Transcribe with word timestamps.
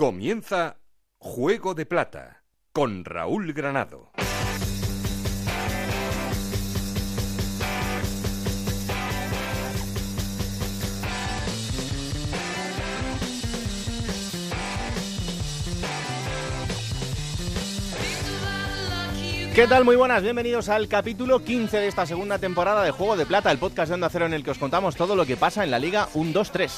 Comienza 0.00 0.78
Juego 1.18 1.74
de 1.74 1.84
Plata 1.84 2.42
con 2.72 3.04
Raúl 3.04 3.52
Granado. 3.52 4.12
¿Qué 19.54 19.66
tal? 19.68 19.84
Muy 19.84 19.96
buenas, 19.96 20.22
bienvenidos 20.22 20.70
al 20.70 20.88
capítulo 20.88 21.44
15 21.44 21.76
de 21.76 21.88
esta 21.88 22.06
segunda 22.06 22.38
temporada 22.38 22.84
de 22.84 22.90
Juego 22.90 23.18
de 23.18 23.26
Plata, 23.26 23.52
el 23.52 23.58
podcast 23.58 23.90
de 23.90 23.96
Onda 23.96 24.08
Cero 24.08 24.24
en 24.24 24.32
el 24.32 24.44
que 24.44 24.52
os 24.52 24.58
contamos 24.58 24.96
todo 24.96 25.14
lo 25.14 25.26
que 25.26 25.36
pasa 25.36 25.62
en 25.62 25.70
la 25.70 25.78
Liga 25.78 26.08
1-2-3. 26.14 26.70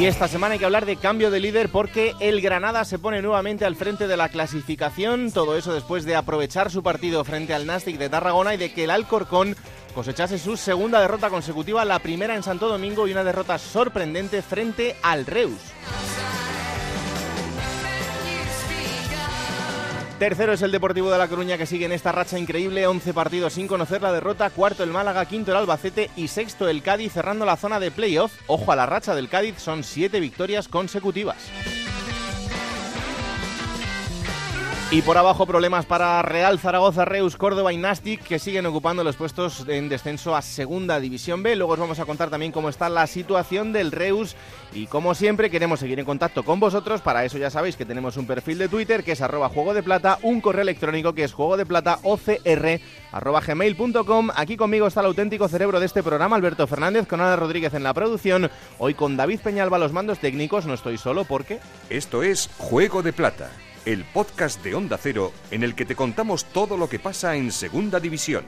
Y 0.00 0.06
esta 0.06 0.28
semana 0.28 0.54
hay 0.54 0.58
que 0.58 0.64
hablar 0.64 0.86
de 0.86 0.96
cambio 0.96 1.30
de 1.30 1.40
líder 1.40 1.68
porque 1.68 2.14
el 2.20 2.40
Granada 2.40 2.86
se 2.86 2.98
pone 2.98 3.20
nuevamente 3.20 3.66
al 3.66 3.76
frente 3.76 4.08
de 4.08 4.16
la 4.16 4.30
clasificación. 4.30 5.30
Todo 5.30 5.58
eso 5.58 5.74
después 5.74 6.06
de 6.06 6.16
aprovechar 6.16 6.70
su 6.70 6.82
partido 6.82 7.22
frente 7.22 7.52
al 7.52 7.66
Nastic 7.66 7.98
de 7.98 8.08
Tarragona 8.08 8.54
y 8.54 8.56
de 8.56 8.72
que 8.72 8.84
el 8.84 8.90
Alcorcón 8.90 9.54
cosechase 9.94 10.38
su 10.38 10.56
segunda 10.56 11.02
derrota 11.02 11.28
consecutiva, 11.28 11.84
la 11.84 11.98
primera 11.98 12.34
en 12.34 12.42
Santo 12.42 12.66
Domingo 12.66 13.06
y 13.06 13.12
una 13.12 13.24
derrota 13.24 13.58
sorprendente 13.58 14.40
frente 14.40 14.96
al 15.02 15.26
Reus. 15.26 15.60
Tercero 20.20 20.52
es 20.52 20.60
el 20.60 20.70
Deportivo 20.70 21.10
de 21.10 21.16
La 21.16 21.28
Coruña 21.28 21.56
que 21.56 21.64
sigue 21.64 21.86
en 21.86 21.92
esta 21.92 22.12
racha 22.12 22.38
increíble, 22.38 22.86
11 22.86 23.14
partidos 23.14 23.54
sin 23.54 23.66
conocer 23.66 24.02
la 24.02 24.12
derrota, 24.12 24.50
cuarto 24.50 24.84
el 24.84 24.90
Málaga, 24.90 25.24
quinto 25.24 25.50
el 25.50 25.56
Albacete 25.56 26.10
y 26.14 26.28
sexto 26.28 26.68
el 26.68 26.82
Cádiz 26.82 27.14
cerrando 27.14 27.46
la 27.46 27.56
zona 27.56 27.80
de 27.80 27.90
playoff. 27.90 28.30
Ojo 28.46 28.70
a 28.70 28.76
la 28.76 28.84
racha 28.84 29.14
del 29.14 29.30
Cádiz, 29.30 29.58
son 29.58 29.82
siete 29.82 30.20
victorias 30.20 30.68
consecutivas. 30.68 31.38
Y 34.92 35.02
por 35.02 35.16
abajo 35.16 35.46
problemas 35.46 35.86
para 35.86 36.20
Real 36.20 36.58
Zaragoza, 36.58 37.04
Reus, 37.04 37.36
Córdoba 37.36 37.72
y 37.72 37.76
Nastic 37.76 38.24
que 38.24 38.40
siguen 38.40 38.66
ocupando 38.66 39.04
los 39.04 39.14
puestos 39.14 39.64
en 39.68 39.88
descenso 39.88 40.34
a 40.34 40.42
Segunda 40.42 40.98
División 40.98 41.44
B. 41.44 41.54
Luego 41.54 41.74
os 41.74 41.78
vamos 41.78 42.00
a 42.00 42.06
contar 42.06 42.28
también 42.28 42.50
cómo 42.50 42.68
está 42.68 42.88
la 42.88 43.06
situación 43.06 43.72
del 43.72 43.92
Reus 43.92 44.34
y 44.72 44.86
como 44.86 45.14
siempre 45.14 45.50
queremos 45.50 45.80
seguir 45.80 45.98
en 45.98 46.04
contacto 46.04 46.44
con 46.44 46.60
vosotros. 46.60 47.00
Para 47.00 47.24
eso 47.24 47.38
ya 47.38 47.50
sabéis 47.50 47.76
que 47.76 47.84
tenemos 47.84 48.16
un 48.16 48.26
perfil 48.26 48.58
de 48.58 48.68
Twitter 48.68 49.04
que 49.04 49.12
es 49.12 49.20
arroba 49.20 49.48
juego 49.48 49.74
de 49.74 49.82
plata, 49.82 50.18
un 50.22 50.40
correo 50.40 50.62
electrónico 50.62 51.14
que 51.14 51.24
es 51.24 51.32
juego 51.32 51.56
de 51.56 51.66
plata 51.66 51.98
ocr. 52.02 52.80
Aquí 54.34 54.56
conmigo 54.56 54.86
está 54.86 55.00
el 55.00 55.06
auténtico 55.06 55.48
cerebro 55.48 55.80
de 55.80 55.86
este 55.86 56.02
programa, 56.02 56.36
Alberto 56.36 56.66
Fernández, 56.66 57.06
con 57.06 57.20
Ana 57.20 57.36
Rodríguez 57.36 57.74
en 57.74 57.82
la 57.82 57.94
producción. 57.94 58.50
Hoy 58.78 58.94
con 58.94 59.16
David 59.16 59.40
Peñalba 59.40 59.78
los 59.78 59.92
mandos 59.92 60.18
técnicos. 60.18 60.66
No 60.66 60.74
estoy 60.74 60.98
solo 60.98 61.24
porque... 61.24 61.58
Esto 61.88 62.22
es 62.22 62.50
Juego 62.58 63.02
de 63.02 63.12
Plata 63.12 63.50
el 63.86 64.04
podcast 64.04 64.62
de 64.62 64.74
Onda 64.74 64.98
Cero 64.98 65.32
en 65.50 65.64
el 65.64 65.74
que 65.74 65.86
te 65.86 65.96
contamos 65.96 66.44
todo 66.44 66.76
lo 66.76 66.88
que 66.88 66.98
pasa 66.98 67.36
en 67.36 67.50
Segunda 67.50 67.98
División. 67.98 68.44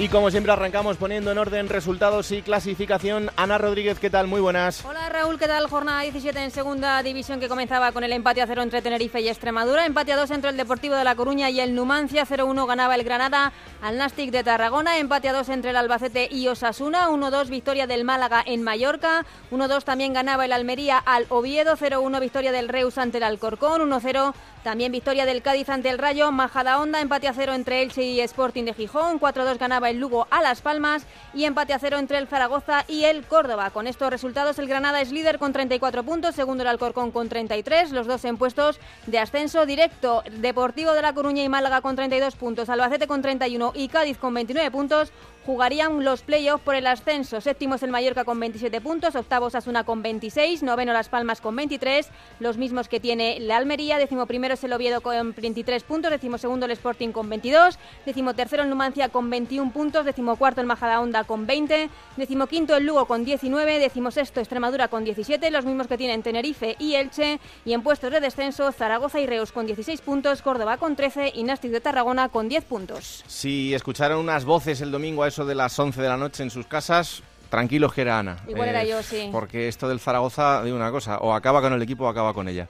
Y 0.00 0.08
como 0.08 0.30
siempre 0.30 0.52
arrancamos 0.52 0.96
poniendo 0.96 1.32
en 1.32 1.38
orden 1.38 1.68
resultados 1.68 2.30
y 2.30 2.42
clasificación. 2.42 3.32
Ana 3.34 3.58
Rodríguez, 3.58 3.98
¿qué 3.98 4.10
tal? 4.10 4.28
Muy 4.28 4.40
buenas. 4.40 4.84
Hola 4.84 5.08
Raúl, 5.08 5.40
¿qué 5.40 5.48
tal? 5.48 5.66
Jornada 5.68 6.02
17 6.02 6.38
en 6.40 6.52
segunda 6.52 7.02
división 7.02 7.40
que 7.40 7.48
comenzaba 7.48 7.90
con 7.90 8.04
el 8.04 8.12
empate 8.12 8.40
a 8.40 8.46
cero 8.46 8.62
entre 8.62 8.80
Tenerife 8.80 9.20
y 9.20 9.28
Extremadura. 9.28 9.86
Empate 9.86 10.12
a 10.12 10.16
dos 10.16 10.30
entre 10.30 10.50
el 10.50 10.56
Deportivo 10.56 10.94
de 10.94 11.02
La 11.02 11.16
Coruña 11.16 11.50
y 11.50 11.58
el 11.58 11.74
Numancia. 11.74 12.24
0-1 12.24 12.64
ganaba 12.64 12.94
el 12.94 13.02
Granada 13.02 13.52
al 13.82 13.98
Nastic 13.98 14.30
de 14.30 14.44
Tarragona. 14.44 14.98
Empate 14.98 15.30
a 15.30 15.32
dos 15.32 15.48
entre 15.48 15.70
el 15.70 15.76
Albacete 15.76 16.28
y 16.30 16.46
Osasuna. 16.46 17.08
1-2 17.08 17.48
victoria 17.48 17.88
del 17.88 18.04
Málaga 18.04 18.40
en 18.46 18.62
Mallorca. 18.62 19.26
1-2 19.50 19.82
también 19.82 20.12
ganaba 20.12 20.44
el 20.44 20.52
Almería 20.52 20.98
al 20.98 21.26
Oviedo. 21.28 21.76
0-1 21.76 22.20
victoria 22.20 22.52
del 22.52 22.68
Reus 22.68 22.98
ante 22.98 23.18
el 23.18 23.24
Alcorcón. 23.24 23.90
1-0 23.90 24.32
también 24.62 24.92
victoria 24.92 25.26
del 25.26 25.42
Cádiz 25.42 25.68
ante 25.68 25.88
el 25.88 25.98
Rayo, 25.98 26.30
Majada 26.32 26.80
Honda, 26.80 27.00
empate 27.00 27.28
a 27.28 27.32
cero 27.32 27.54
entre 27.54 27.82
Elche 27.82 28.02
y 28.02 28.20
Sporting 28.20 28.64
de 28.64 28.74
Gijón, 28.74 29.20
4-2 29.20 29.58
ganaba 29.58 29.90
el 29.90 29.98
Lugo 29.98 30.26
a 30.30 30.42
Las 30.42 30.60
Palmas 30.62 31.06
y 31.34 31.44
empate 31.44 31.72
a 31.72 31.78
cero 31.78 31.98
entre 31.98 32.18
el 32.18 32.28
Zaragoza 32.28 32.84
y 32.88 33.04
el 33.04 33.24
Córdoba. 33.24 33.70
Con 33.70 33.86
estos 33.86 34.10
resultados 34.10 34.58
el 34.58 34.68
Granada 34.68 35.00
es 35.00 35.12
líder 35.12 35.38
con 35.38 35.52
34 35.52 36.02
puntos, 36.02 36.34
segundo 36.34 36.62
el 36.62 36.68
Alcorcón 36.68 37.10
con 37.10 37.28
33, 37.28 37.92
los 37.92 38.06
dos 38.06 38.24
en 38.24 38.36
puestos 38.36 38.80
de 39.06 39.18
ascenso 39.18 39.66
directo. 39.66 40.22
Deportivo 40.38 40.92
de 40.92 41.02
La 41.02 41.12
Coruña 41.12 41.42
y 41.42 41.48
Málaga 41.48 41.80
con 41.80 41.96
32 41.96 42.36
puntos, 42.36 42.68
Albacete 42.68 43.06
con 43.06 43.22
31 43.22 43.72
y 43.74 43.88
Cádiz 43.88 44.18
con 44.18 44.34
29 44.34 44.70
puntos 44.70 45.12
jugarían 45.48 46.04
los 46.04 46.20
playoffs 46.20 46.62
por 46.62 46.74
el 46.74 46.86
ascenso. 46.86 47.40
Séptimo 47.40 47.76
es 47.76 47.82
el 47.82 47.90
Mallorca 47.90 48.26
con 48.26 48.38
27 48.38 48.82
puntos, 48.82 49.16
octavo 49.16 49.46
Asuna 49.46 49.82
con 49.82 50.02
26, 50.02 50.62
noveno 50.62 50.92
Las 50.92 51.08
Palmas 51.08 51.40
con 51.40 51.56
23, 51.56 52.06
los 52.38 52.58
mismos 52.58 52.86
que 52.86 53.00
tiene 53.00 53.40
la 53.40 53.56
Almería, 53.56 53.96
décimo 53.96 54.26
primero 54.26 54.52
es 54.52 54.64
el 54.64 54.74
Oviedo 54.74 55.00
con 55.00 55.32
23 55.32 55.82
puntos, 55.84 56.10
décimo 56.10 56.36
segundo 56.36 56.66
el 56.66 56.72
Sporting 56.72 57.12
con 57.12 57.30
22, 57.30 57.78
décimo 58.04 58.34
tercero 58.34 58.62
el 58.62 58.68
Numancia 58.68 59.08
con 59.08 59.30
21 59.30 59.72
puntos, 59.72 60.04
décimo 60.04 60.36
cuarto 60.36 60.60
el 60.60 60.66
Majadahonda 60.66 61.24
con 61.24 61.46
20, 61.46 61.88
décimo 62.18 62.46
quinto 62.46 62.76
el 62.76 62.84
Lugo 62.84 63.06
con 63.06 63.24
19, 63.24 63.78
décimo 63.78 64.10
sexto 64.10 64.40
Extremadura 64.40 64.88
con 64.88 65.02
17, 65.02 65.50
los 65.50 65.64
mismos 65.64 65.86
que 65.86 65.96
tienen 65.96 66.22
Tenerife 66.22 66.76
y 66.78 66.96
Elche, 66.96 67.40
y 67.64 67.72
en 67.72 67.82
puestos 67.82 68.12
de 68.12 68.20
descenso 68.20 68.70
Zaragoza 68.70 69.18
y 69.18 69.26
Reus 69.26 69.50
con 69.52 69.64
16 69.64 70.02
puntos, 70.02 70.42
Córdoba 70.42 70.76
con 70.76 70.94
13 70.94 71.32
y 71.34 71.42
Nastic 71.44 71.72
de 71.72 71.80
Tarragona 71.80 72.28
con 72.28 72.50
10 72.50 72.66
puntos. 72.66 73.24
Si 73.26 73.72
escucharon 73.72 74.20
unas 74.20 74.44
voces 74.44 74.82
el 74.82 74.90
domingo 74.90 75.22
a 75.22 75.28
eso 75.28 75.37
de 75.46 75.54
las 75.54 75.78
11 75.78 76.00
de 76.00 76.08
la 76.08 76.16
noche 76.16 76.42
en 76.42 76.50
sus 76.50 76.66
casas, 76.66 77.22
tranquilos 77.50 77.92
que 77.94 78.02
era 78.02 78.18
Ana. 78.18 78.36
Igual 78.48 78.68
era 78.68 78.84
yo, 78.84 79.02
sí. 79.02 79.28
Porque 79.32 79.68
esto 79.68 79.88
del 79.88 80.00
Zaragoza, 80.00 80.62
digo 80.64 80.76
una 80.76 80.90
cosa, 80.90 81.18
o 81.18 81.34
acaba 81.34 81.60
con 81.60 81.72
el 81.72 81.82
equipo 81.82 82.04
o 82.04 82.08
acaba 82.08 82.34
con 82.34 82.48
ella. 82.48 82.68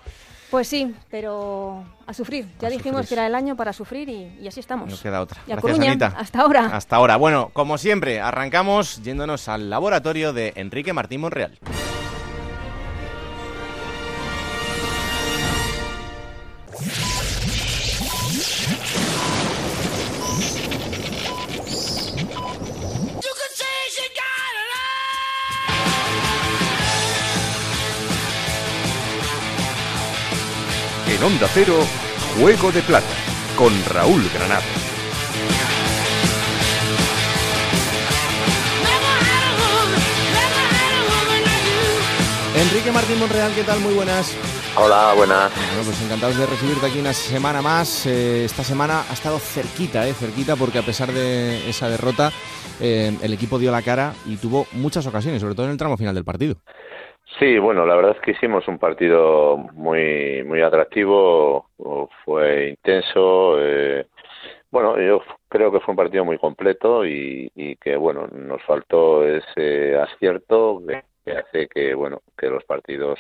Pues 0.51 0.67
sí, 0.67 0.95
pero 1.11 1.85
a 2.07 2.15
sufrir. 2.15 2.47
Ya 2.59 2.69
A 2.69 2.71
dijimos 2.71 3.01
sufrir. 3.03 3.09
que 3.09 3.15
era 3.17 3.27
el 3.27 3.35
año 3.35 3.55
para 3.55 3.75
sufrir 3.75 4.09
y, 4.09 4.39
y 4.41 4.49
así 4.49 4.61
estamos. 4.61 4.89
No 4.91 4.99
queda 4.99 5.21
otra. 5.21 5.41
Y 5.47 5.53
a 5.53 5.57
Gracias, 5.57 5.61
Coruña, 5.73 5.91
Anita. 5.91 6.15
hasta 6.17 6.41
ahora. 6.41 6.67
Hasta 6.73 6.97
ahora. 6.97 7.17
Bueno, 7.17 7.51
como 7.53 7.77
siempre, 7.77 8.21
arrancamos 8.21 9.03
yéndonos 9.03 9.47
al 9.49 9.69
laboratorio 9.69 10.33
de 10.33 10.55
Enrique 10.57 10.95
Martín 10.95 11.21
Monreal. 11.21 11.59
En 31.19 31.25
Onda 31.25 31.49
Cero, 31.53 31.75
Juego 32.39 32.71
de 32.71 32.81
Plata 32.83 33.07
con 33.57 33.73
Raúl 33.87 34.23
Granado. 34.33 34.63
Enrique 42.55 42.93
Martín 42.93 43.19
Monreal, 43.19 43.53
¿qué 43.55 43.65
tal? 43.65 43.81
Muy 43.81 43.95
buenas. 43.95 44.33
Hola, 44.77 45.13
buenas. 45.17 45.51
Bueno, 45.55 45.83
pues 45.85 46.01
encantados 46.03 46.37
de 46.37 46.47
recibirte 46.47 46.87
aquí 46.87 47.01
una 47.01 47.13
semana 47.13 47.63
más. 47.63 48.07
Eh, 48.07 48.45
esta 48.45 48.63
semana 48.63 49.05
ha 49.11 49.13
estado 49.13 49.41
cerquita, 49.41 50.07
eh, 50.07 50.15
cerquita, 50.15 50.55
porque 50.55 50.79
a 50.79 50.83
pesar 50.83 51.13
de 51.13 51.69
esa 51.69 51.89
derrota, 51.89 52.33
eh, 52.79 53.17
el 53.21 53.33
equipo 53.33 53.59
dio 53.59 53.73
la 53.73 53.83
cara 53.83 54.15
y 54.25 54.37
tuvo 54.37 54.69
muchas 54.73 55.05
ocasiones, 55.07 55.41
sobre 55.41 55.57
todo 55.57 55.67
en 55.67 55.73
el 55.73 55.79
tramo 55.79 55.97
final 55.97 56.15
del 56.15 56.25
partido. 56.25 56.57
Sí, 57.37 57.59
bueno, 57.59 57.85
la 57.87 57.95
verdad 57.95 58.17
es 58.17 58.21
que 58.23 58.31
hicimos 58.33 58.67
un 58.69 58.79
partido 58.79 59.57
muy 59.75 60.43
muy 60.45 60.61
atractivo, 60.63 61.69
fue 62.25 62.71
intenso. 62.71 63.57
eh, 63.61 64.07
bueno, 64.71 64.99
yo 65.01 65.23
creo 65.49 65.71
que 65.73 65.81
fue 65.81 65.93
un 65.93 65.97
partido 65.97 66.25
muy 66.25 66.39
completo 66.39 67.05
y, 67.07 67.51
que 67.81 67.97
bueno, 67.97 68.27
nos 68.29 68.63
faltó 68.65 69.25
ese 69.27 69.97
acierto 69.97 70.83
que, 70.87 71.05
que 71.25 71.33
hace 71.33 71.69
que 71.69 71.95
bueno 71.95 72.23
que 72.37 72.49
los 72.49 72.65
partidos 72.65 73.19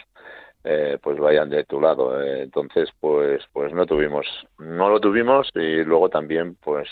eh, 0.65 0.99
pues 1.03 1.19
vayan 1.19 1.49
de 1.50 1.65
tu 1.65 1.81
lado. 1.81 2.23
eh. 2.23 2.43
Entonces, 2.43 2.91
pues 3.00 3.44
pues 3.53 3.73
no 3.73 3.87
tuvimos 3.87 4.27
no 4.59 4.88
lo 4.91 5.00
tuvimos 5.00 5.49
y 5.55 5.85
luego 5.85 6.09
también 6.09 6.56
pues 6.56 6.88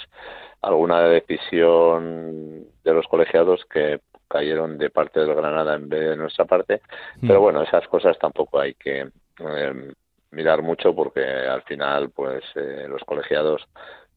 alguna 0.63 1.03
decisión 1.03 2.67
de 2.85 2.93
los 2.95 3.07
colegiados 3.09 3.65
que 3.67 4.01
cayeron 4.29 4.79
de 4.79 4.91
parte 4.91 5.21
del 5.21 5.35
Granada 5.35 5.75
en 5.75 5.89
vez 5.89 6.11
de 6.11 6.17
nuestra 6.17 6.45
parte. 6.45 6.81
Pero 7.21 7.41
bueno, 7.41 7.63
esas 7.63 7.87
cosas 7.89 8.19
tampoco 8.19 8.61
hay 8.61 8.75
que 8.75 9.09
eh, 9.41 9.93
mirar 10.31 10.63
mucho 10.63 10.95
porque 10.95 11.25
al 11.25 11.63
final, 11.63 12.11
pues 12.11 12.45
eh, 12.55 12.87
los 12.89 13.03
colegiados, 13.05 13.65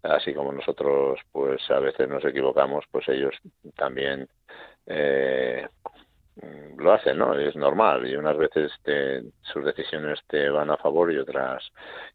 así 0.03 0.33
como 0.33 0.51
nosotros, 0.51 1.19
pues 1.31 1.61
a 1.71 1.79
veces 1.79 2.07
nos 2.09 2.23
equivocamos, 2.25 2.85
pues 2.91 3.07
ellos 3.09 3.35
también 3.75 4.27
eh, 4.85 5.67
lo 6.77 6.93
hacen, 6.93 7.17
¿no? 7.17 7.33
Es 7.37 7.55
normal 7.55 8.07
y 8.07 8.15
unas 8.15 8.37
veces 8.37 8.71
te- 8.83 9.23
sus 9.41 9.63
decisiones 9.65 10.19
te 10.27 10.49
van 10.49 10.69
a 10.69 10.77
favor 10.77 11.11
y 11.11 11.17
otras 11.17 11.63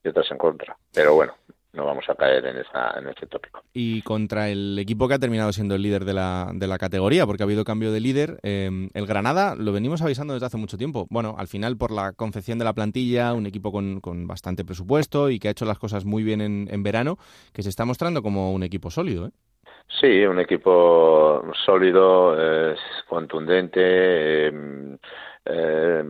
y 0.02 0.08
otras 0.08 0.30
en 0.30 0.38
contra. 0.38 0.76
Pero 0.94 1.14
bueno, 1.14 1.34
no 1.74 1.84
vamos 1.84 2.04
a 2.08 2.14
caer 2.14 2.46
en, 2.46 2.56
esa, 2.58 2.98
en 2.98 3.08
ese 3.08 3.26
tópico. 3.26 3.62
Y 3.72 4.02
contra 4.02 4.48
el 4.48 4.78
equipo 4.78 5.08
que 5.08 5.14
ha 5.14 5.18
terminado 5.18 5.52
siendo 5.52 5.74
el 5.74 5.82
líder 5.82 6.04
de 6.04 6.14
la, 6.14 6.50
de 6.54 6.66
la 6.66 6.78
categoría, 6.78 7.26
porque 7.26 7.42
ha 7.42 7.46
habido 7.46 7.64
cambio 7.64 7.92
de 7.92 8.00
líder, 8.00 8.38
em, 8.42 8.88
el 8.94 9.06
Granada 9.06 9.54
lo 9.56 9.72
venimos 9.72 10.02
avisando 10.02 10.34
desde 10.34 10.46
hace 10.46 10.56
mucho 10.56 10.78
tiempo. 10.78 11.06
Bueno, 11.10 11.34
al 11.36 11.48
final 11.48 11.76
por 11.76 11.90
la 11.90 12.12
confección 12.12 12.58
de 12.58 12.64
la 12.64 12.72
plantilla, 12.72 13.32
un 13.34 13.46
equipo 13.46 13.72
con, 13.72 14.00
con 14.00 14.26
bastante 14.26 14.64
presupuesto 14.64 15.30
y 15.30 15.38
que 15.38 15.48
ha 15.48 15.50
hecho 15.50 15.64
las 15.64 15.78
cosas 15.78 16.04
muy 16.04 16.22
bien 16.22 16.40
en, 16.40 16.68
en 16.70 16.82
verano, 16.82 17.18
que 17.52 17.62
se 17.62 17.68
está 17.68 17.84
mostrando 17.84 18.22
como 18.22 18.52
un 18.52 18.62
equipo 18.62 18.90
sólido. 18.90 19.26
¿eh? 19.26 19.30
Sí, 19.88 20.24
un 20.26 20.40
equipo 20.40 21.42
sólido, 21.64 22.72
es 22.72 22.80
contundente. 23.08 23.80
Eh, 24.48 24.98
eh, 25.46 26.02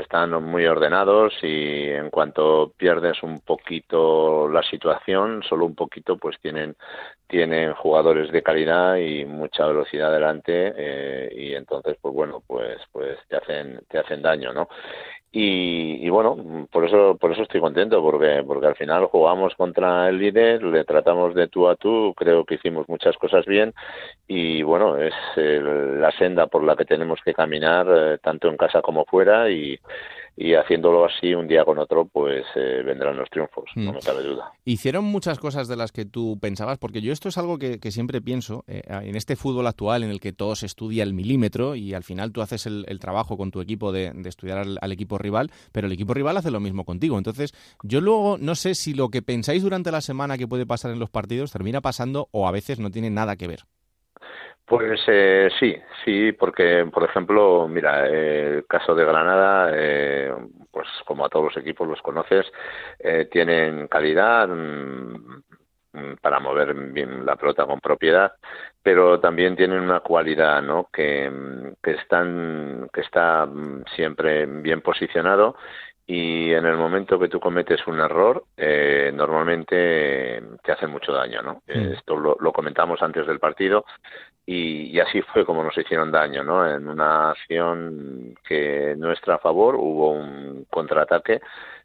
están 0.00 0.42
muy 0.42 0.64
ordenados 0.64 1.34
y 1.42 1.90
en 1.90 2.08
cuanto 2.08 2.72
pierdes 2.78 3.22
un 3.22 3.40
poquito 3.40 4.48
la 4.48 4.62
situación, 4.62 5.42
solo 5.42 5.66
un 5.66 5.74
poquito, 5.74 6.16
pues 6.16 6.38
tienen 6.40 6.76
tienen 7.26 7.74
jugadores 7.74 8.32
de 8.32 8.42
calidad 8.42 8.96
y 8.96 9.24
mucha 9.26 9.66
velocidad 9.66 10.08
adelante 10.10 10.72
eh, 10.76 11.32
y 11.36 11.54
entonces 11.54 11.96
pues 12.00 12.12
bueno 12.14 12.42
pues 12.46 12.78
pues 12.90 13.18
te 13.28 13.36
hacen 13.36 13.80
te 13.88 13.98
hacen 13.98 14.22
daño 14.22 14.52
no 14.52 14.68
y, 15.32 16.08
bueno, 16.08 16.66
por 16.72 16.84
eso, 16.84 17.16
por 17.16 17.30
eso 17.30 17.42
estoy 17.42 17.60
contento, 17.60 18.02
porque, 18.02 18.42
porque 18.44 18.66
al 18.66 18.74
final 18.74 19.06
jugamos 19.06 19.54
contra 19.54 20.08
el 20.08 20.18
líder, 20.18 20.60
le 20.64 20.84
tratamos 20.84 21.34
de 21.36 21.46
tú 21.46 21.68
a 21.68 21.76
tú, 21.76 22.12
creo 22.16 22.44
que 22.44 22.56
hicimos 22.56 22.88
muchas 22.88 23.09
cosas 23.16 23.46
bien 23.46 23.74
y 24.26 24.62
bueno, 24.62 24.96
es 24.96 25.14
la 25.36 26.10
senda 26.12 26.46
por 26.46 26.62
la 26.64 26.76
que 26.76 26.84
tenemos 26.84 27.20
que 27.24 27.34
caminar, 27.34 27.86
eh, 27.90 28.18
tanto 28.22 28.48
en 28.48 28.56
casa 28.56 28.82
como 28.82 29.04
fuera 29.04 29.50
y, 29.50 29.78
y 30.40 30.54
haciéndolo 30.54 31.04
así 31.04 31.34
un 31.34 31.46
día 31.46 31.66
con 31.66 31.78
otro, 31.78 32.06
pues 32.06 32.46
eh, 32.56 32.82
vendrán 32.82 33.14
los 33.18 33.28
triunfos, 33.28 33.64
no 33.76 33.92
mm. 33.92 33.94
me 33.94 34.00
cabe 34.00 34.22
duda. 34.22 34.50
Hicieron 34.64 35.04
muchas 35.04 35.38
cosas 35.38 35.68
de 35.68 35.76
las 35.76 35.92
que 35.92 36.06
tú 36.06 36.38
pensabas, 36.40 36.78
porque 36.78 37.02
yo 37.02 37.12
esto 37.12 37.28
es 37.28 37.36
algo 37.36 37.58
que, 37.58 37.78
siempre 37.90 38.22
pienso, 38.22 38.64
eh, 38.66 38.80
en 38.88 39.16
este 39.16 39.36
fútbol 39.36 39.66
actual 39.66 40.02
en 40.02 40.08
el 40.08 40.18
que 40.18 40.32
todo 40.32 40.56
se 40.56 40.64
estudia 40.64 41.02
el 41.02 41.12
milímetro 41.12 41.74
y 41.74 41.92
al 41.92 42.04
final 42.04 42.32
tú 42.32 42.40
haces 42.40 42.64
el, 42.64 42.86
trabajo 43.00 43.36
con 43.36 43.50
tu 43.50 43.60
equipo 43.60 43.92
de, 43.92 44.14
estudiar 44.24 44.64
al, 44.80 44.92
equipo 44.92 45.18
rival, 45.18 45.50
pero 45.72 45.88
el 45.88 45.92
equipo 45.92 46.14
rival 46.14 46.38
hace 46.38 46.50
lo 46.50 46.60
mismo 46.60 46.86
contigo. 46.86 47.18
Entonces, 47.18 47.52
yo 47.82 48.00
luego 48.00 48.38
no 48.38 48.54
sé 48.54 48.74
si 48.74 48.94
lo 48.94 49.10
que 49.10 49.20
pensáis 49.20 49.62
durante 49.62 49.92
la 49.92 50.00
semana 50.00 50.38
que 50.38 50.48
puede 50.48 50.64
pasar 50.64 50.90
en 50.90 51.00
los 51.00 51.10
partidos 51.10 51.52
termina 51.52 51.82
pasando 51.82 52.28
o 52.32 52.48
a 52.48 52.50
veces 52.50 52.78
no 52.78 52.90
tiene 52.90 53.10
nada 53.10 53.36
que 53.36 53.46
ver. 53.46 53.64
Pues 54.70 55.00
eh, 55.08 55.50
sí, 55.58 55.74
sí, 56.04 56.30
porque 56.30 56.88
por 56.92 57.02
ejemplo, 57.02 57.66
mira, 57.66 58.06
el 58.06 58.64
caso 58.68 58.94
de 58.94 59.04
Granada, 59.04 59.72
eh, 59.74 60.32
pues 60.70 60.86
como 61.04 61.24
a 61.26 61.28
todos 61.28 61.46
los 61.46 61.56
equipos 61.56 61.88
los 61.88 62.00
conoces, 62.00 62.46
eh, 63.00 63.28
tienen 63.32 63.88
calidad 63.88 64.46
mm, 64.46 65.42
mm, 65.92 66.14
para 66.22 66.38
mover 66.38 66.72
bien 66.92 67.26
la 67.26 67.34
pelota 67.34 67.66
con 67.66 67.80
propiedad, 67.80 68.30
pero 68.80 69.18
también 69.18 69.56
tienen 69.56 69.80
una 69.80 69.98
cualidad, 69.98 70.62
¿no? 70.62 70.88
Que, 70.92 71.28
mm, 71.28 71.72
que 71.82 71.90
están, 71.90 72.88
que 72.92 73.00
está 73.00 73.48
siempre 73.96 74.46
bien 74.46 74.82
posicionado 74.82 75.56
y 76.06 76.52
en 76.52 76.66
el 76.66 76.76
momento 76.76 77.18
que 77.18 77.28
tú 77.28 77.38
cometes 77.40 77.86
un 77.86 78.00
error, 78.00 78.44
eh, 78.56 79.12
normalmente 79.14 80.42
te 80.62 80.72
hace 80.72 80.88
mucho 80.88 81.12
daño, 81.12 81.40
¿no? 81.40 81.62
Esto 81.68 82.16
lo, 82.16 82.36
lo, 82.40 82.52
comentamos 82.52 83.00
antes 83.00 83.28
del 83.28 83.38
partido 83.38 83.84
y, 84.52 84.98
así 84.98 85.22
fue 85.22 85.44
como 85.44 85.62
nos 85.62 85.78
hicieron 85.78 86.10
daño, 86.10 86.42
¿no? 86.42 86.68
En 86.68 86.88
una 86.88 87.30
acción 87.30 88.34
que 88.46 88.96
nuestra 88.98 89.36
a 89.36 89.38
favor 89.38 89.76
hubo 89.76 90.10
un 90.10 90.66
contraataque 90.68 91.40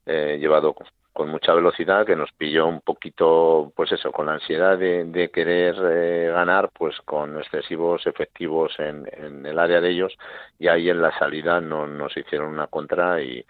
eh, 0.06 0.38
llevado 0.40 0.76
con 1.14 1.30
mucha 1.30 1.54
velocidad 1.54 2.08
que 2.08 2.16
nos 2.16 2.32
pilló 2.32 2.66
un 2.66 2.82
poquito, 2.82 3.72
pues 3.76 3.92
eso, 3.92 4.12
con 4.12 4.26
la 4.26 4.34
ansiedad 4.34 4.80
de, 4.80 5.30
querer 5.32 5.76
eh, 5.80 6.32
ganar, 6.34 6.72
pues 6.74 7.00
con 7.06 7.38
excesivos 7.38 8.06
efectivos 8.08 8.74
en, 8.80 9.08
en, 9.14 9.46
el 9.46 9.60
área 9.60 9.80
de 9.80 9.92
ellos 9.92 10.18
y 10.58 10.68
ahí 10.68 10.90
en 10.90 11.02
la 11.04 11.18
salida 11.20 11.62
no, 11.62 11.86
nos 11.86 12.18
hicieron 12.18 12.50
una 12.50 12.68
contra 12.68 13.22
y, 13.22 13.46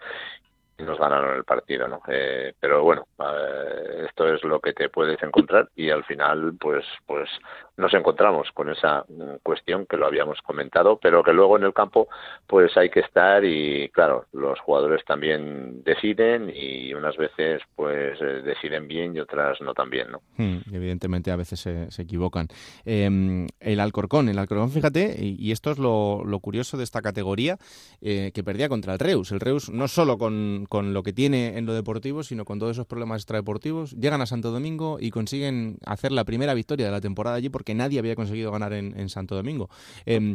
nos 0.78 0.98
ganaron 0.98 1.36
el 1.36 1.44
partido, 1.44 1.88
¿no? 1.88 2.02
Eh, 2.08 2.54
pero 2.60 2.82
bueno, 2.82 3.06
eh, 3.18 4.06
esto 4.08 4.28
es 4.32 4.42
lo 4.44 4.60
que 4.60 4.74
te 4.74 4.88
puedes 4.88 5.22
encontrar 5.22 5.68
y 5.74 5.90
al 5.90 6.04
final, 6.04 6.54
pues, 6.60 6.84
pues 7.06 7.30
nos 7.76 7.92
encontramos 7.94 8.48
con 8.52 8.70
esa 8.70 9.04
mm, 9.08 9.36
cuestión 9.42 9.86
que 9.86 9.96
lo 9.96 10.06
habíamos 10.06 10.40
comentado, 10.42 10.98
pero 11.00 11.22
que 11.22 11.32
luego 11.32 11.56
en 11.56 11.64
el 11.64 11.74
campo, 11.74 12.08
pues 12.46 12.76
hay 12.76 12.90
que 12.90 13.00
estar 13.00 13.44
y 13.44 13.88
claro, 13.90 14.26
los 14.32 14.58
jugadores 14.60 15.04
también 15.04 15.82
deciden 15.84 16.52
y 16.54 16.94
unas 16.94 17.16
veces, 17.16 17.62
pues 17.74 18.20
eh, 18.20 18.42
deciden 18.42 18.88
bien 18.88 19.14
y 19.16 19.20
otras 19.20 19.60
no 19.60 19.74
tan 19.74 19.90
bien, 19.90 20.10
¿no? 20.10 20.20
Hmm, 20.36 20.58
evidentemente 20.72 21.30
a 21.30 21.36
veces 21.36 21.60
se, 21.60 22.02
equivocan. 22.02 22.48
Em, 22.84 23.46
el 23.60 23.80
Alcorcón, 23.80 24.28
el 24.28 24.38
Alcorcón, 24.38 24.70
fíjate, 24.70 25.16
y, 25.18 25.50
esto 25.50 25.70
es 25.70 25.78
lo, 25.78 26.22
lo, 26.24 26.40
curioso 26.40 26.76
de 26.76 26.84
esta 26.84 27.00
categoría, 27.00 27.56
que 28.00 28.42
perdía 28.44 28.68
contra 28.68 28.92
el 28.92 28.98
Reus. 28.98 29.32
El 29.32 29.40
Reus 29.40 29.70
no 29.70 29.88
solo 29.88 30.18
con 30.18 30.66
con 30.68 30.94
lo 30.94 31.02
que 31.02 31.12
tiene 31.12 31.58
en 31.58 31.66
lo 31.66 31.74
deportivo, 31.74 32.22
sino 32.22 32.44
con 32.44 32.58
todos 32.58 32.72
esos 32.72 32.86
problemas 32.86 33.22
extradeportivos, 33.22 33.92
llegan 33.92 34.20
a 34.20 34.26
Santo 34.26 34.50
Domingo 34.50 34.98
y 35.00 35.10
consiguen 35.10 35.78
hacer 35.84 36.12
la 36.12 36.24
primera 36.24 36.54
victoria 36.54 36.86
de 36.86 36.92
la 36.92 37.00
temporada 37.00 37.36
allí 37.36 37.48
porque 37.48 37.65
nadie 37.74 37.98
había 37.98 38.16
conseguido 38.16 38.52
ganar 38.52 38.72
en, 38.72 39.08
Santo 39.08 39.34
Domingo. 39.34 39.68
Em, 40.04 40.34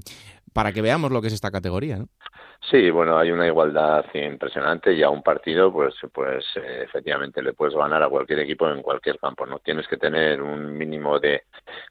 para 0.54 0.72
que 0.72 0.81
veamos 0.81 1.12
lo 1.12 1.22
que 1.22 1.28
es 1.28 1.33
esta 1.33 1.51
categoría, 1.51 1.98
¿no? 1.98 2.07
Sí, 2.69 2.92
bueno, 2.92 3.18
hay 3.18 3.31
una 3.31 3.48
igualdad 3.48 4.06
impresionante 4.13 4.94
y 4.94 5.01
a 5.01 5.10
un 5.10 5.24
partido, 5.24 5.74
pues, 5.74 5.95
pues 6.13 6.45
eh, 6.56 6.83
efectivamente 6.83 7.42
le 7.42 7.54
puedes 7.54 7.75
ganar 7.75 8.04
a 8.04 8.07
cualquier 8.07 8.39
equipo 8.39 8.69
en 8.69 8.83
cualquier 8.83 9.18
campo, 9.18 9.48
¿no? 9.48 9.60
Tienes 9.60 9.88
que 9.88 9.98
tener 9.98 10.42
un 10.42 10.78
mínimo 10.78 11.19
de, 11.19 11.44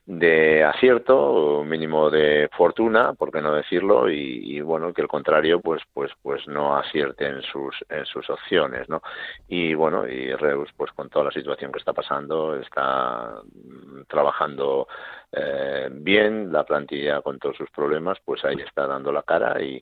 de 0.05 0.63
acierto, 0.63 1.59
un 1.59 1.69
mínimo 1.69 2.09
de 2.09 2.49
fortuna, 2.55 3.13
por 3.13 3.31
qué 3.31 3.41
no 3.41 3.53
decirlo, 3.53 4.09
y, 4.09 4.61
bueno, 4.61 4.93
que 4.93 5.01
el 5.01 5.09
contrario, 5.09 5.59
pues, 5.59 5.81
pues, 5.93 6.11
pues 6.21 6.47
no 6.47 6.77
acierte 6.77 7.27
en 7.27 7.41
sus, 7.41 7.75
en 7.89 8.05
sus 8.05 8.29
opciones, 8.29 8.87
¿no? 8.87 9.01
Y 9.49 9.73
bueno, 9.73 10.07
y 10.07 10.33
Reus, 10.35 10.69
pues 10.77 10.91
con 10.93 11.09
toda 11.09 11.25
la 11.25 11.31
situación 11.31 11.71
que 11.71 11.79
está 11.79 11.91
pasando, 11.91 12.55
está 12.55 13.41
trabajando 14.11 14.87
eh, 15.33 15.87
bien, 15.89 16.51
la 16.51 16.65
plantilla 16.65 17.21
con 17.21 17.39
todos 17.39 17.55
sus 17.55 17.69
problemas, 17.69 18.17
pues 18.25 18.43
ahí 18.43 18.57
está 18.65 18.85
dando 18.85 19.13
la 19.13 19.23
cara 19.23 19.55
y, 19.61 19.81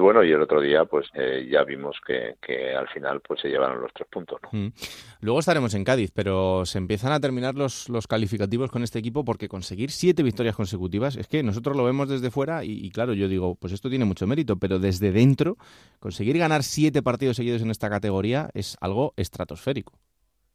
bueno, 0.00 0.24
y 0.24 0.32
el 0.32 0.42
otro 0.42 0.60
día 0.60 0.84
pues 0.84 1.06
eh, 1.14 1.48
ya 1.48 1.62
vimos 1.62 1.96
que, 2.04 2.36
que, 2.44 2.74
al 2.74 2.88
final 2.88 3.20
pues 3.20 3.40
se 3.40 3.48
llevaron 3.48 3.80
los 3.80 3.92
tres 3.92 4.08
puntos. 4.10 4.40
Mm. 4.50 4.68
Luego 5.20 5.38
estaremos 5.38 5.74
en 5.74 5.84
Cádiz, 5.84 6.10
pero 6.12 6.66
se 6.66 6.78
empiezan 6.78 7.12
a 7.12 7.20
terminar 7.20 7.54
los, 7.54 7.88
calificativos 8.08 8.72
con 8.72 8.82
este 8.82 8.98
equipo 8.98 9.24
porque 9.24 9.48
conseguir 9.48 9.92
siete 9.92 10.24
victorias 10.24 10.56
consecutivas 10.56 11.14
es 11.14 11.28
que 11.28 11.44
nosotros 11.44 11.76
lo 11.76 11.84
vemos 11.84 12.08
desde 12.08 12.32
fuera 12.32 12.64
y 12.64 12.90
claro, 12.90 13.14
yo 13.14 13.28
digo, 13.28 13.54
pues 13.54 13.72
esto 13.72 13.88
tiene 13.88 14.04
mucho 14.04 14.26
mérito, 14.26 14.56
pero 14.56 14.80
desde 14.80 15.12
dentro 15.12 15.56
conseguir 16.00 16.36
ganar 16.36 16.64
siete 16.64 17.00
partidos 17.02 17.36
seguidos 17.36 17.62
en 17.62 17.70
esta 17.70 17.88
categoría 17.88 18.50
es 18.54 18.76
algo 18.80 19.14
estratosférico. 19.16 19.92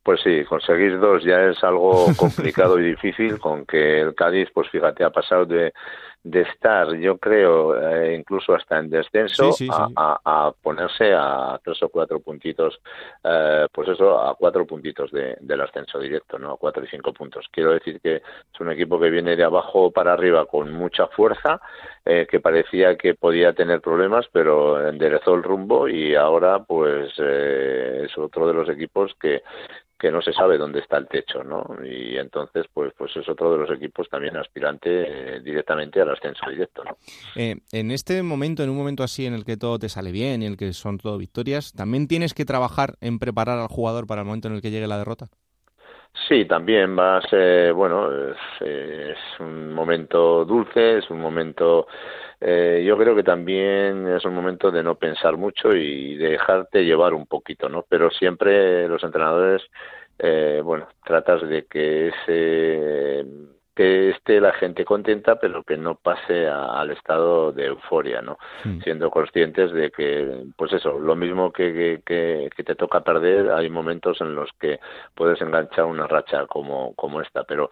Pues 0.05 0.21
sí, 0.21 0.45
conseguir 0.45 0.99
dos 0.99 1.23
ya 1.23 1.45
es 1.45 1.63
algo 1.63 2.05
complicado 2.15 2.79
y 2.79 2.91
difícil, 2.91 3.39
con 3.39 3.65
que 3.65 4.01
el 4.01 4.13
Cádiz, 4.13 4.49
pues 4.53 4.69
fíjate, 4.69 5.03
ha 5.03 5.09
pasado 5.09 5.47
de, 5.47 5.73
de 6.23 6.41
estar, 6.41 6.95
yo 6.95 7.17
creo, 7.17 7.75
eh, 7.75 8.15
incluso 8.15 8.53
hasta 8.53 8.77
en 8.77 8.91
descenso, 8.91 9.49
A, 9.95 10.51
ponerse 10.61 11.11
a 11.11 11.59
tres 11.63 11.81
o 11.81 11.89
cuatro 11.89 12.19
puntitos, 12.19 12.79
eh, 13.23 13.65
pues 13.71 13.89
eso, 13.89 14.19
a 14.19 14.35
cuatro 14.35 14.63
puntitos 14.67 15.11
de, 15.11 15.37
del 15.39 15.61
ascenso 15.61 15.97
directo, 15.97 16.37
¿no? 16.37 16.51
A 16.51 16.57
cuatro 16.57 16.83
y 16.83 16.87
cinco 16.87 17.11
puntos. 17.11 17.47
Quiero 17.51 17.71
decir 17.73 17.99
que 17.99 18.17
es 18.17 18.59
un 18.59 18.71
equipo 18.71 18.99
que 18.99 19.09
viene 19.09 19.35
de 19.35 19.43
abajo 19.43 19.89
para 19.89 20.13
arriba 20.13 20.45
con 20.45 20.71
mucha 20.71 21.07
fuerza, 21.07 21.59
eh, 22.03 22.27
que 22.29 22.39
parecía 22.39 22.95
que 22.95 23.15
podía 23.15 23.53
tener 23.53 23.81
problemas, 23.81 24.27
pero 24.31 24.87
enderezó 24.87 25.33
el 25.33 25.41
rumbo 25.41 25.87
y 25.87 26.13
ahora, 26.13 26.59
pues, 26.63 27.11
es 27.17 28.15
otro 28.19 28.47
de 28.47 28.53
los 28.53 28.69
equipos 28.69 29.15
que 29.19 29.41
que 29.97 30.11
no 30.11 30.21
se 30.21 30.33
sabe 30.33 30.57
dónde 30.57 30.79
está 30.79 30.97
el 30.97 31.07
techo, 31.07 31.43
¿no? 31.43 31.65
Y 31.83 32.17
entonces, 32.17 32.65
pues, 32.73 32.93
pues 32.97 33.15
es 33.15 33.27
otro 33.29 33.53
de 33.53 33.59
los 33.59 33.71
equipos 33.71 34.09
también 34.09 34.35
aspirante 34.35 34.89
eh, 34.89 35.39
directamente 35.41 36.01
al 36.01 36.09
ascenso 36.09 36.49
directo, 36.49 36.83
¿no? 36.83 36.97
Eh, 37.35 37.55
en 37.71 37.91
este 37.91 38.21
momento, 38.21 38.63
en 38.63 38.69
un 38.69 38.77
momento 38.77 39.03
así 39.03 39.25
en 39.25 39.33
el 39.33 39.45
que 39.45 39.57
todo 39.57 39.79
te 39.79 39.89
sale 39.89 40.11
bien 40.11 40.43
en 40.43 40.51
el 40.51 40.57
que 40.57 40.73
son 40.73 40.97
todo 40.97 41.17
victorias, 41.17 41.71
¿también 41.73 42.07
tienes 42.07 42.33
que 42.33 42.45
trabajar 42.45 42.95
en 42.99 43.19
preparar 43.19 43.59
al 43.59 43.67
jugador 43.67 44.05
para 44.05 44.21
el 44.21 44.27
momento 44.27 44.47
en 44.49 44.55
el 44.55 44.61
que 44.61 44.71
llegue 44.71 44.87
la 44.87 44.97
derrota? 44.97 45.29
Sí, 46.27 46.45
también 46.45 46.97
va 46.97 47.17
a 47.17 47.21
ser, 47.21 47.73
bueno, 47.73 48.09
es, 48.61 49.17
un 49.39 49.73
momento 49.73 50.43
dulce, 50.45 50.97
es 50.99 51.09
un 51.11 51.19
momento, 51.19 51.87
eh, 52.39 52.83
yo 52.85 52.97
creo 52.97 53.15
que 53.15 53.23
también 53.23 54.07
es 54.07 54.25
un 54.25 54.33
momento 54.33 54.71
de 54.71 54.81
no 54.81 54.95
pensar 54.95 55.37
mucho 55.37 55.75
y 55.75 56.15
dejarte 56.15 56.83
llevar 56.83 57.13
un 57.13 57.27
poquito, 57.27 57.69
¿no? 57.69 57.85
Pero 57.87 58.09
siempre 58.09 58.87
los 58.87 59.03
entrenadores, 59.03 59.61
eh, 60.17 60.61
bueno, 60.63 60.87
tratas 61.03 61.47
de 61.47 61.65
que 61.65 62.07
ese 62.07 63.25
que 63.75 64.11
esté 64.11 64.39
la 64.39 64.53
gente 64.53 64.85
contenta, 64.85 65.35
pero 65.35 65.63
que 65.63 65.75
no 65.75 65.95
pase 65.95 66.47
al 66.47 66.91
estado 66.91 67.51
de 67.51 67.65
euforia, 67.65 68.21
¿no? 68.21 68.37
Hmm. 68.63 68.79
Siendo 68.81 69.11
conscientes 69.11 69.73
de 69.73 69.91
que, 69.91 70.45
pues 70.55 70.71
eso, 70.71 70.97
lo 70.97 71.15
mismo 71.15 71.51
que, 71.51 72.01
que, 72.05 72.49
te 72.63 72.75
toca 72.75 73.01
perder, 73.01 73.51
hay 73.51 73.69
momentos 73.69 74.21
en 74.21 74.33
los 74.33 74.49
que 74.59 74.79
puedes 75.13 75.41
enganchar 75.41 75.85
una 75.85 76.07
racha 76.07 76.47
como, 76.47 76.95
como 76.95 77.21
esta, 77.21 77.43
pero 77.43 77.69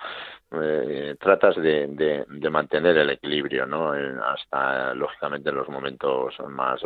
eh, 0.62 1.16
tratas 1.20 1.56
de, 1.56 2.26
mantener 2.52 2.98
el 2.98 3.10
equilibrio, 3.10 3.66
¿no? 3.66 3.92
hasta, 3.92 4.94
lógicamente, 4.94 5.52
los 5.52 5.68
momentos 5.70 6.36
más, 6.50 6.82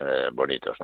eh, 0.00 0.28
bonitos. 0.32 0.76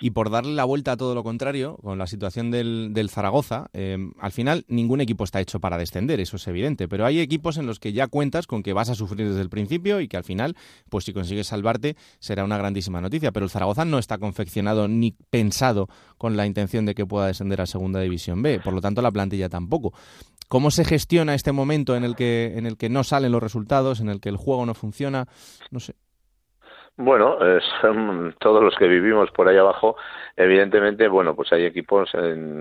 Y 0.00 0.10
por 0.10 0.30
darle 0.30 0.54
la 0.54 0.64
vuelta 0.64 0.92
a 0.92 0.96
todo 0.96 1.14
lo 1.14 1.22
contrario, 1.22 1.76
con 1.82 1.98
la 1.98 2.06
situación 2.06 2.50
del, 2.50 2.92
del 2.92 3.08
Zaragoza, 3.08 3.66
eh, 3.72 3.98
al 4.18 4.32
final 4.32 4.64
ningún 4.68 5.00
equipo 5.00 5.24
está 5.24 5.40
hecho 5.40 5.60
para 5.60 5.78
descender, 5.78 6.20
eso 6.20 6.36
es 6.36 6.46
evidente, 6.48 6.88
pero 6.88 7.06
hay 7.06 7.20
equipos 7.20 7.56
en 7.56 7.66
los 7.66 7.78
que 7.78 7.92
ya 7.92 8.08
cuentas 8.08 8.46
con 8.46 8.62
que 8.62 8.72
vas 8.72 8.90
a 8.90 8.94
sufrir 8.94 9.28
desde 9.28 9.42
el 9.42 9.50
principio 9.50 10.00
y 10.00 10.08
que 10.08 10.16
al 10.16 10.24
final, 10.24 10.56
pues 10.88 11.04
si 11.04 11.12
consigues 11.12 11.46
salvarte, 11.46 11.96
será 12.18 12.44
una 12.44 12.58
grandísima 12.58 13.00
noticia. 13.00 13.32
Pero 13.32 13.44
el 13.44 13.50
Zaragoza 13.50 13.84
no 13.84 13.98
está 13.98 14.18
confeccionado 14.18 14.88
ni 14.88 15.12
pensado 15.30 15.88
con 16.18 16.36
la 16.36 16.46
intención 16.46 16.86
de 16.86 16.94
que 16.94 17.06
pueda 17.06 17.26
descender 17.26 17.60
a 17.60 17.66
Segunda 17.66 18.00
División 18.00 18.42
B, 18.42 18.60
por 18.60 18.72
lo 18.72 18.80
tanto 18.80 19.02
la 19.02 19.10
plantilla 19.10 19.48
tampoco. 19.48 19.92
¿Cómo 20.48 20.70
se 20.70 20.84
gestiona 20.84 21.34
este 21.34 21.52
momento 21.52 21.96
en 21.96 22.04
el 22.04 22.14
que 22.14 22.56
en 22.56 22.66
el 22.66 22.76
que 22.76 22.88
no 22.88 23.04
salen 23.04 23.32
los 23.32 23.42
resultados, 23.42 24.00
en 24.00 24.08
el 24.08 24.20
que 24.20 24.28
el 24.28 24.36
juego 24.36 24.66
no 24.66 24.74
funciona? 24.74 25.26
No 25.70 25.80
sé. 25.80 25.94
Bueno, 26.96 27.38
son 27.80 28.34
todos 28.38 28.62
los 28.62 28.76
que 28.76 28.86
vivimos 28.86 29.30
por 29.30 29.48
ahí 29.48 29.56
abajo. 29.56 29.96
Evidentemente, 30.36 31.08
bueno, 31.08 31.34
pues 31.34 31.50
hay 31.52 31.64
equipos 31.64 32.10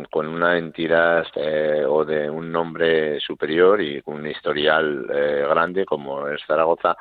con 0.09 0.27
una 0.27 0.57
entidad 0.57 1.25
eh, 1.35 1.83
o 1.85 2.05
de 2.05 2.29
un 2.29 2.49
nombre 2.49 3.19
superior 3.19 3.81
y 3.81 4.01
un 4.05 4.25
historial 4.25 5.05
eh, 5.13 5.45
grande 5.49 5.85
como 5.85 6.29
es 6.29 6.41
Zaragoza 6.47 6.95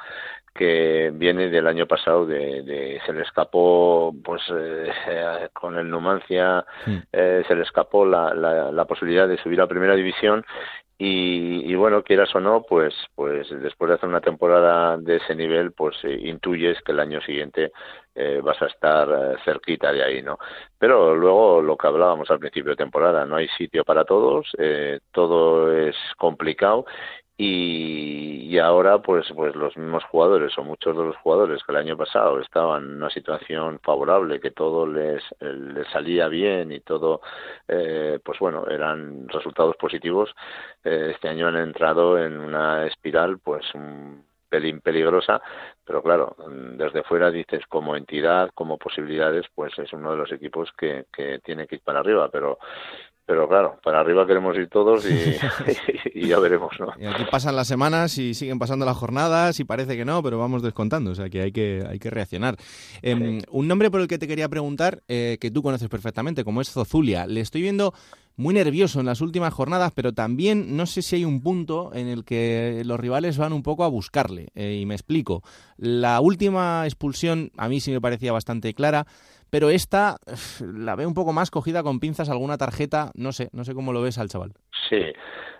que 0.54 1.10
viene 1.14 1.48
del 1.48 1.66
año 1.66 1.86
pasado 1.86 2.26
de, 2.26 3.00
se 3.06 3.12
le 3.12 3.22
escapó 3.22 4.14
pues 4.22 4.42
eh, 4.52 5.48
con 5.52 5.78
el 5.78 5.88
Numancia 5.88 6.64
hmm. 6.86 6.98
se 7.12 7.54
le 7.54 7.62
escapó 7.62 8.04
la, 8.04 8.34
la, 8.34 8.70
la, 8.70 8.84
posibilidad 8.84 9.28
de 9.28 9.38
subir 9.38 9.60
a 9.60 9.66
primera 9.66 9.94
división 9.94 10.44
y, 11.02 11.74
bueno, 11.76 12.02
quieras 12.02 12.28
o 12.34 12.40
no, 12.40 12.62
pues, 12.68 12.92
pues 13.14 13.48
después 13.48 13.88
de 13.88 13.94
hacer 13.94 14.06
una 14.06 14.20
temporada 14.20 14.98
de 14.98 15.16
ese 15.16 15.34
nivel, 15.34 15.72
pues 15.72 15.96
eh, 16.02 16.14
intuyes 16.24 16.78
que 16.82 16.92
el 16.92 17.00
año 17.00 17.22
siguiente 17.22 17.72
eh, 18.14 18.42
vas 18.44 18.60
a 18.60 18.66
estar 18.66 19.08
eh, 19.08 19.36
cerquita 19.42 19.92
de 19.92 20.04
ahí, 20.04 20.20
¿no? 20.20 20.38
Pero 20.78 21.14
luego 21.14 21.62
lo 21.62 21.78
que 21.78 21.86
hablábamos 21.86 22.30
al 22.30 22.38
principio 22.38 22.72
de 22.72 22.76
temporada, 22.76 23.24
no 23.24 23.36
hay 23.36 23.48
sitio 23.56 23.82
para 23.82 24.04
todos, 24.04 24.52
todo 25.10 25.72
es 25.72 25.96
complicado 26.18 26.84
y, 27.42 28.58
ahora 28.58 28.98
pues 28.98 29.26
pues 29.34 29.54
los 29.56 29.74
mismos 29.76 30.04
jugadores 30.04 30.56
o 30.58 30.64
muchos 30.64 30.94
de 30.94 31.04
los 31.04 31.16
jugadores 31.16 31.62
que 31.64 31.72
el 31.72 31.78
año 31.78 31.96
pasado 31.96 32.38
estaban 32.40 32.84
en 32.84 32.96
una 32.96 33.08
situación 33.08 33.78
favorable 33.82 34.40
que 34.40 34.50
todo 34.50 34.86
les, 34.86 35.22
les 35.40 35.88
salía 35.88 36.28
bien 36.28 36.70
y 36.70 36.80
todo 36.80 37.22
eh, 37.66 38.18
pues 38.22 38.38
bueno 38.38 38.66
eran 38.68 39.26
resultados 39.28 39.76
positivos 39.76 40.34
eh, 40.84 41.12
este 41.14 41.28
año 41.28 41.48
han 41.48 41.56
entrado 41.56 42.18
en 42.18 42.38
una 42.38 42.86
espiral 42.86 43.38
pues 43.38 43.64
un 43.74 44.26
pelín 44.50 44.82
peligrosa 44.82 45.40
pero 45.86 46.02
claro 46.02 46.36
desde 46.76 47.04
fuera 47.04 47.30
dices 47.30 47.64
como 47.68 47.96
entidad 47.96 48.50
como 48.52 48.76
posibilidades 48.76 49.46
pues 49.54 49.72
es 49.78 49.90
uno 49.94 50.10
de 50.10 50.18
los 50.18 50.32
equipos 50.32 50.70
que, 50.76 51.06
que 51.10 51.38
tiene 51.38 51.66
que 51.66 51.76
ir 51.76 51.82
para 51.82 52.00
arriba 52.00 52.28
pero 52.30 52.58
pero 53.30 53.48
claro, 53.48 53.78
para 53.84 54.00
arriba 54.00 54.26
queremos 54.26 54.56
ir 54.56 54.68
todos 54.68 55.06
y, 56.14 56.26
ya 56.26 56.40
veremos, 56.40 56.72
¿no? 56.80 56.88
Y 56.98 57.06
aquí 57.06 57.22
pasan 57.30 57.54
las 57.54 57.68
semanas 57.68 58.18
y 58.18 58.34
siguen 58.34 58.58
pasando 58.58 58.84
las 58.84 58.96
jornadas 58.96 59.60
y 59.60 59.64
parece 59.64 59.96
que 59.96 60.04
no, 60.04 60.20
pero 60.20 60.36
vamos 60.36 60.64
descontando, 60.64 61.12
o 61.12 61.14
sea 61.14 61.30
que 61.30 61.40
hay 61.40 61.52
que, 61.52 61.84
hay 61.88 62.00
que 62.00 62.10
reaccionar. 62.10 62.56
Em, 63.02 63.40
un 63.48 63.68
nombre 63.68 63.88
por 63.88 64.00
el 64.00 64.08
que 64.08 64.18
te 64.18 64.26
quería 64.26 64.48
preguntar, 64.48 65.04
eh, 65.06 65.38
que 65.40 65.52
tú 65.52 65.62
conoces 65.62 65.88
perfectamente, 65.88 66.42
como 66.42 66.60
es 66.60 66.72
Zozulia. 66.72 67.28
Le 67.28 67.40
estoy 67.40 67.62
viendo 67.62 67.94
muy 68.34 68.52
nervioso 68.52 68.98
en 68.98 69.06
las 69.06 69.20
últimas 69.20 69.54
jornadas, 69.54 69.92
pero 69.94 70.12
también 70.12 70.76
no 70.76 70.86
sé 70.86 71.02
si 71.02 71.14
hay 71.14 71.24
un 71.24 71.40
punto 71.40 71.92
en 71.94 72.08
el 72.08 72.24
que 72.24 72.82
los 72.84 72.98
rivales 72.98 73.38
van 73.38 73.52
un 73.52 73.62
poco 73.62 73.84
a 73.84 73.88
buscarle. 73.88 74.48
Eh, 74.56 74.78
y 74.82 74.86
me 74.86 74.94
explico. 74.94 75.44
La 75.76 76.20
última 76.20 76.84
expulsión 76.84 77.52
a 77.56 77.68
mí 77.68 77.78
sí 77.78 77.92
me 77.92 78.00
parecía 78.00 78.32
bastante 78.32 78.74
clara 78.74 79.06
pero 79.50 79.70
esta 79.70 80.16
la 80.60 80.96
veo 80.96 81.08
un 81.08 81.14
poco 81.14 81.32
más 81.32 81.50
cogida 81.50 81.82
con 81.82 82.00
pinzas 82.00 82.28
alguna 82.28 82.58
tarjeta, 82.58 83.10
no 83.14 83.32
sé, 83.32 83.50
no 83.52 83.64
sé 83.64 83.74
cómo 83.74 83.92
lo 83.92 84.02
ves 84.02 84.18
al 84.18 84.28
chaval. 84.28 84.54
Sí, 84.88 85.02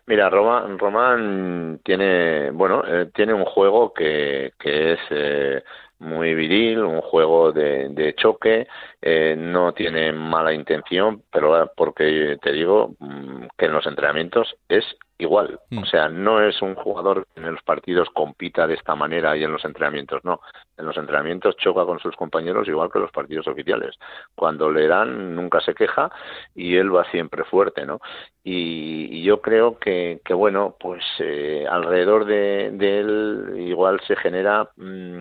mira, 0.06 0.30
Román, 0.30 0.78
Román 0.78 1.80
tiene, 1.84 2.50
bueno, 2.50 2.82
eh, 2.86 3.10
tiene 3.14 3.34
un 3.34 3.44
juego 3.44 3.92
que, 3.92 4.52
que 4.58 4.92
es 4.92 5.00
eh, 5.10 5.62
muy 6.00 6.34
viril, 6.34 6.80
un 6.80 7.00
juego 7.00 7.52
de, 7.52 7.88
de 7.90 8.14
choque, 8.14 8.66
eh, 9.02 9.34
no 9.38 9.72
tiene 9.72 10.12
mala 10.12 10.52
intención, 10.52 11.22
pero 11.30 11.70
porque 11.76 12.38
te 12.42 12.52
digo 12.52 12.94
mm, 12.98 13.46
que 13.56 13.66
en 13.66 13.72
los 13.72 13.86
entrenamientos 13.86 14.56
es 14.68 14.84
igual. 15.20 15.60
Mm. 15.70 15.78
O 15.78 15.84
sea, 15.86 16.08
no 16.08 16.42
es 16.42 16.60
un 16.62 16.74
jugador 16.74 17.26
que 17.34 17.40
en 17.40 17.52
los 17.52 17.62
partidos 17.62 18.08
compita 18.10 18.66
de 18.66 18.74
esta 18.74 18.94
manera 18.94 19.36
y 19.36 19.44
en 19.44 19.52
los 19.52 19.64
entrenamientos, 19.64 20.24
no. 20.24 20.40
En 20.76 20.86
los 20.86 20.96
entrenamientos 20.96 21.56
choca 21.56 21.84
con 21.84 21.98
sus 21.98 22.16
compañeros 22.16 22.66
igual 22.66 22.90
que 22.90 22.98
los 22.98 23.12
partidos 23.12 23.46
oficiales. 23.46 23.96
Cuando 24.34 24.70
le 24.70 24.86
dan, 24.86 25.34
nunca 25.34 25.60
se 25.60 25.74
queja 25.74 26.10
y 26.54 26.76
él 26.76 26.94
va 26.94 27.04
siempre 27.10 27.44
fuerte, 27.44 27.84
¿no? 27.84 28.00
Y, 28.42 29.22
yo 29.22 29.42
creo 29.42 29.78
que, 29.78 29.89
que 30.24 30.34
bueno, 30.34 30.76
pues 30.78 31.04
eh, 31.18 31.66
alrededor 31.68 32.24
de, 32.24 32.66
él 32.66 33.54
igual 33.58 34.00
se 34.06 34.16
genera, 34.16 34.68
mm, 34.76 35.20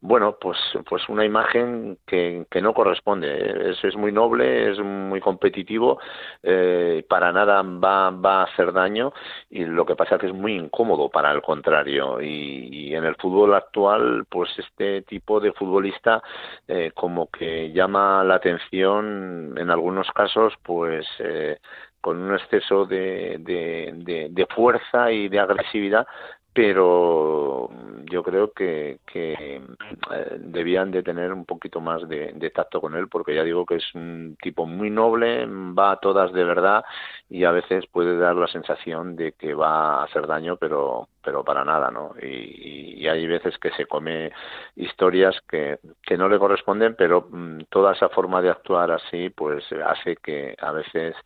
bueno, 0.00 0.36
pues, 0.40 0.58
pues 0.88 1.08
una 1.08 1.24
imagen 1.24 1.98
que, 2.06 2.46
que 2.50 2.62
no 2.62 2.74
corresponde. 2.74 3.70
Es, 3.70 3.82
es 3.84 3.96
muy 3.96 4.12
noble, 4.12 4.70
es 4.70 4.78
muy 4.78 5.20
competitivo, 5.20 5.98
eh, 6.42 7.04
para 7.08 7.32
nada 7.32 7.62
va, 7.62 8.10
va 8.10 8.40
a 8.40 8.44
hacer 8.44 8.72
daño 8.72 9.12
y 9.50 9.64
lo 9.64 9.84
que 9.86 9.96
pasa 9.96 10.16
es 10.16 10.20
que 10.20 10.26
es 10.28 10.34
muy 10.34 10.54
incómodo 10.54 11.08
para 11.08 11.32
el 11.32 11.42
contrario 11.42 12.20
y, 12.20 12.94
en 12.94 13.04
el 13.04 13.16
fútbol 13.16 13.54
actual 13.54 14.24
pues 14.28 14.50
este 14.58 15.02
tipo 15.02 15.40
de 15.40 15.52
futbolista 15.52 16.22
eh, 16.68 16.92
como 16.94 17.28
que 17.30 17.72
llama 17.72 18.24
la 18.24 18.36
atención 18.36 19.54
en 19.56 19.70
algunos 19.70 20.10
casos 20.12 20.54
pues 20.62 21.06
eh, 21.18 21.58
con 22.06 22.22
un 22.22 22.34
exceso 22.34 22.86
de, 22.86 23.36
de, 23.40 24.46
fuerza 24.54 25.10
y 25.10 25.28
de 25.28 25.40
agresividad 25.40 26.06
pero 26.52 27.68
yo 28.04 28.22
creo 28.22 28.52
que, 28.52 29.00
que 29.12 29.56
eh, 29.56 30.36
debían 30.38 30.92
de 30.92 31.02
tener 31.02 31.32
un 31.32 31.44
poquito 31.44 31.80
más 31.80 32.08
de, 32.08 32.32
de, 32.32 32.50
tacto 32.50 32.80
con 32.80 32.94
él 32.94 33.08
porque 33.08 33.34
ya 33.34 33.42
digo 33.42 33.66
que 33.66 33.74
es 33.74 33.94
un 33.94 34.38
tipo 34.40 34.66
muy 34.66 34.88
noble, 34.88 35.46
va 35.46 35.90
a 35.90 35.96
todas 35.96 36.32
de 36.32 36.44
verdad 36.44 36.84
y 37.28 37.42
a 37.42 37.50
veces 37.50 37.84
puede 37.88 38.16
dar 38.16 38.36
la 38.36 38.46
sensación 38.46 39.16
de 39.16 39.32
que 39.32 39.52
va 39.54 39.96
a 40.00 40.04
hacer 40.04 40.28
daño 40.28 40.56
pero 40.56 41.08
pero 41.26 41.42
para 41.42 41.64
nada, 41.64 41.90
¿no? 41.90 42.14
Y, 42.22 43.02
y 43.02 43.08
hay 43.08 43.26
veces 43.26 43.58
que 43.58 43.72
se 43.72 43.86
come 43.86 44.30
historias 44.76 45.34
que, 45.48 45.80
que 46.02 46.16
no 46.16 46.28
le 46.28 46.38
corresponden, 46.38 46.94
pero 46.96 47.26
mm, 47.28 47.64
toda 47.68 47.92
esa 47.94 48.08
forma 48.08 48.40
de 48.40 48.50
actuar 48.50 48.92
así, 48.92 49.28
pues 49.30 49.64
hace 49.84 50.16
que 50.16 50.54
a 50.60 50.70
veces 50.70 51.16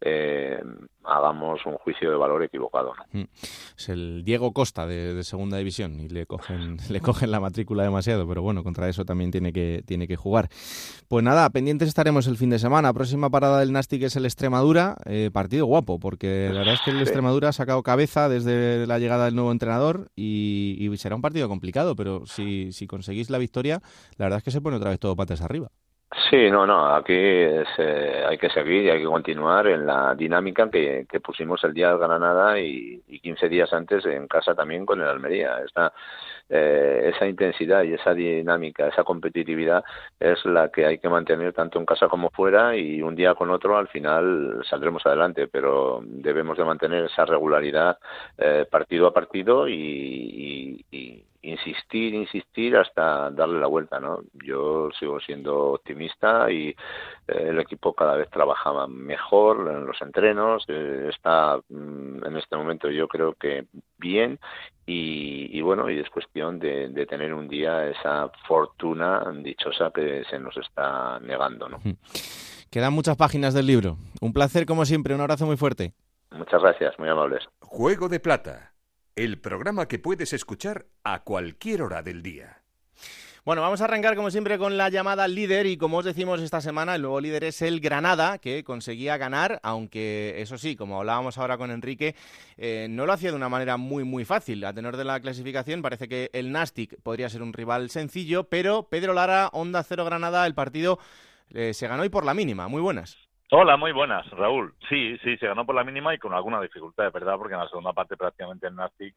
eh, 0.00 0.58
hagamos 1.04 1.64
un 1.66 1.74
juicio 1.74 2.10
de 2.10 2.16
valor 2.16 2.42
equivocado. 2.42 2.92
¿no? 2.96 3.20
Mm. 3.20 3.28
Es 3.76 3.88
el 3.88 4.24
Diego 4.24 4.52
Costa 4.52 4.86
de, 4.86 5.22
Segunda 5.24 5.58
División 5.58 6.00
y 6.00 6.08
le 6.08 6.26
cogen, 6.26 6.78
le 6.90 7.00
cogen 7.00 7.30
la 7.30 7.40
matrícula 7.40 7.82
demasiado, 7.82 8.26
pero 8.26 8.42
bueno, 8.42 8.62
contra 8.62 8.88
eso 8.88 9.04
también 9.04 9.30
tiene 9.30 9.52
que, 9.52 9.82
tiene 9.86 10.08
que 10.08 10.16
jugar. 10.16 10.48
Pues 11.08 11.24
nada, 11.24 11.48
pendientes 11.50 11.88
estaremos 11.88 12.26
el 12.26 12.36
fin 12.36 12.50
de 12.50 12.58
semana. 12.58 12.92
Próxima 12.92 13.30
parada 13.30 13.60
del 13.60 13.72
Nastic 13.72 14.02
es 14.02 14.16
el 14.16 14.24
Extremadura, 14.24 14.96
eh, 15.04 15.30
partido 15.32 15.66
guapo, 15.66 15.98
porque 15.98 16.48
la 16.52 16.60
verdad 16.60 16.74
es 16.74 16.80
que 16.84 16.90
el 16.90 17.00
Extremadura 17.00 17.48
ha 17.48 17.52
sacado 17.52 17.82
cabeza 17.82 18.28
desde 18.28 18.86
la 18.86 18.98
llegada 18.98 19.26
del 19.26 19.34
nuevo 19.34 19.49
entrenador 19.52 20.10
y, 20.16 20.90
será 20.96 21.16
un 21.16 21.22
partido 21.22 21.48
complicado, 21.48 21.96
pero 21.96 22.26
si, 22.26 22.72
si 22.72 22.86
conseguís 22.86 23.30
la 23.30 23.38
victoria, 23.38 23.82
la 24.16 24.26
verdad 24.26 24.38
es 24.38 24.44
que 24.44 24.50
se 24.50 24.60
pone 24.60 24.76
otra 24.76 24.90
vez 24.90 24.98
todo 24.98 25.16
patas 25.16 25.40
arriba. 25.40 25.70
Sí, 26.28 26.50
no, 26.50 26.66
no, 26.66 26.92
aquí 26.92 27.12
eh, 27.14 28.24
hay 28.28 28.36
que 28.36 28.50
seguir 28.50 28.82
y 28.84 28.90
hay 28.90 28.98
que 28.98 29.04
continuar 29.04 29.68
en 29.68 29.86
la 29.86 30.12
dinámica 30.16 30.68
que, 30.68 31.06
que 31.08 31.20
pusimos 31.20 31.62
el 31.62 31.72
día 31.72 31.90
del 31.90 31.98
Granada 31.98 32.58
y, 32.58 33.00
y 33.06 33.20
15 33.20 33.48
días 33.48 33.72
antes 33.72 34.04
en 34.06 34.26
casa 34.26 34.52
también 34.54 34.84
con 34.84 35.00
el 35.00 35.06
Almería. 35.06 35.60
Esta, 35.64 35.92
eh, 36.48 37.12
esa 37.14 37.28
intensidad 37.28 37.84
y 37.84 37.94
esa 37.94 38.12
dinámica, 38.12 38.88
esa 38.88 39.04
competitividad 39.04 39.84
es 40.18 40.44
la 40.46 40.68
que 40.70 40.84
hay 40.84 40.98
que 40.98 41.08
mantener 41.08 41.52
tanto 41.52 41.78
en 41.78 41.86
casa 41.86 42.08
como 42.08 42.30
fuera 42.30 42.76
y 42.76 43.02
un 43.02 43.14
día 43.14 43.36
con 43.36 43.50
otro 43.50 43.78
al 43.78 43.86
final 43.86 44.64
saldremos 44.68 45.06
adelante, 45.06 45.46
pero 45.46 46.00
debemos 46.02 46.58
de 46.58 46.64
mantener 46.64 47.04
esa 47.04 47.24
regularidad 47.24 47.98
eh, 48.36 48.66
partido 48.68 49.06
a 49.06 49.14
partido 49.14 49.68
y, 49.68 50.84
y 50.90 51.24
insistir, 51.42 52.14
insistir 52.14 52.76
hasta 52.76 53.30
darle 53.30 53.60
la 53.60 53.66
vuelta, 53.66 53.98
¿no? 53.98 54.20
Yo 54.44 54.90
sigo 54.98 55.20
siendo 55.20 55.72
optimista 55.72 56.50
y 56.50 56.68
eh, 56.68 56.74
el 57.26 57.58
equipo 57.60 57.94
cada 57.94 58.16
vez 58.16 58.28
trabaja 58.30 58.86
mejor 58.86 59.70
en 59.70 59.86
los 59.86 60.00
entrenos, 60.02 60.64
eh, 60.68 61.08
está 61.08 61.58
mm, 61.68 62.24
en 62.26 62.36
este 62.36 62.56
momento 62.56 62.90
yo 62.90 63.08
creo 63.08 63.34
que 63.34 63.66
bien 63.98 64.38
y, 64.92 65.60
bueno, 65.60 65.88
y 65.88 66.00
es 66.00 66.10
cuestión 66.10 66.58
de, 66.58 66.88
de, 66.88 67.06
tener 67.06 67.32
un 67.32 67.46
día 67.46 67.86
esa 67.86 68.28
fortuna 68.48 69.22
dichosa 69.36 69.92
que 69.94 70.24
se 70.28 70.36
nos 70.36 70.56
está 70.56 71.20
negando, 71.20 71.68
¿no? 71.68 71.78
Quedan 72.70 72.92
muchas 72.92 73.16
páginas 73.16 73.54
del 73.54 73.66
libro. 73.66 73.98
Un 74.20 74.32
placer 74.32 74.66
como 74.66 74.84
siempre, 74.84 75.14
un 75.14 75.20
abrazo 75.20 75.46
muy 75.46 75.56
fuerte. 75.56 75.92
Muchas 76.32 76.60
gracias, 76.60 76.98
muy 76.98 77.08
amables. 77.08 77.42
Juego 77.60 78.08
de 78.08 78.18
Plata, 78.18 78.72
el 79.16 79.40
programa 79.40 79.88
que 79.88 79.98
puedes 79.98 80.32
escuchar 80.32 80.86
a 81.04 81.22
cualquier 81.24 81.82
hora 81.82 82.02
del 82.02 82.22
día. 82.22 82.60
Bueno, 83.42 83.62
vamos 83.62 83.80
a 83.80 83.84
arrancar 83.84 84.16
como 84.16 84.30
siempre 84.30 84.58
con 84.58 84.76
la 84.76 84.90
llamada 84.90 85.26
líder 85.26 85.64
y 85.64 85.78
como 85.78 85.96
os 85.96 86.04
decimos 86.04 86.42
esta 86.42 86.60
semana, 86.60 86.94
el 86.94 87.02
nuevo 87.02 87.22
líder 87.22 87.44
es 87.44 87.62
el 87.62 87.80
Granada, 87.80 88.36
que 88.36 88.62
conseguía 88.64 89.16
ganar, 89.16 89.60
aunque 89.62 90.34
eso 90.36 90.58
sí, 90.58 90.76
como 90.76 90.98
hablábamos 90.98 91.38
ahora 91.38 91.56
con 91.56 91.70
Enrique, 91.70 92.14
eh, 92.58 92.86
no 92.90 93.06
lo 93.06 93.14
hacía 93.14 93.30
de 93.30 93.36
una 93.36 93.48
manera 93.48 93.78
muy 93.78 94.04
muy 94.04 94.26
fácil. 94.26 94.62
A 94.64 94.74
tenor 94.74 94.98
de 94.98 95.04
la 95.04 95.20
clasificación 95.20 95.80
parece 95.80 96.06
que 96.06 96.28
el 96.34 96.52
Nastic 96.52 97.00
podría 97.02 97.30
ser 97.30 97.40
un 97.40 97.54
rival 97.54 97.88
sencillo, 97.88 98.44
pero 98.44 98.88
Pedro 98.90 99.14
Lara, 99.14 99.48
Onda 99.54 99.82
Cero 99.84 100.04
Granada, 100.04 100.46
el 100.46 100.54
partido 100.54 100.98
eh, 101.48 101.72
se 101.72 101.88
ganó 101.88 102.04
y 102.04 102.10
por 102.10 102.26
la 102.26 102.34
mínima. 102.34 102.68
Muy 102.68 102.82
buenas. 102.82 103.29
Hola, 103.52 103.76
muy 103.76 103.90
buenas, 103.90 104.30
Raúl. 104.30 104.72
Sí, 104.88 105.18
sí, 105.24 105.36
se 105.36 105.48
ganó 105.48 105.66
por 105.66 105.74
la 105.74 105.82
mínima 105.82 106.14
y 106.14 106.18
con 106.18 106.32
alguna 106.32 106.60
dificultad, 106.60 107.02
de 107.02 107.10
verdad, 107.10 107.36
porque 107.36 107.54
en 107.54 107.58
la 107.58 107.68
segunda 107.68 107.92
parte 107.92 108.16
prácticamente 108.16 108.68
el 108.68 108.76
Nastic 108.76 109.12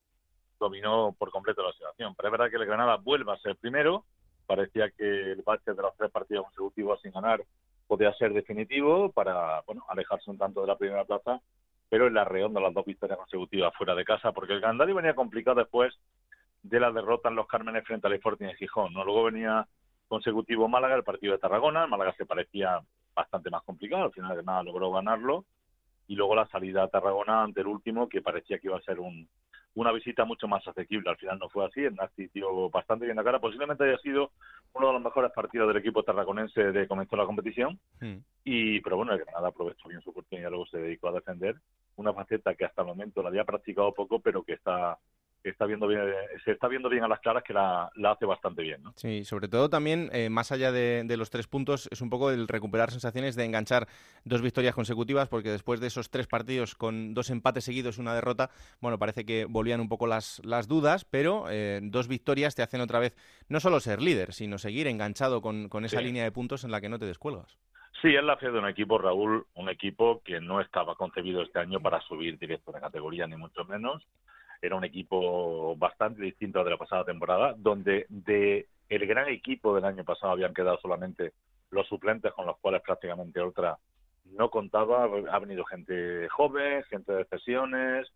dominó 0.60 1.16
por 1.20 1.30
completo 1.30 1.62
la 1.62 1.72
situación. 1.72 2.16
Pero 2.16 2.30
es 2.30 2.32
verdad 2.32 2.50
que 2.50 2.56
el 2.56 2.66
Granada 2.66 2.96
vuelve 2.96 3.32
a 3.32 3.38
ser 3.38 3.56
primero. 3.58 4.06
Parecía 4.48 4.90
que 4.90 5.34
el 5.34 5.44
básquet 5.44 5.76
de 5.76 5.84
los 5.84 5.96
tres 5.98 6.10
partidos 6.10 6.46
consecutivos 6.46 7.00
sin 7.02 7.12
ganar 7.12 7.44
podía 7.86 8.12
ser 8.14 8.34
definitivo 8.34 9.12
para 9.12 9.62
bueno 9.68 9.86
alejarse 9.88 10.32
un 10.32 10.40
tanto 10.40 10.62
de 10.62 10.68
la 10.68 10.78
primera 10.80 11.06
plaza, 11.06 11.40
pero 11.88 12.08
en 12.08 12.16
la 12.16 12.24
redonda 12.24 12.60
las 12.60 12.74
dos 12.74 12.86
victorias 12.86 13.20
consecutivas 13.20 13.72
fuera 13.76 13.94
de 13.94 14.04
casa, 14.04 14.32
porque 14.32 14.54
el 14.54 14.62
calendario 14.62 14.96
venía 14.96 15.14
complicado 15.14 15.60
después 15.60 15.94
de 16.64 16.80
la 16.80 16.92
derrota 16.92 17.30
en 17.30 17.36
los 17.36 17.46
Cármenes 17.46 17.86
frente 17.86 18.08
al 18.08 18.14
Sporting 18.14 18.48
de 18.48 18.56
Gijón. 18.56 18.94
¿no? 18.94 19.06
Luego 19.06 19.26
venía 19.26 19.68
consecutivo 20.08 20.68
Málaga, 20.68 20.96
el 20.96 21.04
partido 21.04 21.34
de 21.34 21.40
Tarragona. 21.40 21.86
Málaga 21.86 22.16
se 22.18 22.26
parecía 22.26 22.82
bastante 23.16 23.50
más 23.50 23.64
complicado, 23.64 24.04
al 24.04 24.12
final 24.12 24.36
de 24.36 24.44
nada 24.44 24.64
logró 24.64 24.92
ganarlo. 24.92 25.46
Y 26.08 26.16
luego 26.16 26.36
la 26.36 26.48
salida 26.48 26.84
a 26.84 26.90
Tarragona 26.90 27.44
ante 27.44 27.62
el 27.62 27.68
último, 27.68 28.10
que 28.10 28.22
parecía 28.22 28.60
que 28.60 28.68
iba 28.68 28.78
a 28.78 28.82
ser 28.82 29.00
un, 29.00 29.28
una 29.76 29.92
visita 29.92 30.26
mucho 30.26 30.48
más 30.48 30.68
asequible. 30.68 31.10
Al 31.10 31.18
final 31.18 31.40
no 31.40 31.50
fue 31.50 31.66
así, 31.66 31.82
el 31.82 31.96
Nasti 31.96 32.28
dio 32.34 32.70
bastante 32.70 33.06
bien 33.06 33.18
la 33.18 33.24
cara. 33.24 33.40
Posiblemente 33.40 33.84
haya 33.84 33.98
sido 34.00 34.32
uno 34.74 34.88
de 34.88 34.94
los 34.94 35.02
mejores 35.02 35.32
partidos 35.32 35.68
del 35.68 35.78
equipo 35.78 36.04
tarraconense 36.04 36.72
de 36.72 36.88
comenzó 36.88 37.16
la 37.16 37.26
competición. 37.26 37.80
Hmm. 38.00 38.18
Y, 38.44 38.82
pero 38.82 38.98
bueno, 38.98 39.14
el 39.14 39.20
Granada 39.20 39.48
aprovechó 39.48 39.88
bien 39.88 40.02
su 40.02 40.12
oportunidad, 40.12 40.50
luego 40.50 40.66
se 40.68 40.80
dedicó 40.80 41.10
a 41.10 41.14
defender 41.14 41.56
una 41.96 42.14
faceta 42.14 42.56
que 42.56 42.66
hasta 42.66 42.82
el 42.82 42.88
momento 42.88 43.22
la 43.22 43.30
había 43.30 43.46
practicado 43.46 43.94
poco, 43.94 44.20
pero 44.20 44.44
que 44.44 44.54
está 44.54 44.98
está 45.50 45.66
viendo 45.66 45.88
bien, 45.88 46.02
se 46.46 46.52
está 46.52 46.68
viendo 46.68 46.90
bien 46.90 47.04
a 47.04 47.08
las 47.08 47.20
claras 47.20 47.44
que 47.44 47.54
la, 47.54 47.92
hace 48.06 48.26
bastante 48.26 48.62
bien. 48.62 48.82
¿no? 48.84 48.94
Sí, 48.96 49.26
sobre 49.26 49.48
todo 49.48 49.70
también, 49.70 50.10
eh, 50.14 50.30
más 50.30 50.52
allá 50.52 50.72
de, 50.72 51.06
los 51.18 51.30
tres 51.30 51.48
puntos, 51.48 51.88
es 51.92 52.02
un 52.02 52.10
poco 52.10 52.32
el 52.32 52.48
recuperar 52.48 52.92
sensaciones 52.92 53.36
de 53.36 53.46
enganchar 53.46 53.88
dos 54.24 54.42
victorias 54.42 54.74
consecutivas, 54.74 55.28
porque 55.28 55.50
después 55.50 55.80
de 55.80 55.88
esos 55.88 56.10
tres 56.10 56.28
partidos 56.28 56.76
con 56.76 57.14
dos 57.14 57.30
empates 57.30 57.66
seguidos 57.66 57.98
y 57.98 58.02
una 58.02 58.16
derrota, 58.16 58.50
bueno, 58.82 58.98
parece 58.98 59.26
que 59.26 59.46
volvían 59.46 59.82
un 59.82 59.90
poco 59.90 60.08
las, 60.08 60.42
las 60.46 60.68
dudas, 60.68 61.06
pero 61.06 61.46
eh, 61.50 61.80
dos 61.84 62.08
victorias 62.08 62.56
te 62.56 62.64
hacen 62.64 62.82
otra 62.82 63.00
vez 63.00 63.16
no 63.50 63.60
solo 63.60 63.80
ser 63.80 64.02
líder, 64.02 64.34
sino 64.34 64.58
seguir 64.58 64.88
enganchado 64.88 65.42
con, 65.42 65.70
con 65.70 65.86
esa 65.86 66.02
línea 66.02 66.24
de 66.24 66.32
puntos 66.32 66.64
en 66.64 66.72
la 66.72 66.82
que 66.82 66.90
no 66.90 67.00
te 67.00 67.06
descuelgas. 67.06 67.58
Sí, 68.02 68.14
es 68.14 68.24
la 68.24 68.36
fe 68.36 68.52
de 68.52 68.60
un 68.60 68.68
equipo, 68.68 68.98
Raúl, 68.98 69.46
un 69.54 69.70
equipo 69.70 70.22
que 70.26 70.42
no 70.42 70.60
estaba 70.60 70.96
concebido 70.96 71.42
este 71.42 71.60
año 71.60 71.80
para 71.80 72.02
subir 72.02 72.38
directo 72.38 72.72
de 72.72 72.82
categoría, 72.82 73.28
ni 73.28 73.38
mucho 73.38 73.64
menos 73.64 74.06
era 74.64 74.78
un 74.78 74.86
equipo 74.86 75.76
bastante 75.76 76.24
distinto 76.24 76.60
al 76.60 76.66
de 76.66 76.72
la 76.72 76.78
pasada 76.78 77.04
temporada, 77.04 77.54
donde 77.58 78.06
de 78.08 78.68
el 78.88 79.06
gran 79.06 79.28
equipo 79.28 79.76
del 79.76 79.84
año 79.84 80.06
pasado 80.06 80.32
habían 80.32 80.54
quedado 80.54 80.78
solamente 80.78 81.34
los 81.70 81.86
suplentes 81.88 82.32
con 82.32 82.46
los 82.46 82.58
cuales 82.60 82.82
prácticamente 82.82 83.42
otra 83.42 83.78
no 84.24 84.50
contaba. 84.50 85.04
Ha 85.04 85.40
venido 85.40 85.66
gente 85.66 86.30
joven, 86.30 86.82
gente 86.84 87.12
de 87.12 87.26
cesiones, 87.26 88.08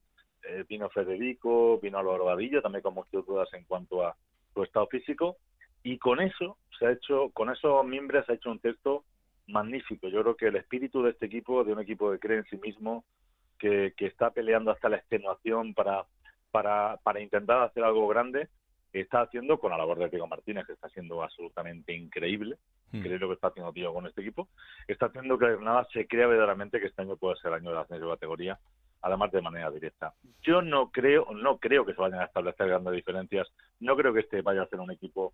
eh, 0.44 0.64
vino 0.70 0.90
Federico, 0.90 1.80
vino 1.80 1.98
Álvaro 1.98 2.26
Vadillo, 2.26 2.62
también 2.62 2.82
con 2.82 2.94
muchas 2.94 3.26
dudas 3.26 3.50
en 3.54 3.66
cuanto 3.66 4.06
a 4.06 4.16
su 4.54 4.64
estado 4.64 4.88
físico. 4.88 5.36
Y 5.84 5.98
con 5.98 6.22
eso 6.22 6.58
se 6.80 6.86
ha 6.86 6.92
hecho, 6.92 7.30
con 7.34 7.50
esos 7.50 7.86
miembros 7.86 8.26
se 8.26 8.32
ha 8.32 8.36
hecho 8.36 8.52
un 8.52 8.60
texto 8.60 9.04
magnífico. 9.48 10.08
Yo 10.08 10.22
creo 10.22 10.38
que 10.38 10.48
el 10.48 10.56
espíritu 10.56 11.04
de 11.04 11.12
este 11.12 11.26
equipo, 11.26 11.66
de 11.66 11.74
un 11.74 11.82
equipo 11.82 12.10
que 12.12 12.20
cree 12.20 12.38
en 12.38 12.46
sí 12.46 12.58
mismo, 12.58 13.04
que, 13.60 13.94
que 13.98 14.06
está 14.06 14.30
peleando 14.30 14.72
hasta 14.72 14.88
la 14.88 14.98
extenuación 14.98 15.74
para 15.74 16.06
para, 16.58 16.98
para 17.04 17.22
intentar 17.22 17.62
hacer 17.62 17.84
algo 17.84 18.08
grande, 18.08 18.50
está 18.92 19.22
haciendo 19.22 19.60
con 19.60 19.70
la 19.70 19.78
labor 19.78 20.00
de 20.00 20.10
Diego 20.10 20.26
Martínez, 20.26 20.66
que 20.66 20.74
está 20.74 20.90
siendo 20.90 21.22
absolutamente 21.22 21.94
increíble, 21.94 22.58
mm. 22.94 23.02
creo 23.04 23.20
lo 23.20 23.28
que 23.28 23.36
está 23.36 23.50
haciendo 23.50 23.72
Diego 23.72 23.94
con 23.94 24.08
este 24.08 24.22
equipo, 24.22 24.48
está 24.88 25.06
haciendo 25.06 25.38
que 25.38 25.52
Granada 25.52 25.88
se 25.94 26.08
crea 26.08 26.26
verdaderamente 26.26 26.80
que 26.80 26.88
este 26.88 27.04
año 27.04 27.16
puede 27.16 27.36
ser 27.36 27.50
el 27.50 27.60
año 27.60 27.70
de 27.70 27.76
la 27.76 27.82
ascenso 27.82 28.06
de 28.06 28.12
categoría, 28.16 28.58
además 29.04 29.32
de 29.32 29.42
manera 29.44 29.70
directa. 29.70 30.16
Yo 30.42 30.64
no 30.64 30.90
creo, 30.90 31.28
no 31.32 31.60
creo 31.60 31.86
que 31.86 31.94
se 31.94 32.02
vayan 32.02 32.22
a 32.22 32.26
establecer 32.26 32.68
grandes 32.70 32.96
diferencias, 32.96 33.48
no 33.80 33.96
creo 33.96 34.12
que 34.12 34.22
este 34.22 34.42
vaya 34.42 34.64
a 34.64 34.68
ser 34.68 34.80
un 34.80 34.90
equipo 34.90 35.34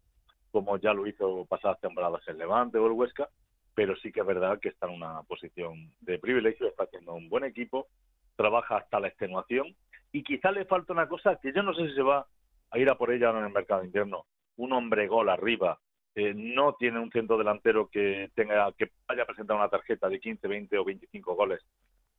como 0.52 0.78
ya 0.78 0.94
lo 0.94 1.08
hizo 1.08 1.46
pasadas 1.46 1.80
temporadas 1.80 2.22
el 2.28 2.38
Levante 2.38 2.80
o 2.80 2.86
el 2.86 2.92
Huesca, 2.92 3.30
pero 3.74 3.96
sí 3.96 4.12
que 4.12 4.20
es 4.20 4.26
verdad 4.26 4.60
que 4.60 4.68
está 4.68 4.88
en 4.88 4.96
una 4.96 5.24
posición 5.24 5.90
de 6.02 6.20
privilegio, 6.20 6.68
está 6.68 6.84
haciendo 6.84 7.14
un 7.14 7.30
buen 7.30 7.46
equipo, 7.46 7.88
trabaja 8.36 8.76
hasta 8.76 9.00
la 9.00 9.08
extenuación 9.08 9.74
y 10.14 10.24
quizá 10.24 10.52
le 10.52 10.66
falta 10.66 10.94
una 10.94 11.10
cosa 11.10 11.38
que 11.42 11.52
yo 11.52 11.64
no 11.64 11.74
sé 11.74 11.90
si 11.90 11.96
se 11.96 12.04
va 12.04 12.26
a 12.70 12.80
ir 12.80 12.90
a 12.90 12.96
por 12.96 13.12
ella 13.12 13.32
en 13.32 13.44
el 13.44 13.52
mercado 13.52 13.84
interno. 13.84 14.26
Un 14.58 14.72
hombre 14.72 15.08
gol 15.08 15.28
arriba. 15.28 15.80
No 16.16 16.74
tiene 16.74 17.00
un 17.00 17.10
centro 17.10 17.38
delantero 17.38 17.90
que 17.90 18.30
tenga 18.36 18.72
que 18.74 18.92
vaya 19.08 19.24
a 19.24 19.26
presentar 19.26 19.58
una 19.58 19.70
tarjeta 19.70 20.08
de 20.08 20.20
15, 20.20 20.48
20 20.48 20.78
o 20.78 20.86
25 20.86 21.36
goles 21.36 21.62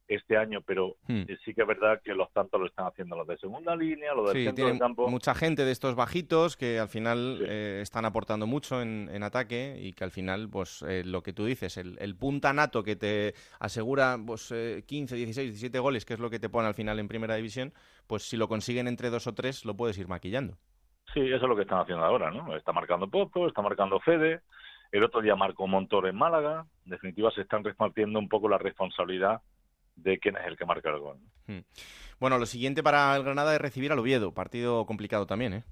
este 0.07 0.37
año, 0.37 0.61
pero 0.61 0.97
hmm. 1.09 1.23
eh, 1.29 1.37
sí 1.45 1.55
que 1.55 1.63
es 1.63 1.67
verdad 1.67 2.01
que 2.03 2.15
los 2.15 2.31
tantos 2.33 2.61
lo 2.61 2.67
están 2.67 2.87
haciendo 2.87 3.17
los 3.17 3.27
de 3.27 3.39
segunda 3.39 3.75
línea, 3.75 4.15
los 4.15 4.33
del 4.33 4.45
centro 4.45 4.67
del 4.67 4.79
campo. 4.79 5.09
Mucha 5.09 5.35
gente 5.35 5.65
de 5.65 5.73
estos 5.73 5.95
bajitos 5.95 6.57
que 6.57 6.79
al 6.79 6.89
final 6.89 7.45
eh, 7.49 7.81
están 7.83 8.05
aportando 8.05 8.47
mucho 8.47 8.83
en, 8.83 9.23
ataque 9.23 9.79
y 9.81 9.95
que 9.95 10.05
al 10.05 10.11
final, 10.11 10.51
pues 10.51 10.83
eh, 10.83 11.03
lo 11.05 11.23
que 11.23 11.33
tú 11.33 11.47
dices, 11.47 11.79
el, 11.79 11.97
el, 11.99 12.15
punta 12.15 12.53
nato 12.53 12.83
que 12.83 12.95
te 12.95 13.35
asegura 13.59 14.19
pues, 14.25 14.53
15, 14.87 15.17
16, 15.17 15.51
17 15.53 15.79
goles, 15.79 16.05
que 16.05 16.15
es 16.15 16.21
lo 16.21 16.29
que 16.29 16.39
te 16.39 16.51
pone 16.51 16.69
al 16.69 16.75
final 16.75 16.99
en 16.99 17.09
primera 17.09 17.37
división, 17.37 17.73
pues 18.07 18.25
si 18.25 18.37
lo 18.37 18.49
consiguen 18.49 18.87
entre 18.87 19.09
dos 19.09 19.27
o 19.27 19.35
tres, 19.35 19.65
lo 19.65 19.75
puedes 19.75 19.97
ir 19.97 20.09
maquillando. 20.09 20.59
Sí, 21.15 21.21
eso 21.21 21.37
es 21.37 21.43
lo 21.43 21.57
que 21.57 21.63
están 21.63 21.81
haciendo 21.81 22.05
ahora, 22.05 22.31
¿no? 22.31 22.55
Está 22.55 22.73
marcando 22.73 23.09
Popo, 23.09 23.47
está 23.47 23.63
marcando 23.63 23.99
Fede, 24.01 24.43
el 24.95 25.03
otro 25.03 25.21
día 25.23 25.35
marcó 25.35 25.67
Montor 25.67 26.07
en 26.07 26.17
Málaga. 26.17 26.67
En 26.85 26.91
definitiva, 26.91 27.31
se 27.33 27.41
están 27.41 27.65
repartiendo 27.65 28.19
un 28.19 28.29
poco 28.29 28.49
la 28.49 28.59
responsabilidad 28.59 29.43
de 29.97 30.19
quién 30.19 30.37
es 30.37 30.47
el 30.47 30.57
que 30.57 30.67
marca 30.67 30.91
el 30.91 30.99
gol. 30.99 31.19
Hmm. 31.47 31.61
Bueno, 32.21 32.39
lo 32.39 32.47
siguiente 32.47 32.83
para 32.83 33.15
el 33.17 33.25
Granada 33.25 33.55
es 33.55 33.61
recibir 33.61 33.93
al 33.93 33.99
Oviedo, 33.99 34.33
partido 34.33 34.87
complicado 34.87 35.27
también, 35.27 35.53
¿eh? 35.55 35.65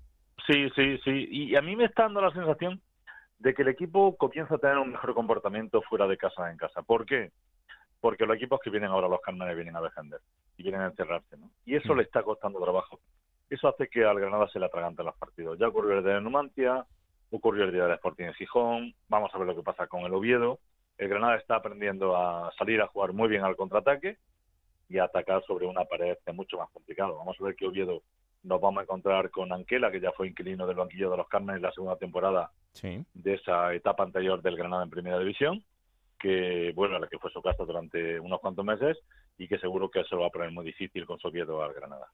Sí, 0.46 0.68
sí, 0.74 0.98
sí. 1.04 1.28
Y 1.30 1.56
a 1.56 1.62
mí 1.62 1.76
me 1.76 1.85
está 1.85 2.04
dando 2.04 2.20
la 2.20 2.32
sensación 2.32 2.80
de 3.38 3.54
que 3.54 3.62
el 3.62 3.68
equipo 3.68 4.16
comienza 4.16 4.56
a 4.56 4.58
tener 4.58 4.78
un 4.78 4.90
mejor 4.90 5.14
comportamiento 5.14 5.82
fuera 5.82 6.06
de 6.06 6.16
casa 6.16 6.50
en 6.50 6.56
casa. 6.56 6.82
¿Por 6.82 7.06
qué? 7.06 7.30
Porque 8.00 8.26
los 8.26 8.37
equipos 8.37 8.61
que 8.62 8.70
vienen 8.70 8.90
ahora, 8.90 9.08
los 9.08 9.20
Cármenes, 9.20 9.54
vienen 9.54 9.76
a 9.76 9.80
defender 9.80 10.20
y 10.56 10.62
vienen 10.62 10.82
a 10.82 10.87
encerrarse, 10.87 11.37
¿no? 11.37 11.50
Y 11.64 11.76
eso 11.76 11.94
hmm. 11.94 11.98
le 11.98 12.02
está 12.04 12.22
costando 12.22 12.61
trabajo. 12.61 13.00
Eso 13.48 13.68
hace 13.68 13.88
que 13.88 14.04
al 14.04 14.18
Granada 14.18 14.48
se 14.48 14.58
le 14.58 14.66
atragante 14.66 15.04
los 15.04 15.16
partidos. 15.16 15.58
Ya 15.58 15.68
ocurrió 15.68 15.98
el 15.98 16.04
día 16.04 16.14
de 16.14 16.20
Numancia, 16.20 16.85
ocurrió 17.30 17.64
el 17.64 17.72
día 17.72 17.85
del 17.85 17.94
Sporting 17.94 18.24
en 18.24 18.35
Gijón, 18.35 18.94
vamos 19.08 19.30
a 19.35 19.38
ver 19.38 19.46
lo 19.46 19.54
que 19.54 19.62
pasa 19.62 19.87
con 19.87 20.02
el 20.02 20.14
Oviedo 20.14 20.58
el 21.02 21.08
Granada 21.08 21.36
está 21.36 21.56
aprendiendo 21.56 22.16
a 22.16 22.52
salir 22.56 22.80
a 22.80 22.86
jugar 22.86 23.12
muy 23.12 23.28
bien 23.28 23.42
al 23.42 23.56
contraataque 23.56 24.18
y 24.88 24.98
a 24.98 25.04
atacar 25.04 25.42
sobre 25.44 25.66
una 25.66 25.84
pared 25.84 26.16
que 26.24 26.30
es 26.30 26.36
mucho 26.36 26.58
más 26.58 26.70
complicado. 26.70 27.18
Vamos 27.18 27.36
a 27.40 27.44
ver 27.44 27.56
qué 27.56 27.66
Oviedo 27.66 28.02
nos 28.44 28.60
vamos 28.60 28.80
a 28.80 28.82
encontrar 28.84 29.30
con 29.30 29.52
Anquela, 29.52 29.90
que 29.90 30.00
ya 30.00 30.12
fue 30.12 30.28
inquilino 30.28 30.64
del 30.64 30.76
banquillo 30.76 31.10
de 31.10 31.16
los 31.16 31.28
Carmen 31.28 31.56
en 31.56 31.62
la 31.62 31.72
segunda 31.72 31.96
temporada 31.96 32.50
de 32.82 33.34
esa 33.34 33.74
etapa 33.74 34.04
anterior 34.04 34.40
del 34.42 34.56
Granada 34.56 34.84
en 34.84 34.90
Primera 34.90 35.18
División, 35.18 35.64
que 36.20 36.72
bueno, 36.74 36.96
a 36.96 37.00
la 37.00 37.08
que 37.08 37.18
fue 37.18 37.32
su 37.32 37.42
casa 37.42 37.64
durante 37.64 38.20
unos 38.20 38.40
cuantos 38.40 38.64
meses 38.64 38.96
y 39.38 39.49
que 39.49 39.59
seguro 39.59 39.90
que 39.90 40.05
se 40.05 40.14
lo 40.14 40.23
va 40.23 40.29
a 40.29 40.31
poner 40.31 40.51
muy 40.51 40.64
difícil 40.64 41.07
con 41.07 41.18
su 41.18 41.29
Oviedo 41.29 41.62
al 41.62 41.73
Granada. 41.73 42.09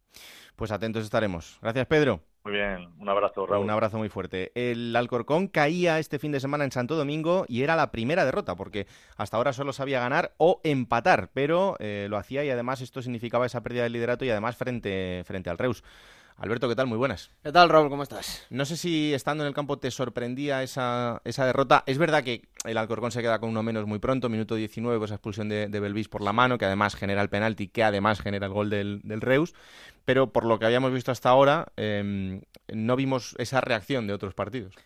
Pues 0.57 0.73
atentos 0.73 1.05
estaremos. 1.05 1.59
Gracias, 1.61 1.87
Pedro. 1.87 2.21
Muy 2.45 2.55
bien, 2.55 2.89
un 2.99 3.09
abrazo, 3.09 3.47
Raúl. 3.47 3.65
Un 3.65 3.71
abrazo 3.71 3.99
muy 3.99 4.09
fuerte. 4.09 4.53
El 4.55 4.97
Alcorcón 4.97 5.49
caía 5.49 5.99
este 5.99 6.19
fin 6.19 6.33
de 6.33 6.41
semana 6.41 6.65
en 6.65 6.73
Santo 6.73 6.97
Domingo 6.97 7.45
y 7.47 7.63
era 7.63 7.77
la 7.77 7.91
primera 7.91 8.25
derrota, 8.25 8.57
porque 8.57 8.87
hasta 9.17 9.37
ahora 9.37 9.53
solo 9.53 9.73
sabía 9.73 10.01
ganar 10.01 10.33
o 10.39 10.61
empatar, 10.65 11.31
pero 11.35 11.77
eh, 11.79 12.07
lo 12.09 12.17
hacía 12.17 12.45
y 12.45 12.51
además 12.51 12.81
esto 12.81 13.03
significaba 13.03 13.45
esa 13.45 13.63
pérdida 13.63 13.83
de 13.83 13.91
liderato 13.91 14.25
y 14.25 14.31
además 14.31 14.57
frente, 14.57 15.23
frente 15.27 15.51
al 15.51 15.59
Reus. 15.59 15.85
Alberto, 16.39 16.69
¿qué 16.69 16.77
tal? 16.77 16.87
Muy 16.87 16.99
buenas. 16.99 17.33
¿Qué 17.43 17.51
tal, 17.51 17.69
Raúl? 17.69 17.91
¿Cómo 17.91 18.05
estás? 18.05 18.47
No 18.49 18.65
sé 18.65 18.77
si 18.77 19.13
estando 19.13 19.43
en 19.43 19.49
el 19.49 19.55
campo 19.55 19.81
te 19.81 19.91
sorprendía 19.91 20.63
esa, 20.63 21.21
esa 21.25 21.45
derrota. 21.45 21.83
Es 21.87 21.99
verdad 21.99 22.23
que 22.23 22.49
el 22.65 22.79
Alcorcón 22.79 23.11
se 23.11 23.23
queda 23.23 23.41
con 23.41 23.51
uno 23.51 23.65
menos 23.65 23.87
muy 23.87 23.99
pronto, 23.99 24.29
minuto 24.29 24.55
19, 24.55 24.99
con 24.99 25.05
esa 25.07 25.17
expulsión 25.17 25.49
de, 25.49 25.67
de 25.67 25.81
Belvis 25.81 26.09
por 26.09 26.23
la 26.23 26.33
mano, 26.33 26.57
que 26.57 26.65
además 26.65 26.95
genera 26.95 27.23
el 27.23 27.29
penalti, 27.29 27.67
que 27.67 27.83
además 27.83 28.21
genera 28.21 28.47
el 28.47 28.53
gol 28.53 28.71
del, 28.71 29.01
del 29.03 29.21
Reus. 29.21 29.53
Pero 30.05 30.33
por 30.33 30.45
lo 30.45 30.61
que 30.61 30.67
habíamos 30.67 30.93
visto 30.93 31.11
hasta 31.11 31.29
ahora, 31.29 31.73
eh, 31.77 32.41
no 32.69 32.95
vimos 32.95 33.35
esa 33.39 33.61
reacción 33.61 34.07
de 34.07 34.13
otros 34.13 34.35
partidos 34.35 34.77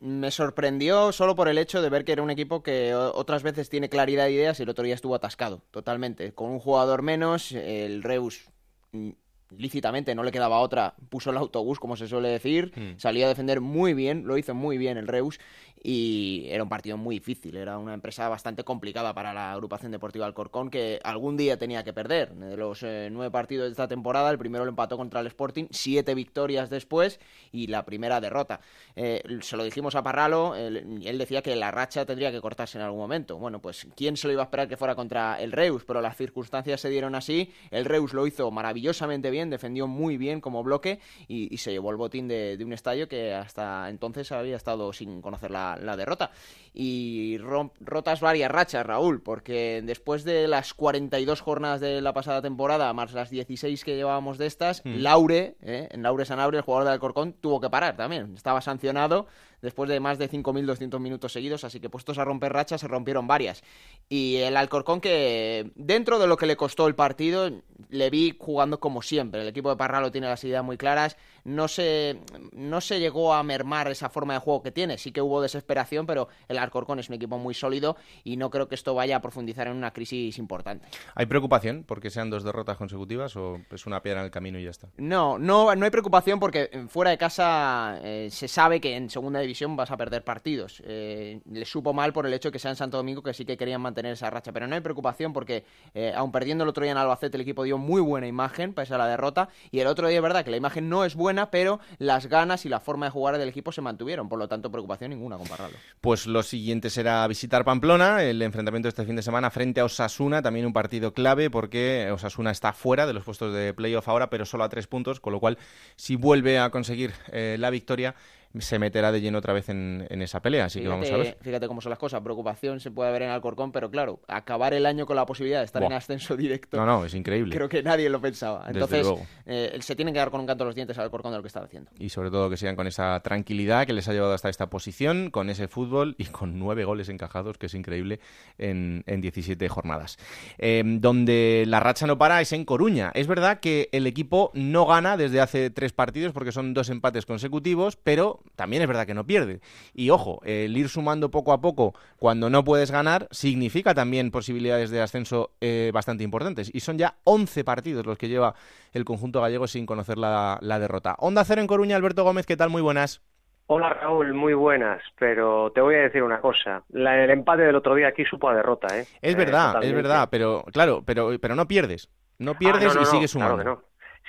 me 0.00 0.32
sorprendió 0.32 1.12
solo 1.12 1.36
por 1.36 1.46
el 1.46 1.56
hecho 1.56 1.80
de 1.80 1.90
ver 1.90 2.04
que 2.04 2.10
era 2.10 2.22
un 2.22 2.30
equipo 2.30 2.60
que 2.60 2.92
otras 2.92 3.44
veces 3.44 3.68
tiene 3.68 3.88
claridad 3.88 4.24
de 4.24 4.32
ideas 4.32 4.58
y 4.58 4.64
el 4.64 4.68
otro 4.68 4.84
día 4.84 4.96
estuvo 4.96 5.14
atascado, 5.14 5.62
totalmente. 5.70 6.32
Con 6.32 6.50
un 6.50 6.58
jugador 6.58 7.02
menos, 7.02 7.52
el 7.52 8.02
Reus 8.02 8.48
mm, 8.90 9.10
lícitamente 9.56 10.14
no 10.14 10.22
le 10.22 10.32
quedaba 10.32 10.60
otra, 10.60 10.94
puso 11.08 11.30
el 11.30 11.36
autobús, 11.36 11.78
como 11.78 11.96
se 11.96 12.08
suele 12.08 12.28
decir, 12.28 12.72
mm. 12.76 12.98
salió 12.98 13.26
a 13.26 13.28
defender 13.28 13.60
muy 13.60 13.94
bien, 13.94 14.26
lo 14.26 14.38
hizo 14.38 14.54
muy 14.54 14.78
bien 14.78 14.96
el 14.96 15.08
Reus 15.08 15.38
y 15.82 16.46
era 16.50 16.62
un 16.62 16.68
partido 16.68 16.96
muy 16.96 17.16
difícil, 17.16 17.56
era 17.56 17.78
una 17.78 17.94
empresa 17.94 18.28
bastante 18.28 18.64
complicada 18.64 19.14
para 19.14 19.32
la 19.32 19.52
agrupación 19.52 19.92
deportiva 19.92 20.26
Alcorcón 20.26 20.70
que 20.70 21.00
algún 21.02 21.36
día 21.36 21.58
tenía 21.58 21.84
que 21.84 21.92
perder. 21.92 22.34
De 22.34 22.56
los 22.56 22.82
eh, 22.82 23.08
nueve 23.10 23.30
partidos 23.30 23.66
de 23.66 23.70
esta 23.70 23.88
temporada, 23.88 24.30
el 24.30 24.38
primero 24.38 24.64
lo 24.64 24.70
empató 24.70 24.98
contra 24.98 25.20
el 25.20 25.26
Sporting, 25.28 25.66
siete 25.70 26.14
victorias 26.14 26.68
después 26.68 27.18
y 27.50 27.68
la 27.68 27.84
primera 27.84 28.20
derrota. 28.20 28.60
Eh, 28.94 29.22
se 29.40 29.56
lo 29.56 29.64
dijimos 29.64 29.94
a 29.94 30.02
Parralo, 30.02 30.54
él, 30.54 31.00
él, 31.02 31.18
decía 31.18 31.40
que 31.40 31.56
la 31.56 31.70
racha 31.70 32.04
tendría 32.04 32.30
que 32.30 32.40
cortarse 32.40 32.76
en 32.76 32.84
algún 32.84 33.00
momento. 33.00 33.38
Bueno, 33.38 33.60
pues 33.60 33.86
quién 33.96 34.16
se 34.18 34.26
lo 34.26 34.34
iba 34.34 34.42
a 34.42 34.44
esperar 34.44 34.68
que 34.68 34.76
fuera 34.76 34.94
contra 34.94 35.40
el 35.40 35.52
Reus, 35.52 35.84
pero 35.86 36.02
las 36.02 36.16
circunstancias 36.16 36.80
se 36.80 36.90
dieron 36.90 37.14
así. 37.14 37.52
El 37.70 37.86
Reus 37.86 38.12
lo 38.12 38.26
hizo 38.26 38.50
maravillosamente 38.50 39.30
bien, 39.30 39.39
defendió 39.48 39.86
muy 39.86 40.18
bien 40.18 40.42
como 40.42 40.62
bloque 40.62 40.98
y, 41.26 41.54
y 41.54 41.56
se 41.56 41.70
llevó 41.70 41.90
el 41.90 41.96
botín 41.96 42.28
de, 42.28 42.58
de 42.58 42.64
un 42.64 42.74
estadio 42.74 43.08
que 43.08 43.32
hasta 43.32 43.88
entonces 43.88 44.30
había 44.32 44.56
estado 44.56 44.92
sin 44.92 45.22
conocer 45.22 45.50
la 45.50 45.70
la, 45.78 45.96
derrota. 45.96 46.30
Y 46.72 47.38
rotas 47.38 48.20
varias 48.20 48.50
rachas, 48.50 48.86
Raúl, 48.86 49.22
porque 49.22 49.82
después 49.84 50.24
de 50.24 50.46
las 50.48 50.74
42 50.74 51.40
jornadas 51.40 51.80
de 51.80 52.00
la 52.00 52.12
pasada 52.12 52.42
temporada, 52.42 52.92
más 52.92 53.12
las 53.12 53.30
16 53.30 53.84
que 53.84 53.96
llevábamos 53.96 54.38
de 54.38 54.46
estas, 54.46 54.84
mm. 54.84 54.96
Laure, 54.96 55.56
eh, 55.62 55.88
en 55.90 56.02
Laure 56.02 56.24
Sanabre, 56.24 56.58
el 56.58 56.64
jugador 56.64 56.84
del 56.84 56.94
Alcorcón, 56.94 57.34
tuvo 57.34 57.60
que 57.60 57.70
parar 57.70 57.96
también. 57.96 58.34
Estaba 58.34 58.60
sancionado 58.60 59.26
después 59.62 59.88
de 59.88 60.00
más 60.00 60.18
de 60.18 60.30
5.200 60.30 60.98
minutos 61.00 61.32
seguidos, 61.32 61.64
así 61.64 61.80
que 61.80 61.88
puestos 61.90 62.18
a 62.18 62.24
romper 62.24 62.52
rachas 62.52 62.80
se 62.80 62.88
rompieron 62.88 63.26
varias. 63.26 63.62
Y 64.08 64.36
el 64.36 64.56
Alcorcón 64.56 65.00
que 65.00 65.70
dentro 65.74 66.18
de 66.18 66.26
lo 66.26 66.36
que 66.36 66.46
le 66.46 66.56
costó 66.56 66.86
el 66.88 66.94
partido, 66.94 67.50
le 67.88 68.10
vi 68.10 68.36
jugando 68.38 68.80
como 68.80 69.02
siempre. 69.02 69.42
El 69.42 69.48
equipo 69.48 69.70
de 69.70 69.76
Parralo 69.76 70.10
tiene 70.10 70.28
las 70.28 70.42
ideas 70.44 70.64
muy 70.64 70.76
claras, 70.76 71.16
no 71.44 71.68
se, 71.68 72.20
no 72.52 72.80
se 72.80 73.00
llegó 73.00 73.34
a 73.34 73.42
mermar 73.42 73.90
esa 73.90 74.08
forma 74.08 74.34
de 74.34 74.40
juego 74.40 74.62
que 74.62 74.70
tiene, 74.70 74.98
sí 74.98 75.12
que 75.12 75.22
hubo 75.22 75.42
desesperación, 75.42 76.06
pero 76.06 76.28
el 76.48 76.58
Alcorcón 76.58 76.98
es 76.98 77.08
un 77.08 77.14
equipo 77.14 77.38
muy 77.38 77.54
sólido 77.54 77.96
y 78.24 78.36
no 78.36 78.50
creo 78.50 78.68
que 78.68 78.74
esto 78.74 78.94
vaya 78.94 79.16
a 79.16 79.20
profundizar 79.20 79.66
en 79.66 79.76
una 79.76 79.92
crisis 79.92 80.38
importante. 80.38 80.86
¿Hay 81.14 81.26
preocupación 81.26 81.84
porque 81.86 82.10
sean 82.10 82.30
dos 82.30 82.44
derrotas 82.44 82.76
consecutivas 82.76 83.36
o 83.36 83.60
es 83.70 83.86
una 83.86 84.02
piedra 84.02 84.20
en 84.20 84.26
el 84.26 84.30
camino 84.30 84.58
y 84.58 84.64
ya 84.64 84.70
está? 84.70 84.88
No, 84.96 85.38
no, 85.38 85.74
no 85.74 85.84
hay 85.84 85.90
preocupación 85.90 86.40
porque 86.40 86.86
fuera 86.88 87.10
de 87.10 87.18
casa 87.18 87.98
eh, 88.02 88.28
se 88.30 88.48
sabe 88.48 88.80
que 88.80 88.96
en 88.96 89.10
segunda 89.10 89.40
división 89.40 89.76
vas 89.76 89.90
a 89.90 89.96
perder 89.96 90.24
partidos. 90.24 90.82
Eh, 90.86 91.40
le 91.50 91.64
supo 91.64 91.92
mal 91.92 92.12
por 92.12 92.26
el 92.26 92.34
hecho 92.34 92.48
de 92.48 92.52
que 92.52 92.58
sea 92.58 92.70
en 92.70 92.76
Santo 92.76 92.96
Domingo 92.96 93.22
que 93.22 93.34
sí 93.34 93.44
que 93.44 93.56
querían 93.56 93.80
mantener 93.80 94.12
esa 94.12 94.30
racha, 94.30 94.52
pero 94.52 94.66
no 94.66 94.74
hay 94.74 94.80
preocupación 94.80 95.32
porque 95.32 95.64
eh, 95.94 96.12
aun 96.14 96.32
perdiendo 96.32 96.64
el 96.64 96.70
otro 96.70 96.82
día 96.82 96.92
en 96.92 96.98
Albacete 96.98 97.36
el 97.36 97.42
equipo 97.42 97.64
dio 97.64 97.78
muy 97.78 98.00
buena 98.00 98.26
imagen 98.26 98.74
pese 98.74 98.94
a 98.94 98.98
la 98.98 99.06
derrota 99.06 99.48
y 99.70 99.80
el 99.80 99.86
otro 99.86 100.08
día 100.08 100.18
es 100.18 100.22
verdad 100.22 100.44
que 100.44 100.50
la 100.50 100.56
imagen 100.56 100.88
no 100.88 101.04
es 101.04 101.14
buena, 101.14 101.39
pero 101.48 101.80
las 101.98 102.26
ganas 102.26 102.66
y 102.66 102.68
la 102.68 102.80
forma 102.80 103.06
de 103.06 103.10
jugar 103.10 103.38
del 103.38 103.48
equipo 103.48 103.72
se 103.72 103.80
mantuvieron, 103.80 104.28
por 104.28 104.38
lo 104.38 104.48
tanto 104.48 104.70
preocupación 104.70 105.10
ninguna 105.10 105.38
compararlo. 105.38 105.78
Pues 106.00 106.26
lo 106.26 106.42
siguiente 106.42 106.90
será 106.90 107.26
visitar 107.28 107.64
Pamplona, 107.64 108.22
el 108.22 108.42
enfrentamiento 108.42 108.88
este 108.88 109.04
fin 109.04 109.16
de 109.16 109.22
semana 109.22 109.50
frente 109.50 109.80
a 109.80 109.84
Osasuna, 109.84 110.42
también 110.42 110.66
un 110.66 110.72
partido 110.72 111.12
clave 111.14 111.50
porque 111.50 112.10
Osasuna 112.10 112.50
está 112.50 112.72
fuera 112.72 113.06
de 113.06 113.12
los 113.12 113.24
puestos 113.24 113.54
de 113.54 113.72
playoff 113.72 114.08
ahora, 114.08 114.28
pero 114.28 114.44
solo 114.44 114.64
a 114.64 114.68
tres 114.68 114.86
puntos, 114.86 115.20
con 115.20 115.32
lo 115.32 115.40
cual 115.40 115.58
si 115.96 116.16
vuelve 116.16 116.58
a 116.58 116.70
conseguir 116.70 117.12
eh, 117.32 117.56
la 117.58 117.70
victoria 117.70 118.14
se 118.58 118.78
meterá 118.78 119.12
de 119.12 119.20
lleno 119.20 119.38
otra 119.38 119.52
vez 119.52 119.68
en, 119.68 120.06
esa 120.10 120.40
pelea. 120.42 120.66
Así 120.66 120.80
que 120.80 120.88
vamos 120.88 121.10
a 121.10 121.16
ver. 121.16 121.38
Fíjate 121.40 121.68
cómo 121.68 121.80
son 121.80 121.90
las 121.90 121.98
cosas. 121.98 122.20
Preocupación 122.20 122.80
se 122.80 122.90
puede 122.90 123.10
haber 123.10 123.22
en 123.22 123.30
Alcorcón, 123.30 123.70
pero 123.72 123.90
claro, 123.90 124.20
acabar 124.26 124.74
el 124.74 124.86
año 124.86 125.06
con 125.06 125.16
la 125.16 125.26
posibilidad 125.26 125.60
de 125.60 125.66
estar 125.66 125.82
en 125.82 125.92
ascenso 125.92 126.36
directo. 126.36 126.76
No, 126.76 126.86
no, 126.86 127.04
es 127.04 127.14
increíble. 127.14 127.54
Creo 127.54 127.68
que 127.68 127.82
nadie 127.82 128.08
lo 128.10 128.20
pensaba. 128.20 128.64
Entonces, 128.68 129.06
eh, 129.46 129.78
se 129.80 129.94
tienen 129.94 130.12
que 130.14 130.18
dar 130.18 130.30
con 130.30 130.40
un 130.40 130.46
canto 130.46 130.64
los 130.64 130.74
dientes 130.74 130.98
al 130.98 131.04
Alcorcón 131.04 131.32
de 131.32 131.38
lo 131.38 131.42
que 131.42 131.48
estaba 131.48 131.66
haciendo. 131.66 131.90
Y 131.98 132.08
sobre 132.08 132.30
todo 132.30 132.50
que 132.50 132.56
sigan 132.56 132.76
con 132.76 132.86
esa 132.86 133.20
tranquilidad 133.20 133.86
que 133.86 133.92
les 133.92 134.08
ha 134.08 134.12
llevado 134.12 134.34
hasta 134.34 134.48
esta 134.48 134.68
posición, 134.68 135.30
con 135.30 135.48
ese 135.48 135.68
fútbol 135.68 136.16
y 136.18 136.24
con 136.26 136.58
nueve 136.58 136.84
goles 136.84 137.08
encajados, 137.08 137.58
que 137.58 137.66
es 137.66 137.74
increíble, 137.74 138.20
en, 138.58 139.04
en 139.06 139.20
17 139.20 139.68
jornadas. 139.68 140.18
Em, 140.58 141.00
donde 141.00 141.64
la 141.66 141.80
racha 141.80 142.06
no 142.06 142.18
para 142.18 142.40
es 142.40 142.52
en 142.52 142.64
Coruña. 142.64 143.12
Es 143.14 143.26
verdad 143.26 143.60
que 143.60 143.88
el 143.92 144.06
equipo 144.06 144.50
no 144.54 144.86
gana 144.86 145.16
desde 145.16 145.40
hace 145.40 145.70
tres 145.70 145.92
partidos 145.92 146.32
porque 146.32 146.52
son 146.52 146.74
dos 146.74 146.88
empates 146.90 147.26
consecutivos, 147.26 147.96
pero 147.96 148.39
también 148.56 148.82
es 148.82 148.88
verdad 148.88 149.06
que 149.06 149.14
no 149.14 149.26
pierde. 149.26 149.60
Y 149.94 150.10
ojo, 150.10 150.40
el 150.44 150.76
ir 150.76 150.88
sumando 150.88 151.30
poco 151.30 151.52
a 151.52 151.60
poco 151.60 151.94
cuando 152.18 152.50
no 152.50 152.64
puedes 152.64 152.90
ganar 152.90 153.28
significa 153.30 153.94
también 153.94 154.30
posibilidades 154.30 154.90
de 154.90 155.00
ascenso 155.00 155.52
eh, 155.60 155.90
bastante 155.94 156.24
importantes. 156.24 156.70
Y 156.74 156.80
son 156.80 156.98
ya 156.98 157.16
11 157.24 157.64
partidos 157.64 158.06
los 158.06 158.18
que 158.18 158.28
lleva 158.28 158.54
el 158.92 159.04
conjunto 159.04 159.40
gallego 159.40 159.66
sin 159.66 159.86
conocer 159.86 160.18
la, 160.18 160.58
derrota. 160.60 161.16
Onda 161.18 161.44
Cero 161.44 161.60
en 161.60 161.66
Coruña, 161.66 161.96
Alberto 161.96 162.24
Gómez, 162.24 162.46
¿qué 162.46 162.56
tal? 162.56 162.70
Muy 162.70 162.82
buenas. 162.82 163.22
Hola 163.66 163.90
Raúl, 163.90 164.34
muy 164.34 164.54
buenas, 164.54 165.00
pero 165.16 165.70
te 165.72 165.80
voy 165.80 165.94
a 165.94 166.00
decir 166.00 166.24
una 166.24 166.40
cosa. 166.40 166.82
el 166.92 167.30
empate 167.30 167.62
del 167.62 167.76
otro 167.76 167.94
día 167.94 168.08
aquí 168.08 168.24
supo 168.24 168.48
a 168.48 168.54
derrota, 168.54 168.98
¿eh? 168.98 169.06
Es 169.22 169.36
verdad, 169.36 169.84
es 169.84 169.94
verdad, 169.94 170.28
pero 170.28 170.64
claro, 170.72 171.04
pero, 171.06 171.30
pero 171.40 171.54
no 171.54 171.68
pierdes. 171.68 172.10
No 172.38 172.54
pierdes 172.54 172.96
ah, 172.96 173.00
y 173.02 173.04
sigues 173.04 173.30
sumando. 173.30 173.84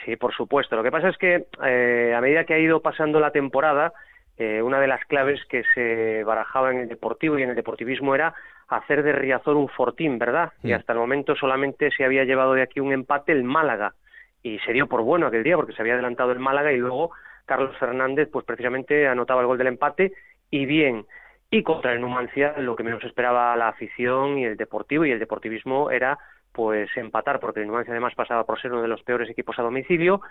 Sí, 0.06 0.16
por 0.16 0.34
supuesto. 0.34 0.76
Lo 0.76 0.84
que 0.84 0.92
pasa 0.92 1.10
es 1.10 1.18
que 1.18 1.46
eh, 1.64 2.14
a 2.16 2.22
medida 2.22 2.44
que 2.44 2.54
ha 2.54 2.60
ido 2.60 2.82
pasando 2.82 3.20
la 3.20 3.32
temporada, 3.32 3.94
eh, 4.38 4.62
una 4.62 4.80
de 4.80 4.88
las 4.88 5.06
claves 5.06 5.40
que 5.46 5.64
se 5.76 6.24
barajaba 6.24 6.72
en 6.72 6.80
el 6.80 6.88
deportivo 6.90 7.38
y 7.38 7.44
en 7.44 7.50
el 7.50 7.56
deportivismo 7.56 8.16
era 8.16 8.34
hacer 8.68 9.04
de 9.04 9.12
Riazor 9.12 9.56
un 9.56 9.68
fortín, 9.68 10.18
¿verdad? 10.18 10.54
Y 10.64 10.72
hasta 10.72 10.94
el 10.94 11.00
momento 11.00 11.36
solamente 11.36 11.92
se 11.92 12.06
había 12.06 12.24
llevado 12.24 12.54
de 12.54 12.62
aquí 12.62 12.80
un 12.80 12.94
empate 12.94 13.34
el 13.34 13.44
Málaga 13.44 13.94
y 14.42 14.60
se 14.60 14.74
dio 14.74 14.88
por 14.88 15.02
bueno 15.02 15.28
aquel 15.28 15.44
día 15.44 15.58
porque 15.58 15.74
se 15.74 15.82
había 15.82 15.94
adelantado 15.94 16.32
el 16.32 16.40
Málaga 16.40 16.72
y 16.72 16.78
luego 16.78 17.12
Carlos 17.46 17.78
Fernández 17.78 18.30
pues 18.32 18.46
precisamente 18.46 19.08
anotaba 19.08 19.42
el 19.42 19.48
gol 19.48 19.58
del 19.58 19.68
empate 19.68 20.14
y 20.50 20.66
bien. 20.66 21.06
Y 21.50 21.64
contra 21.64 21.92
el 21.92 22.00
Numancia 22.00 22.56
lo 22.58 22.78
que 22.78 22.84
menos 22.84 23.04
esperaba 23.04 23.56
la 23.58 23.68
afición 23.68 24.38
y 24.38 24.46
el 24.46 24.56
deportivo 24.56 25.06
y 25.06 25.12
el 25.12 25.20
deportivismo 25.20 25.92
era 25.92 26.18
pues 26.52 26.90
empatar 26.98 27.40
porque 27.40 27.62
el 27.62 27.68
Numancia 27.68 27.92
además 27.92 28.16
pasaba 28.16 28.46
por 28.46 28.62
ser 28.62 28.72
uno 28.72 28.82
de 28.82 28.88
los 28.88 29.04
peores 29.04 29.30
equipos 29.30 29.58
a 29.60 29.64
domicilio 29.64 30.22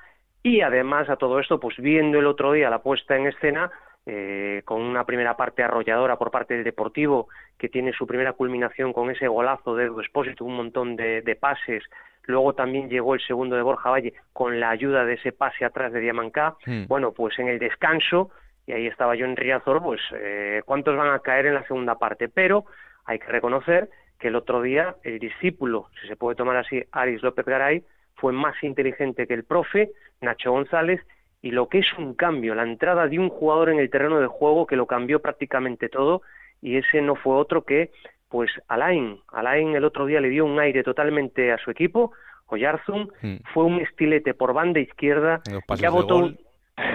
y 0.42 0.60
además 0.60 1.08
a 1.08 1.16
todo 1.16 1.38
esto 1.38 1.60
pues 1.60 1.76
viendo 1.78 2.18
el 2.18 2.26
otro 2.26 2.52
día 2.52 2.70
la 2.70 2.82
puesta 2.82 3.16
en 3.16 3.26
escena 3.26 3.70
eh, 4.06 4.62
con 4.64 4.80
una 4.80 5.04
primera 5.04 5.36
parte 5.36 5.62
arrolladora 5.62 6.16
por 6.16 6.30
parte 6.30 6.54
del 6.54 6.64
Deportivo, 6.64 7.28
que 7.58 7.68
tiene 7.68 7.92
su 7.92 8.06
primera 8.06 8.32
culminación 8.32 8.94
con 8.94 9.10
ese 9.10 9.28
golazo 9.28 9.76
de 9.76 9.84
Edu 9.84 10.00
Espósito, 10.00 10.44
un 10.44 10.56
montón 10.56 10.96
de, 10.96 11.36
pases. 11.38 11.84
Luego 12.24 12.54
también 12.54 12.88
llegó 12.88 13.14
el 13.14 13.20
segundo 13.20 13.56
de 13.56 13.62
Borja 13.62 13.90
Valle 13.90 14.14
con 14.32 14.58
la 14.58 14.70
ayuda 14.70 15.04
de 15.04 15.14
ese 15.14 15.32
pase 15.32 15.66
atrás 15.66 15.92
de 15.92 16.00
Diamancá. 16.00 16.56
Hmm. 16.64 16.86
Bueno, 16.88 17.12
pues 17.12 17.38
en 17.38 17.48
el 17.48 17.58
descanso, 17.58 18.30
y 18.66 18.72
ahí 18.72 18.86
estaba 18.86 19.14
yo 19.16 19.26
en 19.26 19.36
Riazor, 19.36 19.82
pues 19.82 20.00
eh, 20.14 20.62
cuántos 20.64 20.96
van 20.96 21.12
a 21.12 21.18
caer 21.18 21.46
en 21.46 21.54
la 21.54 21.66
segunda 21.66 21.96
parte. 21.96 22.30
Pero 22.30 22.64
hay 23.04 23.18
que 23.18 23.26
reconocer 23.26 23.90
que 24.20 24.28
el 24.28 24.36
otro 24.36 24.62
día 24.62 24.96
el 25.02 25.18
discípulo, 25.18 25.88
si 26.00 26.06
se 26.06 26.16
puede 26.16 26.36
tomar 26.36 26.56
así, 26.56 26.84
Aris 26.92 27.22
López 27.22 27.46
Garay, 27.46 27.82
fue 28.14 28.32
más 28.32 28.54
inteligente 28.62 29.26
que 29.26 29.34
el 29.34 29.44
profe, 29.44 29.90
Nacho 30.20 30.52
González, 30.52 31.00
y 31.42 31.52
lo 31.52 31.68
que 31.68 31.78
es 31.78 31.86
un 31.98 32.14
cambio, 32.14 32.54
la 32.54 32.64
entrada 32.64 33.08
de 33.08 33.18
un 33.18 33.30
jugador 33.30 33.70
en 33.70 33.80
el 33.80 33.90
terreno 33.90 34.20
de 34.20 34.26
juego 34.26 34.66
que 34.66 34.76
lo 34.76 34.86
cambió 34.86 35.20
prácticamente 35.20 35.88
todo 35.88 36.20
y 36.60 36.76
ese 36.76 37.00
no 37.00 37.16
fue 37.16 37.34
otro 37.34 37.64
que 37.64 37.90
pues 38.28 38.50
Alain. 38.68 39.18
Alain 39.32 39.74
el 39.74 39.84
otro 39.84 40.06
día 40.06 40.20
le 40.20 40.28
dio 40.28 40.44
un 40.44 40.60
aire 40.60 40.82
totalmente 40.84 41.50
a 41.50 41.58
su 41.58 41.70
equipo, 41.70 42.12
Oyarzun, 42.46 43.10
hmm. 43.22 43.36
fue 43.54 43.64
un 43.64 43.80
estilete 43.80 44.34
por 44.34 44.52
banda 44.52 44.80
izquierda, 44.80 45.40
ya 45.76 45.90
votó 45.90 46.30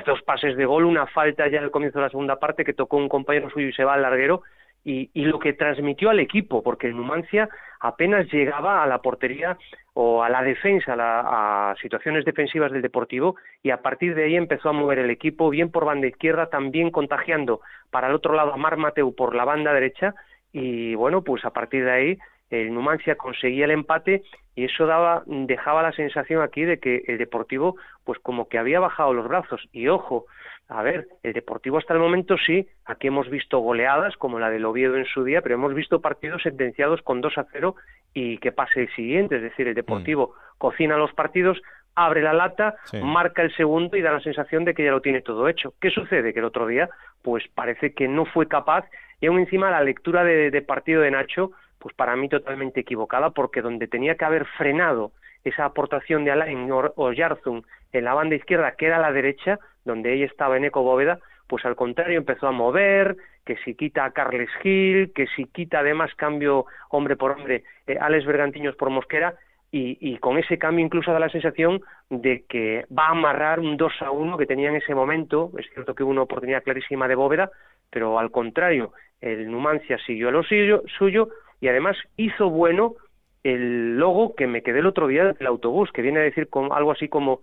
dos 0.05 0.21
pases 0.21 0.55
de 0.55 0.65
gol, 0.65 0.85
una 0.85 1.07
falta 1.07 1.47
ya 1.47 1.59
al 1.59 1.71
comienzo 1.71 1.99
de 1.99 2.05
la 2.05 2.09
segunda 2.09 2.37
parte 2.37 2.63
que 2.63 2.73
tocó 2.73 2.97
un 2.97 3.09
compañero 3.09 3.49
suyo 3.49 3.67
y 3.67 3.73
se 3.73 3.83
va 3.83 3.95
al 3.95 4.03
larguero 4.03 4.43
y, 4.85 5.09
lo 5.25 5.39
que 5.39 5.53
transmitió 5.53 6.11
al 6.11 6.19
equipo, 6.19 6.61
porque 6.61 6.89
Numancia 6.89 7.49
apenas 7.79 8.31
llegaba 8.31 8.83
a 8.83 8.87
la 8.87 8.99
portería 8.99 9.57
o 9.93 10.23
a 10.23 10.29
la 10.29 10.43
defensa, 10.43 10.95
a, 10.97 11.75
situaciones 11.81 12.23
defensivas 12.23 12.71
del 12.71 12.83
Deportivo, 12.83 13.35
y 13.63 13.71
a 13.71 13.81
partir 13.81 14.13
de 14.13 14.25
ahí 14.25 14.35
empezó 14.35 14.69
a 14.69 14.73
mover 14.73 14.99
el 14.99 15.09
equipo, 15.09 15.49
bien 15.49 15.71
por 15.71 15.85
banda 15.85 16.07
izquierda, 16.07 16.49
también 16.51 16.91
contagiando 16.91 17.61
para 17.89 18.07
el 18.07 18.13
otro 18.13 18.35
lado 18.35 18.53
a 18.53 18.57
Mar 18.57 18.77
Mateu 18.77 19.15
por 19.15 19.35
la 19.35 19.43
banda 19.43 19.73
derecha, 19.73 20.13
y 20.53 20.93
bueno, 20.93 21.23
pues 21.23 21.43
a 21.45 21.49
partir 21.49 21.83
de 21.83 21.91
ahí 21.91 22.17
el 22.51 22.71
Numancia 22.73 23.15
conseguía 23.15 23.65
el 23.65 23.71
empate 23.71 24.21
y 24.55 24.65
eso 24.65 24.85
daba, 24.85 25.23
dejaba 25.25 25.81
la 25.81 25.91
sensación 25.93 26.41
aquí 26.41 26.63
de 26.63 26.79
que 26.79 27.03
el 27.07 27.17
Deportivo, 27.17 27.75
pues 28.03 28.19
como 28.19 28.47
que 28.47 28.59
había 28.59 28.79
bajado 28.79 29.13
los 29.13 29.27
brazos. 29.27 29.67
Y 29.73 29.87
ojo, 29.87 30.27
a 30.67 30.81
ver, 30.81 31.07
el 31.21 31.33
Deportivo 31.33 31.77
hasta 31.77 31.93
el 31.93 31.99
momento 31.99 32.37
sí, 32.37 32.67
aquí 32.85 33.07
hemos 33.07 33.29
visto 33.29 33.59
goleadas 33.59 34.15
como 34.17 34.39
la 34.39 34.49
del 34.49 34.65
Oviedo 34.65 34.95
en 34.95 35.05
su 35.05 35.23
día, 35.23 35.41
pero 35.41 35.55
hemos 35.55 35.75
visto 35.75 36.01
partidos 36.01 36.41
sentenciados 36.41 37.01
con 37.03 37.21
2 37.21 37.37
a 37.37 37.45
0 37.51 37.75
y 38.13 38.39
que 38.39 38.51
pase 38.51 38.81
el 38.81 38.95
siguiente, 38.95 39.35
es 39.35 39.43
decir, 39.43 39.67
el 39.67 39.75
Deportivo 39.75 40.33
mm. 40.33 40.57
cocina 40.57 40.97
los 40.97 41.13
partidos, 41.13 41.61
abre 41.93 42.21
la 42.21 42.33
lata, 42.33 42.75
marca 43.01 43.43
el 43.43 43.55
segundo 43.55 43.95
y 43.95 44.01
da 44.01 44.11
la 44.11 44.21
sensación 44.21 44.65
de 44.65 44.73
que 44.73 44.83
ya 44.83 44.91
lo 44.91 45.01
tiene 45.01 45.21
todo 45.21 45.47
hecho. 45.47 45.73
¿Qué 45.79 45.91
sucede? 45.91 46.33
Que 46.33 46.39
el 46.39 46.45
otro 46.45 46.65
día, 46.65 46.89
pues 47.21 47.43
parece 47.53 47.93
que 47.93 48.07
no 48.07 48.25
fue 48.25 48.47
capaz 48.47 48.85
y 49.21 49.27
aún 49.27 49.39
encima 49.39 49.71
la 49.71 49.83
lectura 49.83 50.23
de, 50.23 50.61
partido 50.61 51.01
de 51.01 51.11
Nacho, 51.11 51.51
pues 51.79 51.95
para 51.95 52.15
mí 52.15 52.27
totalmente 52.27 52.81
equivocada, 52.81 53.29
porque 53.29 53.61
donde 53.61 53.87
tenía 53.87 54.15
que 54.15 54.25
haber 54.25 54.45
frenado 54.57 55.11
esa 55.43 55.65
aportación 55.65 56.25
de 56.25 56.31
Alain 56.31 56.69
o 56.71 57.13
Yarzun 57.13 57.63
en 57.93 58.03
la 58.03 58.13
banda 58.13 58.35
izquierda, 58.35 58.75
que 58.75 58.87
era 58.87 58.97
la 58.97 59.11
derecha, 59.11 59.59
donde 59.85 60.13
ella 60.13 60.25
estaba 60.25 60.57
en 60.57 60.65
Eco 60.65 60.83
Bóveda, 60.83 61.19
pues 61.47 61.63
al 61.65 61.75
contrario 61.75 62.17
empezó 62.17 62.47
a 62.47 62.51
mover, 62.51 63.15
que 63.45 63.55
si 63.57 63.75
quita 63.75 64.05
a 64.05 64.11
Carles 64.11 64.49
Gil, 64.61 65.13
que 65.13 65.27
si 65.35 65.45
quita 65.45 65.79
además 65.79 66.13
cambio 66.15 66.65
hombre 66.89 67.15
por 67.15 67.31
hombre 67.31 67.63
eh, 67.87 67.97
Alex 67.99 68.25
Bergantiños 68.25 68.75
por 68.75 68.89
Mosquera, 68.89 69.35
y, 69.77 70.17
con 70.19 70.37
ese 70.37 70.57
cambio 70.57 70.85
incluso 70.85 71.11
da 71.11 71.19
la 71.19 71.27
sensación 71.27 71.81
de 72.09 72.45
que 72.47 72.85
va 72.97 73.07
a 73.07 73.11
amarrar 73.11 73.59
un 73.59 73.75
2 73.75 73.91
a 74.03 74.11
1 74.11 74.37
que 74.37 74.45
tenía 74.45 74.69
en 74.69 74.77
ese 74.77 74.95
momento, 74.95 75.51
es 75.57 75.69
cierto 75.73 75.93
que 75.93 76.03
hubo 76.03 76.11
una 76.11 76.21
oportunidad 76.21 76.63
clarísima 76.63 77.09
de 77.09 77.15
Bóveda, 77.15 77.51
pero 77.89 78.17
al 78.17 78.31
contrario, 78.31 78.93
el 79.19 79.51
Numancia 79.51 79.97
siguió 80.05 80.29
a 80.29 80.31
lo 80.31 80.43
suyo, 80.43 80.81
suyo 80.97 81.27
y 81.59 81.67
además 81.67 81.97
hizo 82.15 82.49
bueno 82.49 82.95
el 83.43 83.97
logo 83.97 84.33
que 84.35 84.47
me 84.47 84.63
quedé 84.63 84.79
el 84.79 84.85
otro 84.85 85.07
día 85.07 85.33
del 85.33 85.47
autobús, 85.47 85.91
que 85.91 86.01
viene 86.01 86.19
a 86.19 86.23
decir 86.23 86.47
con 86.47 86.71
algo 86.71 86.91
así 86.91 87.09
como 87.09 87.41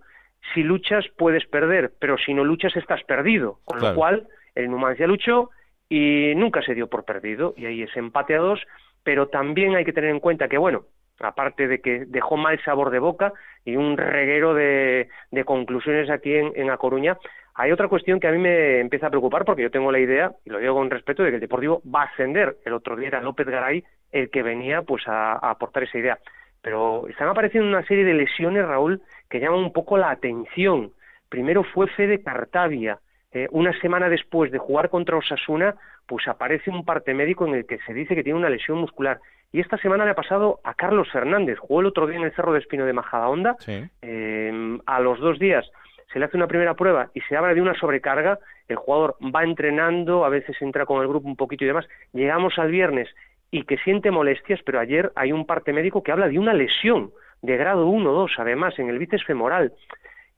si 0.53 0.63
luchas 0.63 1.05
puedes 1.17 1.45
perder, 1.47 1.93
pero 1.99 2.17
si 2.17 2.33
no 2.33 2.43
luchas 2.43 2.75
estás 2.75 3.03
perdido. 3.03 3.59
Con 3.65 3.79
lo 3.79 3.95
cual, 3.95 4.27
el 4.55 4.69
Numancia 4.69 5.07
luchó 5.07 5.49
y 5.89 6.33
nunca 6.35 6.61
se 6.61 6.73
dio 6.73 6.87
por 6.87 7.05
perdido, 7.05 7.53
y 7.55 7.65
ahí 7.65 7.83
es 7.83 7.95
empate 7.95 8.35
a 8.35 8.39
dos, 8.39 8.61
pero 9.03 9.27
también 9.27 9.75
hay 9.75 9.85
que 9.85 9.93
tener 9.93 10.09
en 10.09 10.19
cuenta 10.19 10.47
que, 10.47 10.57
bueno, 10.57 10.85
aparte 11.19 11.67
de 11.67 11.81
que 11.81 12.05
dejó 12.07 12.37
mal 12.37 12.59
sabor 12.63 12.89
de 12.89 12.99
boca 12.99 13.33
y 13.63 13.75
un 13.75 13.97
reguero 13.97 14.53
de, 14.53 15.09
conclusiones 15.45 16.09
aquí 16.09 16.33
en, 16.33 16.51
en 16.55 16.69
A 16.69 16.77
Coruña, 16.77 17.17
hay 17.55 17.71
otra 17.71 17.87
cuestión 17.87 18.19
que 18.19 18.27
a 18.27 18.31
mí 18.31 18.39
me 18.39 18.79
empieza 18.79 19.07
a 19.07 19.11
preocupar 19.11 19.45
porque 19.45 19.61
yo 19.61 19.69
tengo 19.69 19.91
la 19.91 19.99
idea, 19.99 20.31
y 20.43 20.49
lo 20.49 20.59
digo 20.59 20.73
con 20.73 20.89
respeto, 20.89 21.23
de 21.23 21.29
que 21.29 21.35
el 21.35 21.41
Deportivo 21.41 21.81
va 21.83 22.01
a 22.01 22.05
ascender. 22.05 22.57
El 22.65 22.73
otro 22.73 22.95
día 22.95 23.09
era 23.09 23.21
López 23.21 23.47
Garay 23.47 23.83
el 24.11 24.29
que 24.29 24.43
venía 24.43 24.81
pues 24.83 25.07
a 25.07 25.33
aportar 25.33 25.83
esa 25.83 25.97
idea 25.97 26.19
pero 26.63 27.07
están 27.09 27.27
apareciendo 27.27 27.67
una 27.67 27.85
serie 27.85 28.05
de 28.05 28.13
lesiones, 28.13 28.65
Raúl, 28.65 29.01
que 29.29 29.39
llaman 29.39 29.59
un 29.59 29.73
poco 29.73 29.97
la 29.97 30.09
atención. 30.09 30.91
Primero 31.29 31.63
fue 31.63 31.87
Fede 31.87 32.23
Cartavia. 32.23 32.99
Eh, 33.33 33.47
una 33.51 33.77
semana 33.81 34.07
después 34.07 34.49
de 34.51 34.59
jugar 34.59 34.89
contra 34.89 35.17
Osasuna, 35.17 35.75
pues 36.07 36.27
aparece 36.27 36.69
un 36.69 36.85
parte 36.85 37.13
médico 37.13 37.45
en 37.45 37.55
el 37.55 37.65
que 37.65 37.79
se 37.79 37.93
dice 37.93 38.15
que 38.15 38.23
tiene 38.23 38.39
una 38.39 38.49
lesión 38.49 38.77
muscular. 38.77 39.19
Y 39.51 39.59
esta 39.59 39.77
semana 39.77 40.05
le 40.05 40.11
ha 40.11 40.15
pasado 40.15 40.61
a 40.63 40.73
Carlos 40.73 41.11
Fernández. 41.11 41.59
Jugó 41.59 41.81
el 41.81 41.87
otro 41.87 42.07
día 42.07 42.17
en 42.17 42.23
el 42.23 42.33
Cerro 42.33 42.53
de 42.53 42.59
Espino 42.59 42.85
de 42.85 42.93
Majadahonda. 42.93 43.57
Eh, 44.01 44.79
a 44.85 44.99
los 45.01 45.19
dos 45.19 45.39
días 45.39 45.69
se 46.13 46.19
le 46.19 46.25
hace 46.25 46.37
una 46.37 46.47
primera 46.47 46.75
prueba 46.75 47.09
y 47.13 47.21
se 47.21 47.35
habla 47.35 47.53
de 47.53 47.61
una 47.61 47.73
sobrecarga. 47.73 48.39
El 48.69 48.77
jugador 48.77 49.17
va 49.35 49.43
entrenando, 49.43 50.23
a 50.23 50.29
veces 50.29 50.55
entra 50.61 50.85
con 50.85 51.01
el 51.01 51.07
grupo 51.09 51.27
un 51.27 51.35
poquito 51.35 51.65
y 51.65 51.67
demás. 51.67 51.87
Llegamos 52.13 52.57
al 52.57 52.71
viernes 52.71 53.09
y 53.53 53.65
que 53.65 53.77
siente 53.77 54.09
molestias, 54.09 54.61
pero 54.65 54.79
ayer 54.79 55.11
hay 55.15 55.31
un 55.31 55.45
parte 55.45 55.73
médico 55.73 56.01
que 56.01 56.11
habla 56.11 56.27
de 56.27 56.39
una 56.39 56.55
lesión 56.55 57.11
de 57.43 57.55
grado 57.55 57.85
1 57.85 58.09
o 58.09 58.13
2, 58.13 58.31
además, 58.39 58.79
en 58.79 58.89
el 58.89 58.97
bíceps 58.97 59.25
femoral. 59.25 59.71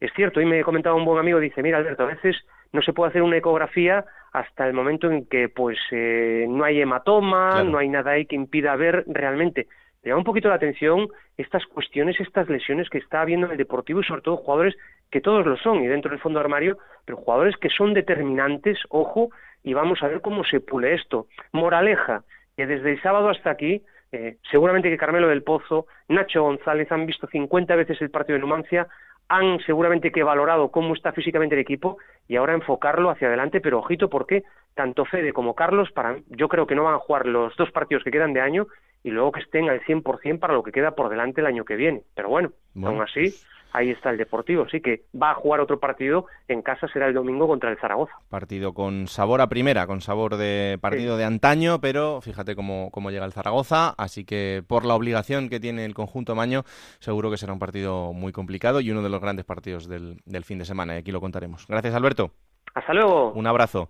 Es 0.01 0.11
cierto, 0.13 0.41
hoy 0.41 0.45
me 0.45 0.61
comentaba 0.65 0.97
un 0.97 1.05
buen 1.05 1.17
amigo, 1.17 1.39
dice, 1.39 1.63
mira 1.63 1.77
Alberto, 1.77 2.03
a 2.03 2.07
veces 2.07 2.35
no 2.73 2.81
se 2.81 2.91
puede 2.91 3.11
hacer 3.11 3.21
una 3.21 3.37
ecografía 3.37 4.03
hasta 4.33 4.67
el 4.67 4.73
momento 4.73 5.09
en 5.09 5.27
que 5.27 5.47
pues 5.47 5.77
eh, 5.91 6.45
no 6.49 6.65
hay 6.65 6.81
hematoma, 6.81 7.63
no 7.63 7.77
hay 7.77 7.87
nada 7.87 8.11
ahí 8.11 8.25
que 8.25 8.35
impida 8.35 8.75
ver 8.75 9.05
realmente. 9.07 9.67
Le 10.03 10.09
llama 10.09 10.19
un 10.19 10.25
poquito 10.25 10.49
la 10.49 10.55
atención 10.55 11.07
estas 11.37 11.65
cuestiones, 11.67 12.19
estas 12.19 12.49
lesiones 12.49 12.89
que 12.89 12.97
está 12.97 13.21
habiendo 13.21 13.45
en 13.45 13.53
el 13.53 13.57
deportivo 13.57 14.01
y 14.01 14.03
sobre 14.03 14.23
todo 14.23 14.35
jugadores 14.35 14.75
que 15.09 15.21
todos 15.21 15.45
lo 15.45 15.55
son 15.55 15.81
y 15.81 15.87
dentro 15.87 16.11
del 16.11 16.19
fondo 16.19 16.41
armario, 16.41 16.79
pero 17.05 17.17
jugadores 17.17 17.55
que 17.55 17.69
son 17.69 17.93
determinantes, 17.93 18.77
ojo, 18.89 19.29
y 19.63 19.73
vamos 19.73 20.03
a 20.03 20.09
ver 20.09 20.19
cómo 20.19 20.43
se 20.43 20.59
pule 20.59 20.95
esto. 20.95 21.27
Moraleja, 21.53 22.25
que 22.55 22.67
desde 22.67 22.91
el 22.91 23.01
sábado 23.01 23.29
hasta 23.29 23.51
aquí, 23.51 23.83
eh, 24.11 24.37
seguramente 24.49 24.89
que 24.89 24.97
Carmelo 24.97 25.27
del 25.27 25.43
Pozo, 25.43 25.87
Nacho 26.07 26.43
González 26.43 26.91
han 26.91 27.05
visto 27.05 27.27
50 27.27 27.75
veces 27.75 28.01
el 28.01 28.11
partido 28.11 28.35
de 28.35 28.41
Numancia, 28.41 28.87
han 29.27 29.59
seguramente 29.65 30.11
que 30.11 30.23
valorado 30.23 30.69
cómo 30.69 30.93
está 30.93 31.11
físicamente 31.11 31.55
el 31.55 31.61
equipo 31.61 31.97
y 32.27 32.35
ahora 32.35 32.53
enfocarlo 32.53 33.09
hacia 33.09 33.27
adelante, 33.27 33.59
pero 33.59 33.79
ojito 33.79 34.09
porque 34.09 34.43
tanto 34.75 35.05
Fede 35.05 35.33
como 35.33 35.55
Carlos, 35.55 35.91
para, 35.91 36.17
yo 36.27 36.47
creo 36.47 36.67
que 36.67 36.75
no 36.75 36.83
van 36.83 36.95
a 36.95 36.99
jugar 36.99 37.25
los 37.25 37.55
dos 37.55 37.71
partidos 37.71 38.03
que 38.03 38.11
quedan 38.11 38.33
de 38.33 38.41
año 38.41 38.67
y 39.03 39.09
luego 39.09 39.31
que 39.31 39.39
estén 39.39 39.69
al 39.69 39.81
100% 39.81 40.39
para 40.39 40.53
lo 40.53 40.63
que 40.63 40.71
queda 40.71 40.91
por 40.91 41.09
delante 41.09 41.41
el 41.41 41.47
año 41.47 41.65
que 41.65 41.75
viene. 41.75 42.03
Pero 42.15 42.29
bueno. 42.29 42.51
aún 42.83 43.01
así, 43.01 43.33
ahí 43.75 43.91
está 43.91 44.09
el 44.09 44.17
Deportivo. 44.17 44.63
Así 44.63 44.81
que 44.81 45.03
va 45.21 45.31
a 45.31 45.35
jugar 45.35 45.59
otro 45.59 45.79
partido 45.79 46.25
en 46.47 46.61
casa, 46.61 46.87
será 46.87 47.07
el 47.07 47.13
domingo 47.13 47.47
contra 47.47 47.69
el 47.69 47.77
Zaragoza. 47.77 48.13
Partido 48.29 48.73
con 48.73 49.07
sabor 49.07 49.41
a 49.41 49.47
primera, 49.47 49.85
con 49.85 50.01
sabor 50.01 50.37
de 50.37 50.77
partido 50.81 51.17
de 51.17 51.25
antaño, 51.25 51.79
pero 51.81 52.21
fíjate 52.21 52.55
cómo, 52.55 52.89
cómo 52.91 53.11
llega 53.11 53.25
el 53.25 53.33
Zaragoza. 53.33 53.93
Así 53.97 54.25
que 54.25 54.63
por 54.65 54.85
la 54.85 54.95
obligación 54.95 55.49
que 55.49 55.59
tiene 55.59 55.85
el 55.85 55.93
conjunto 55.93 56.35
Maño, 56.35 56.63
seguro 56.99 57.29
que 57.29 57.37
será 57.37 57.53
un 57.53 57.59
partido 57.59 58.13
muy 58.13 58.31
complicado 58.31 58.79
y 58.79 58.91
uno 58.91 59.01
de 59.01 59.09
los 59.09 59.21
grandes 59.21 59.45
partidos 59.45 59.87
del, 59.87 60.21
del 60.25 60.43
fin 60.45 60.57
de 60.57 60.65
semana. 60.65 60.95
Y 60.95 60.99
aquí 60.99 61.11
lo 61.11 61.21
contaremos. 61.21 61.67
Gracias, 61.67 61.93
Alberto. 61.93 62.31
Hasta 62.73 62.93
luego. 62.93 63.31
Un 63.33 63.47
abrazo. 63.47 63.89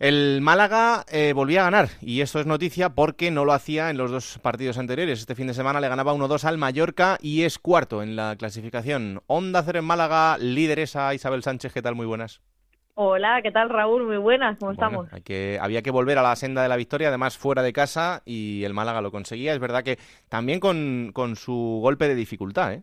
El 0.00 0.40
Málaga 0.40 1.04
eh, 1.12 1.32
volvía 1.34 1.60
a 1.60 1.70
ganar 1.70 1.88
y 2.00 2.20
esto 2.20 2.40
es 2.40 2.46
noticia 2.46 2.90
porque 2.90 3.30
no 3.30 3.44
lo 3.44 3.52
hacía 3.52 3.90
en 3.90 3.96
los 3.96 4.10
dos 4.10 4.38
partidos 4.42 4.76
anteriores. 4.76 5.20
Este 5.20 5.36
fin 5.36 5.46
de 5.46 5.54
semana 5.54 5.80
le 5.80 5.88
ganaba 5.88 6.12
1-2 6.12 6.44
al 6.44 6.58
Mallorca 6.58 7.16
y 7.20 7.42
es 7.42 7.58
cuarto 7.58 8.02
en 8.02 8.16
la 8.16 8.34
clasificación. 8.36 9.22
Onda 9.28 9.62
Cero 9.62 9.78
en 9.78 9.84
Málaga, 9.84 10.36
líderesa 10.38 11.14
Isabel 11.14 11.44
Sánchez, 11.44 11.72
¿qué 11.72 11.80
tal? 11.80 11.94
Muy 11.94 12.06
buenas. 12.06 12.42
Hola, 12.94 13.40
¿qué 13.42 13.52
tal 13.52 13.70
Raúl? 13.70 14.04
Muy 14.04 14.18
buenas, 14.18 14.56
¿cómo 14.58 14.72
estamos? 14.72 15.08
que, 15.24 15.58
había 15.60 15.82
que 15.82 15.90
volver 15.90 16.18
a 16.18 16.22
la 16.22 16.36
senda 16.36 16.62
de 16.62 16.68
la 16.68 16.76
victoria, 16.76 17.08
además 17.08 17.36
fuera 17.36 17.62
de 17.62 17.72
casa 17.72 18.22
y 18.24 18.64
el 18.64 18.74
Málaga 18.74 19.00
lo 19.00 19.12
conseguía. 19.12 19.52
Es 19.52 19.60
verdad 19.60 19.84
que 19.84 19.98
también 20.28 20.58
con, 20.58 21.10
con 21.12 21.36
su 21.36 21.80
golpe 21.82 22.08
de 22.08 22.14
dificultad, 22.14 22.72
¿eh? 22.72 22.82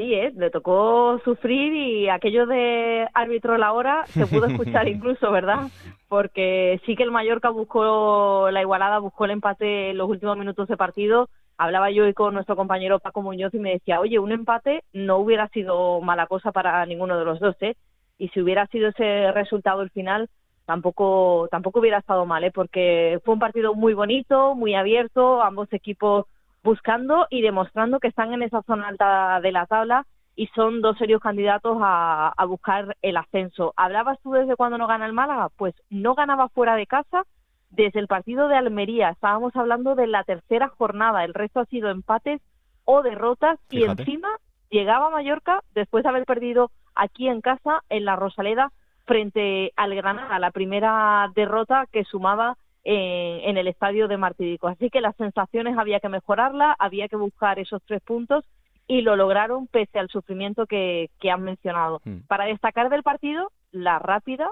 Sí, 0.00 0.14
¿eh? 0.14 0.32
le 0.34 0.48
tocó 0.48 1.20
sufrir 1.26 1.74
y 1.74 2.08
aquello 2.08 2.46
de 2.46 3.06
árbitro 3.12 3.58
la 3.58 3.74
hora 3.74 4.06
se 4.06 4.26
pudo 4.26 4.46
escuchar 4.46 4.88
incluso, 4.88 5.30
¿verdad? 5.30 5.68
Porque 6.08 6.80
sí 6.86 6.96
que 6.96 7.02
el 7.02 7.10
Mallorca 7.10 7.50
buscó 7.50 8.48
la 8.50 8.62
igualada, 8.62 8.98
buscó 8.98 9.26
el 9.26 9.32
empate 9.32 9.90
en 9.90 9.98
los 9.98 10.08
últimos 10.08 10.38
minutos 10.38 10.68
de 10.68 10.78
partido. 10.78 11.28
Hablaba 11.58 11.90
yo 11.90 12.04
hoy 12.04 12.14
con 12.14 12.32
nuestro 12.32 12.56
compañero 12.56 12.98
Paco 12.98 13.20
Muñoz 13.20 13.52
y 13.52 13.58
me 13.58 13.72
decía, 13.72 14.00
oye, 14.00 14.18
un 14.18 14.32
empate 14.32 14.84
no 14.94 15.18
hubiera 15.18 15.48
sido 15.48 16.00
mala 16.00 16.26
cosa 16.26 16.50
para 16.50 16.86
ninguno 16.86 17.18
de 17.18 17.26
los 17.26 17.38
dos, 17.38 17.56
¿eh? 17.60 17.76
Y 18.16 18.28
si 18.28 18.40
hubiera 18.40 18.66
sido 18.68 18.88
ese 18.88 19.30
resultado 19.32 19.82
el 19.82 19.90
final, 19.90 20.30
tampoco, 20.64 21.46
tampoco 21.50 21.80
hubiera 21.80 21.98
estado 21.98 22.24
mal, 22.24 22.42
¿eh? 22.42 22.50
Porque 22.50 23.20
fue 23.22 23.34
un 23.34 23.40
partido 23.40 23.74
muy 23.74 23.92
bonito, 23.92 24.54
muy 24.54 24.74
abierto, 24.74 25.42
ambos 25.42 25.70
equipos 25.74 26.24
buscando 26.62 27.26
y 27.30 27.42
demostrando 27.42 28.00
que 28.00 28.08
están 28.08 28.32
en 28.32 28.42
esa 28.42 28.62
zona 28.62 28.88
alta 28.88 29.40
de 29.40 29.52
la 29.52 29.66
tabla 29.66 30.06
y 30.36 30.46
son 30.48 30.80
dos 30.80 30.96
serios 30.98 31.20
candidatos 31.20 31.78
a, 31.80 32.34
buscar 32.46 32.96
el 33.02 33.16
ascenso. 33.16 33.74
¿Hablabas 33.76 34.18
tú 34.22 34.32
desde 34.32 34.56
cuando 34.56 34.78
no 34.78 34.86
gana 34.86 35.06
el 35.06 35.12
Málaga? 35.12 35.50
Pues 35.56 35.74
no 35.90 36.14
ganaba 36.14 36.48
fuera 36.48 36.76
de 36.76 36.86
casa 36.86 37.24
desde 37.70 38.00
el 38.00 38.06
partido 38.06 38.48
de 38.48 38.56
Almería. 38.56 39.10
Estábamos 39.10 39.54
hablando 39.54 39.94
de 39.94 40.06
la 40.06 40.24
tercera 40.24 40.68
jornada. 40.68 41.24
El 41.24 41.34
resto 41.34 41.60
ha 41.60 41.66
sido 41.66 41.90
empates 41.90 42.40
o 42.84 43.02
derrotas 43.02 43.58
y 43.70 43.84
encima 43.84 44.28
llegaba 44.70 45.08
a 45.08 45.10
Mallorca 45.10 45.62
después 45.74 46.04
de 46.04 46.08
haber 46.08 46.24
perdido 46.24 46.70
aquí 46.94 47.28
en 47.28 47.40
casa 47.40 47.82
en 47.88 48.04
la 48.04 48.16
Rosaleda 48.16 48.72
frente 49.04 49.72
al 49.76 49.94
Granada, 49.94 50.38
la 50.38 50.52
primera 50.52 51.30
derrota 51.34 51.86
que 51.92 52.04
sumaba 52.04 52.56
en, 52.84 53.56
el 53.56 53.68
estadio 53.68 54.08
de 54.08 54.16
Martírico. 54.16 54.68
Así 54.68 54.90
que 54.90 55.00
las 55.00 55.16
sensaciones 55.16 55.76
había 55.78 56.00
que 56.00 56.08
mejorarlas, 56.08 56.76
había 56.78 57.08
que 57.08 57.16
buscar 57.16 57.58
esos 57.58 57.82
tres 57.86 58.02
puntos 58.02 58.44
y 58.86 59.02
lo 59.02 59.16
lograron 59.16 59.66
pese 59.66 59.98
al 59.98 60.08
sufrimiento 60.08 60.66
que, 60.66 61.10
han 61.30 61.42
mencionado. 61.42 62.00
Mm. 62.04 62.20
Para 62.26 62.46
destacar 62.46 62.88
del 62.90 63.02
partido, 63.02 63.52
la 63.70 63.98
rápida 63.98 64.50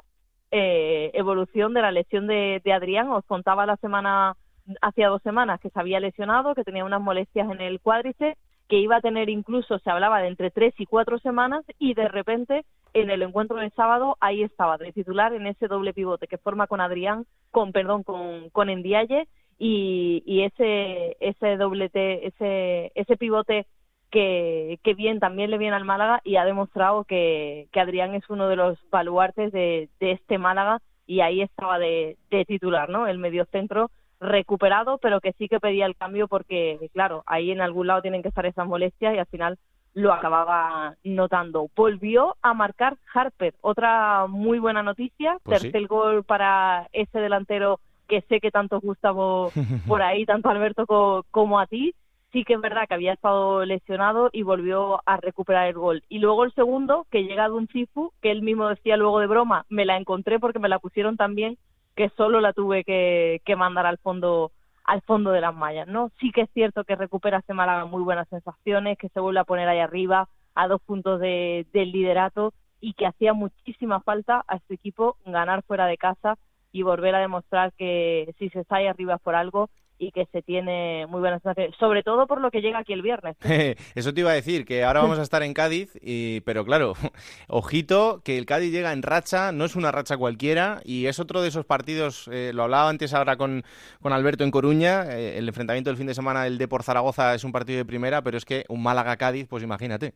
eh, 0.51 1.11
evolución 1.15 1.75
de 1.75 1.83
la 1.83 1.91
lesión 1.91 2.27
de, 2.27 2.61
de 2.65 2.73
Adrián. 2.73 3.09
Os 3.09 3.25
contaba 3.25 3.67
la 3.67 3.77
semana, 3.77 4.35
hacía 4.81 5.09
dos 5.09 5.23
semanas, 5.23 5.61
que 5.61 5.71
se 5.71 5.81
había 5.81 6.01
lesionado, 6.01 6.55
que 6.55 6.65
tenía 6.65 6.85
unas 6.85 7.01
molestias 7.01 7.51
en 7.51 7.61
el 7.61 7.81
cuádriceps 7.81 8.39
que 8.69 8.79
iba 8.79 8.97
a 8.97 9.01
tener 9.01 9.31
incluso, 9.31 9.79
se 9.79 9.91
hablaba 9.91 10.21
de 10.21 10.29
entre 10.29 10.51
tres 10.51 10.75
y 10.79 10.87
cuatro 10.87 11.19
semanas, 11.19 11.65
y 11.79 11.95
de 11.95 12.07
repente 12.07 12.65
en 12.95 13.11
el 13.11 13.23
encuentro 13.23 13.57
del 13.57 13.73
sábado 13.73 14.17
ahí 14.21 14.43
estaba 14.43 14.79
de 14.79 14.93
titular 14.93 15.33
en 15.33 15.47
ese 15.47 15.69
doble 15.69 15.93
pivote 15.93 16.27
que 16.27 16.39
forma 16.39 16.67
con 16.67 16.81
Adrián, 16.81 17.27
con 17.51 17.73
perdón, 17.73 18.03
con, 18.03 18.51
con 18.51 18.71
Endiaye 18.71 19.29
y, 19.59 20.23
y 20.27 20.43
ese, 20.43 21.17
ese 21.21 21.57
doblete, 21.57 22.27
ese, 22.27 22.93
ese 22.95 23.17
pivote 23.17 23.67
que, 24.11 24.79
que, 24.83 24.95
bien, 24.95 25.21
también 25.21 25.51
le 25.51 25.59
viene 25.59 25.77
al 25.77 25.85
Málaga 25.85 26.21
y 26.25 26.37
ha 26.37 26.45
demostrado 26.45 27.05
que, 27.05 27.69
que 27.73 27.81
Adrián 27.81 28.15
es 28.15 28.29
uno 28.31 28.49
de 28.49 28.57
los 28.57 28.79
baluartes 28.91 29.53
de, 29.53 29.89
de 30.01 30.13
este 30.13 30.39
Málaga 30.39 30.81
y 31.07 31.21
ahí 31.21 31.43
estaba 31.43 31.79
de, 31.79 32.17
de 32.31 32.45
titular, 32.45 32.89
¿no? 32.89 33.07
El 33.07 33.19
mediocentro 33.19 33.91
recuperado, 34.21 34.99
pero 34.99 35.21
que 35.21 35.33
sí 35.33 35.49
que 35.49 35.61
pedía 35.61 35.87
el 35.87 35.97
cambio 35.97 36.29
porque, 36.29 36.91
claro, 36.93 37.23
ahí 37.27 37.51
en 37.51 37.61
algún 37.61 37.87
lado 37.87 38.03
tienen 38.03 38.23
que 38.23 38.29
estar 38.29 38.47
esas 38.47 38.67
molestias 38.67 39.15
y 39.15 39.19
al 39.19 39.27
final 39.27 39.59
lo 39.95 40.13
acababa 40.13 40.95
notando. 41.05 41.69
Volvió 41.75 42.37
a 42.43 42.55
marcar 42.55 42.97
Harper, 43.13 43.55
otra 43.61 44.27
muy 44.29 44.59
buena 44.59 44.83
noticia, 44.83 45.39
Pues 45.43 45.63
tercer 45.63 45.87
gol 45.87 46.25
para 46.25 46.89
ese 46.93 47.19
delantero 47.19 47.81
que 48.07 48.23
sé 48.23 48.41
que 48.41 48.51
tanto 48.51 48.81
Gustavo 48.81 49.53
por 49.87 50.03
ahí, 50.03 50.25
tanto 50.25 50.49
Alberto 50.49 50.87
co 50.87 51.25
como 51.31 51.61
a 51.61 51.67
ti. 51.67 51.95
Sí 52.33 52.45
que 52.45 52.55
es 52.55 52.61
verdad 52.61 52.87
que 52.87 52.93
había 52.93 53.15
estado 53.15 53.65
lesionado 53.65 54.29
y 54.33 54.43
volvió 54.43 55.01
a 55.07 55.17
recuperar 55.17 55.67
el 55.69 55.75
gol. 55.75 56.03
Y 56.11 56.19
luego 56.19 56.45
el 56.45 56.53
segundo, 56.53 57.07
que 57.11 57.25
llega 57.25 57.49
de 57.49 57.55
un 57.55 57.69
Cifu, 57.69 58.13
que 58.21 58.31
él 58.31 58.43
mismo 58.43 58.69
decía 58.69 58.99
luego 58.99 59.19
de 59.21 59.27
broma, 59.27 59.65
me 59.71 59.87
la 59.87 59.97
encontré 59.97 60.39
porque 60.39 60.59
me 60.59 60.69
la 60.69 60.79
pusieron 60.79 61.17
también, 61.17 61.57
que 61.97 62.11
solo 62.19 62.43
la 62.43 62.53
tuve 62.53 62.85
que, 62.85 63.41
que 63.47 63.57
mandar 63.57 63.87
al 63.87 63.97
fondo 63.97 64.53
al 64.89 65.03
fondo 65.03 65.33
de 65.33 65.43
las 65.43 65.55
mallas, 65.55 65.87
¿no? 65.87 66.11
Sí 66.19 66.33
que 66.33 66.41
es 66.41 66.51
cierto 66.55 66.83
que 66.83 66.97
recupera 66.97 67.41
este 67.41 67.53
Málaga 67.53 67.85
muy 67.85 68.03
buenas 68.03 68.27
sensaciones, 68.31 68.97
que 68.97 69.11
se 69.11 69.21
vuelve 69.21 69.41
a 69.41 69.45
poner 69.45 69.69
ahí 69.69 69.81
arriba, 69.81 70.31
a 70.55 70.67
dos 70.67 70.81
puntos 70.81 71.21
de, 71.21 71.67
del 71.75 71.93
liderato, 71.93 72.55
y 72.81 72.95
que 72.95 73.05
hacía 73.05 73.35
muchísima 73.35 74.01
falta 74.01 74.47
a 74.49 74.57
este 74.57 74.73
equipo 74.73 75.19
ganar 75.27 75.63
fuera 75.65 75.85
de 75.85 75.99
casa 75.99 76.39
y 76.73 76.85
volver 76.85 77.15
a 77.15 77.21
demostrar 77.21 77.75
que 77.75 78.35
si 78.39 78.49
se 78.49 78.61
está 78.61 78.77
ahí 78.77 78.87
arriba 78.87 79.19
por 79.19 79.35
algo 79.35 79.69
y 79.99 80.13
que 80.13 80.27
se 80.27 80.43
tiene 80.43 81.07
muy 81.09 81.21
buenas 81.21 81.43
sensaciones, 81.43 81.77
sobre 81.79 82.03
todo 82.03 82.27
por 82.27 82.41
lo 82.41 82.51
que 82.51 82.61
llega 82.61 82.79
aquí 82.79 82.93
el 82.93 83.03
viernes. 83.03 83.37
Eso 83.95 84.15
te 84.15 84.21
iba 84.21 84.31
a 84.31 84.35
decir, 84.35 84.65
que 84.65 84.85
ahora 84.85 85.03
vamos 85.03 85.19
a 85.19 85.23
estar 85.23 85.43
en 85.43 85.55
Cádiz, 85.55 85.99
y, 86.01 86.41
pero 86.43 86.65
claro, 86.65 86.95
ojito, 87.49 88.21
que 88.25 88.39
el 88.39 88.47
Cádiz 88.47 88.73
llega 88.73 88.93
en 88.93 89.03
racha, 89.03 89.53
no 89.53 89.65
es 89.65 89.77
una 89.77 89.93
racha 89.93 90.17
cualquiera, 90.17 90.81
y 90.85 91.07
es 91.07 91.19
otro 91.19 91.43
de 91.43 91.49
esos 91.49 91.65
partidos, 91.65 92.29
eh, 92.33 92.53
lo 92.55 92.65
hablaba 92.65 92.89
antes 92.89 93.13
ahora 93.15 93.37
con, 93.37 93.65
con 94.01 94.13
Alberto 94.13 94.45
en 94.45 94.51
Coruña, 94.51 95.05
eh, 95.11 95.39
el 95.39 95.49
enfrentamiento 95.49 95.91
del 95.91 95.97
fin 95.97 96.07
de 96.07 96.15
semana 96.15 96.45
del 96.45 96.59
Depor 96.59 96.83
Zaragoza 96.83 97.35
es 97.35 97.45
un 97.45 97.53
partido 97.53 97.79
de 97.79 97.85
primera, 97.85 98.23
pero 98.23 98.37
es 98.37 98.45
que 98.45 98.65
un 98.69 98.83
Málaga-Cádiz, 98.83 99.47
pues 99.49 99.63
imagínate. 99.63 100.15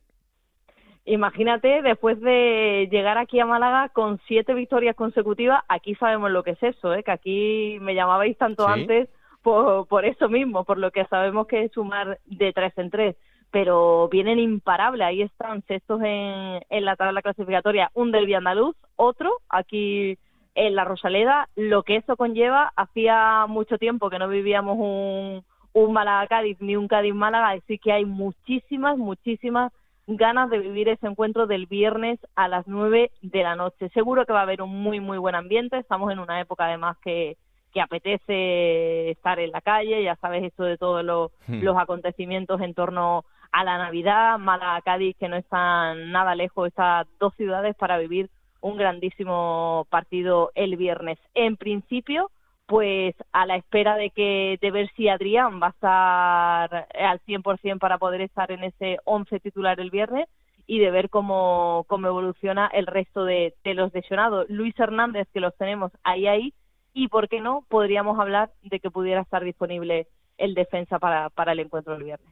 Imagínate, 1.04 1.82
después 1.82 2.20
de 2.20 2.88
llegar 2.92 3.18
aquí 3.18 3.40
a 3.40 3.46
Málaga 3.46 3.88
con 3.88 4.20
siete 4.28 4.54
victorias 4.54 4.94
consecutivas, 4.94 5.64
aquí 5.68 5.96
sabemos 5.96 6.30
lo 6.30 6.44
que 6.44 6.52
es 6.52 6.62
eso, 6.62 6.94
¿eh? 6.94 7.02
que 7.02 7.10
aquí 7.10 7.78
me 7.80 7.96
llamabais 7.96 8.38
tanto 8.38 8.66
¿Sí? 8.66 8.72
antes 8.72 9.08
por, 9.42 9.86
por 9.86 10.04
eso 10.04 10.28
mismo, 10.28 10.64
por 10.64 10.78
lo 10.78 10.90
que 10.90 11.04
sabemos 11.06 11.46
que 11.46 11.64
es 11.64 11.72
sumar 11.72 12.18
de 12.26 12.52
tres 12.52 12.72
en 12.78 12.90
tres, 12.90 13.16
pero 13.50 14.08
vienen 14.08 14.38
imparables, 14.38 15.06
ahí 15.06 15.22
están 15.22 15.62
sextos 15.66 16.00
en, 16.02 16.62
en 16.70 16.84
la 16.84 16.96
tabla 16.96 17.22
clasificatoria, 17.22 17.90
un 17.94 18.10
del 18.10 18.34
andaluz, 18.34 18.76
otro 18.96 19.38
aquí 19.48 20.18
en 20.54 20.74
la 20.74 20.84
Rosaleda, 20.84 21.48
lo 21.56 21.82
que 21.82 21.96
eso 21.96 22.16
conlleva, 22.16 22.72
hacía 22.76 23.46
mucho 23.48 23.78
tiempo 23.78 24.10
que 24.10 24.18
no 24.18 24.28
vivíamos 24.28 24.76
un, 24.78 25.44
un 25.72 25.92
Málaga-Cádiz 25.92 26.58
ni 26.60 26.76
un 26.76 26.88
Cádiz-Málaga, 26.88 27.50
así 27.50 27.78
que 27.78 27.92
hay 27.92 28.04
muchísimas, 28.04 28.96
muchísimas 28.98 29.72
ganas 30.06 30.50
de 30.50 30.58
vivir 30.58 30.88
ese 30.88 31.06
encuentro 31.06 31.46
del 31.46 31.66
viernes 31.66 32.18
a 32.34 32.48
las 32.48 32.66
nueve 32.66 33.12
de 33.22 33.42
la 33.42 33.54
noche. 33.54 33.88
Seguro 33.90 34.26
que 34.26 34.32
va 34.32 34.40
a 34.40 34.42
haber 34.42 34.60
un 34.60 34.82
muy, 34.82 35.00
muy 35.00 35.16
buen 35.18 35.34
ambiente, 35.34 35.78
estamos 35.78 36.12
en 36.12 36.18
una 36.18 36.40
época 36.40 36.66
además 36.66 36.96
que 37.02 37.36
que 37.72 37.80
apetece 37.80 39.10
estar 39.10 39.38
en 39.38 39.50
la 39.50 39.60
calle, 39.60 40.02
ya 40.02 40.16
sabes 40.16 40.44
esto 40.44 40.64
de 40.64 40.78
todos 40.78 41.04
los, 41.04 41.30
Hmm. 41.46 41.62
los 41.62 41.76
acontecimientos 41.76 42.60
en 42.60 42.74
torno 42.74 43.24
a 43.50 43.64
la 43.64 43.78
Navidad, 43.78 44.38
Málaga, 44.38 44.80
Cádiz, 44.82 45.16
que 45.18 45.28
no 45.28 45.36
están 45.36 46.10
nada 46.10 46.34
lejos 46.34 46.68
estas 46.68 47.06
dos 47.18 47.34
ciudades 47.34 47.74
para 47.76 47.98
vivir 47.98 48.30
un 48.60 48.76
grandísimo 48.76 49.86
partido 49.90 50.52
el 50.54 50.76
viernes. 50.76 51.18
En 51.34 51.56
principio, 51.56 52.30
pues 52.66 53.14
a 53.32 53.44
la 53.44 53.56
espera 53.56 53.96
de 53.96 54.10
que 54.10 54.58
de 54.62 54.70
ver 54.70 54.90
si 54.96 55.08
Adrián 55.08 55.60
va 55.60 55.66
a 55.66 55.70
estar 55.70 56.86
al 56.98 57.20
100% 57.26 57.78
para 57.78 57.98
poder 57.98 58.22
estar 58.22 58.50
en 58.52 58.64
ese 58.64 58.98
11 59.04 59.40
titular 59.40 59.80
el 59.80 59.90
viernes 59.90 60.28
y 60.66 60.78
de 60.78 60.90
ver 60.90 61.10
cómo, 61.10 61.84
cómo 61.88 62.06
evoluciona 62.06 62.68
el 62.72 62.86
resto 62.86 63.24
de, 63.24 63.54
de 63.64 63.74
los 63.74 63.92
lesionados. 63.92 64.48
Luis 64.48 64.78
Hernández, 64.78 65.28
que 65.34 65.40
los 65.40 65.54
tenemos 65.56 65.92
ahí, 66.04 66.26
ahí, 66.28 66.54
y 66.92 67.08
por 67.08 67.28
qué 67.28 67.40
no, 67.40 67.64
podríamos 67.68 68.18
hablar 68.18 68.50
de 68.62 68.80
que 68.80 68.90
pudiera 68.90 69.20
estar 69.20 69.44
disponible 69.44 70.08
el 70.38 70.54
defensa 70.54 70.98
para, 70.98 71.30
para 71.30 71.52
el 71.52 71.60
encuentro 71.60 71.92
del 71.94 72.04
viernes. 72.04 72.28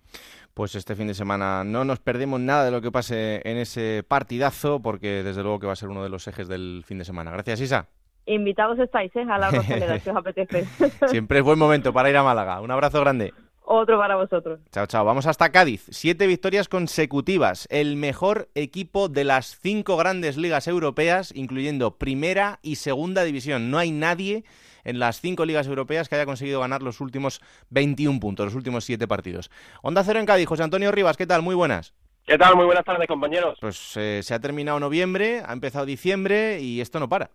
Pues 0.55 0.75
este 0.75 0.97
fin 0.97 1.07
de 1.07 1.15
semana 1.15 1.65
no 1.65 1.85
nos 1.85 2.01
perdemos 2.01 2.41
nada 2.41 2.65
de 2.65 2.71
lo 2.71 2.81
que 2.81 2.91
pase 2.91 3.41
en 3.49 3.57
ese 3.57 4.05
partidazo, 4.07 4.81
porque 4.81 5.23
desde 5.23 5.43
luego 5.43 5.61
que 5.61 5.67
va 5.67 5.73
a 5.75 5.77
ser 5.77 5.89
uno 5.89 6.03
de 6.03 6.09
los 6.09 6.27
ejes 6.27 6.49
del 6.49 6.83
fin 6.85 6.99
de 6.99 7.05
semana. 7.05 7.31
Gracias, 7.31 7.61
Isa. 7.61 7.89
Invitados 8.27 8.79
estáis, 8.79 9.15
¿eh? 9.17 9.25
A 9.29 9.39
la 9.39 9.51
Rosaleda, 9.53 9.99
si 9.99 10.11
os 10.11 10.17
apetece. 10.17 10.65
Siempre 11.07 11.39
es 11.39 11.45
buen 11.45 11.59
momento 11.59 11.93
para 11.93 12.11
ir 12.11 12.17
a 12.17 12.23
Málaga. 12.23 12.61
Un 12.61 12.71
abrazo 12.71 13.01
grande. 13.01 13.33
Otro 13.73 13.99
para 13.99 14.17
vosotros. 14.17 14.59
Chao, 14.73 14.87
chao. 14.87 15.05
Vamos 15.05 15.27
hasta 15.27 15.53
Cádiz. 15.53 15.87
Siete 15.93 16.27
victorias 16.27 16.69
consecutivas. 16.69 17.69
El 17.71 17.95
mejor 17.95 18.49
equipo 18.57 19.09
de 19.09 19.23
las 19.23 19.61
cinco 19.61 19.97
grandes 19.97 20.37
ligas 20.37 20.67
europeas, 20.67 21.33
incluyendo 21.37 21.97
primera 21.97 22.59
y 22.63 22.77
segunda 22.77 23.23
división. 23.23 23.71
No 23.71 23.79
hay 23.79 23.93
nadie 23.93 24.43
en 24.83 24.99
las 24.99 25.21
cinco 25.21 25.45
ligas 25.45 25.69
europeas 25.69 26.09
que 26.09 26.17
haya 26.17 26.27
conseguido 26.27 26.59
ganar 26.59 26.83
los 26.83 27.01
últimos 27.01 27.41
21 27.69 28.19
puntos, 28.19 28.47
los 28.47 28.57
últimos 28.57 28.85
siete 28.85 29.07
partidos. 29.07 29.53
Onda 29.83 30.03
Cero 30.03 30.19
en 30.19 30.27
Cádiz. 30.27 30.49
José 30.49 30.65
Antonio 30.65 30.91
Rivas, 30.91 31.17
¿qué 31.17 31.29
tal? 31.29 31.43
Muy 31.43 31.55
buenas. 31.55 31.95
¿Qué 32.27 32.37
tal? 32.37 32.57
Muy 32.57 32.67
buenas 32.67 32.85
tardes, 32.85 33.07
compañeros. 33.07 33.57
Pues 33.61 33.97
eh, 33.97 34.21
se 34.25 34.35
ha 34.35 34.41
terminado 34.41 34.81
noviembre, 34.81 35.45
ha 35.47 35.53
empezado 35.53 35.87
diciembre 35.87 36.59
y 36.59 36.81
esto 36.81 36.99
no 36.99 37.09
para. 37.09 37.31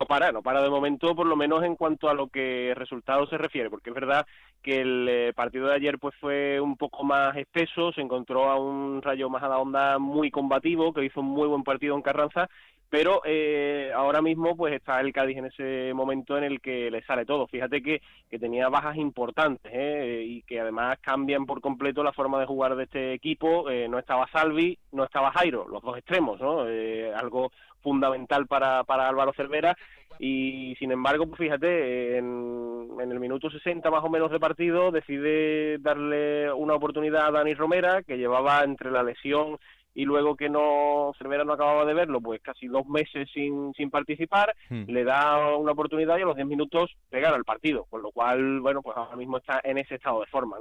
No 0.00 0.06
para, 0.06 0.32
no 0.32 0.42
para 0.42 0.62
de 0.62 0.70
momento, 0.70 1.14
por 1.14 1.26
lo 1.26 1.36
menos 1.36 1.62
en 1.62 1.76
cuanto 1.76 2.08
a 2.08 2.14
lo 2.14 2.28
que 2.28 2.72
resultados 2.74 3.28
se 3.28 3.36
refiere, 3.36 3.68
porque 3.68 3.90
es 3.90 3.94
verdad 3.94 4.26
que 4.62 4.80
el 4.80 5.08
eh, 5.08 5.32
partido 5.34 5.68
de 5.68 5.74
ayer 5.74 5.98
pues 5.98 6.14
fue 6.20 6.60
un 6.60 6.76
poco 6.76 7.04
más 7.04 7.36
espeso, 7.36 7.92
se 7.92 8.00
encontró 8.00 8.50
a 8.50 8.58
un 8.58 9.02
Rayo 9.02 9.30
Majadahonda 9.30 9.98
muy 9.98 10.30
combativo, 10.30 10.92
que 10.92 11.04
hizo 11.04 11.20
un 11.20 11.26
muy 11.26 11.48
buen 11.48 11.62
partido 11.62 11.94
en 11.94 12.02
Carranza, 12.02 12.48
pero 12.90 13.22
eh, 13.24 13.92
ahora 13.94 14.20
mismo 14.20 14.56
pues 14.56 14.74
está 14.74 15.00
el 15.00 15.12
Cádiz 15.12 15.38
en 15.38 15.46
ese 15.46 15.94
momento 15.94 16.36
en 16.36 16.44
el 16.44 16.60
que 16.60 16.90
le 16.90 17.02
sale 17.04 17.24
todo. 17.24 17.46
Fíjate 17.46 17.80
que, 17.82 18.02
que 18.28 18.38
tenía 18.38 18.68
bajas 18.68 18.96
importantes 18.96 19.72
¿eh? 19.72 20.24
y 20.26 20.42
que 20.42 20.60
además 20.60 20.98
cambian 21.00 21.46
por 21.46 21.60
completo 21.60 22.02
la 22.02 22.12
forma 22.12 22.40
de 22.40 22.46
jugar 22.46 22.74
de 22.74 22.84
este 22.84 23.12
equipo. 23.14 23.70
Eh, 23.70 23.88
no 23.88 23.98
estaba 24.00 24.28
Salvi, 24.32 24.76
no 24.90 25.04
estaba 25.04 25.30
Jairo, 25.30 25.68
los 25.68 25.82
dos 25.82 25.96
extremos, 25.96 26.40
¿no? 26.40 26.68
Eh, 26.68 27.12
algo 27.14 27.52
fundamental 27.80 28.48
para, 28.48 28.82
para 28.82 29.08
Álvaro 29.08 29.32
Cervera 29.34 29.76
y 30.22 30.76
sin 30.78 30.92
embargo, 30.92 31.26
pues 31.26 31.38
fíjate, 31.38 32.18
en, 32.18 32.88
en, 33.00 33.10
el 33.10 33.18
minuto 33.18 33.50
60 33.50 33.90
más 33.90 34.04
o 34.04 34.10
menos 34.10 34.30
de 34.30 34.38
partido 34.38 34.90
decide 34.90 35.78
darle 35.78 36.52
una 36.52 36.74
oportunidad 36.74 37.26
a 37.26 37.30
Dani 37.30 37.54
Romera, 37.54 38.02
que 38.02 38.18
llevaba 38.18 38.62
entre 38.62 38.90
la 38.90 39.02
lesión 39.02 39.56
y 39.94 40.04
luego 40.04 40.36
que 40.36 40.50
no 40.50 41.12
Cervera 41.18 41.44
no 41.44 41.54
acababa 41.54 41.86
de 41.86 41.94
verlo, 41.94 42.20
pues 42.20 42.42
casi 42.42 42.66
dos 42.66 42.86
meses 42.86 43.28
sin, 43.32 43.72
sin 43.74 43.90
participar, 43.90 44.54
Hmm. 44.68 44.84
le 44.88 45.04
da 45.04 45.56
una 45.56 45.72
oportunidad 45.72 46.18
y 46.18 46.22
a 46.22 46.26
los 46.26 46.36
10 46.36 46.46
minutos 46.46 46.94
le 47.10 47.20
gana 47.20 47.36
el 47.36 47.44
partido, 47.44 47.86
con 47.90 48.02
lo 48.02 48.12
cual, 48.12 48.60
bueno, 48.60 48.82
pues 48.82 48.96
ahora 48.96 49.16
mismo 49.16 49.38
está 49.38 49.60
en 49.64 49.78
ese 49.78 49.96
estado 49.96 50.20
de 50.20 50.26
forma. 50.26 50.58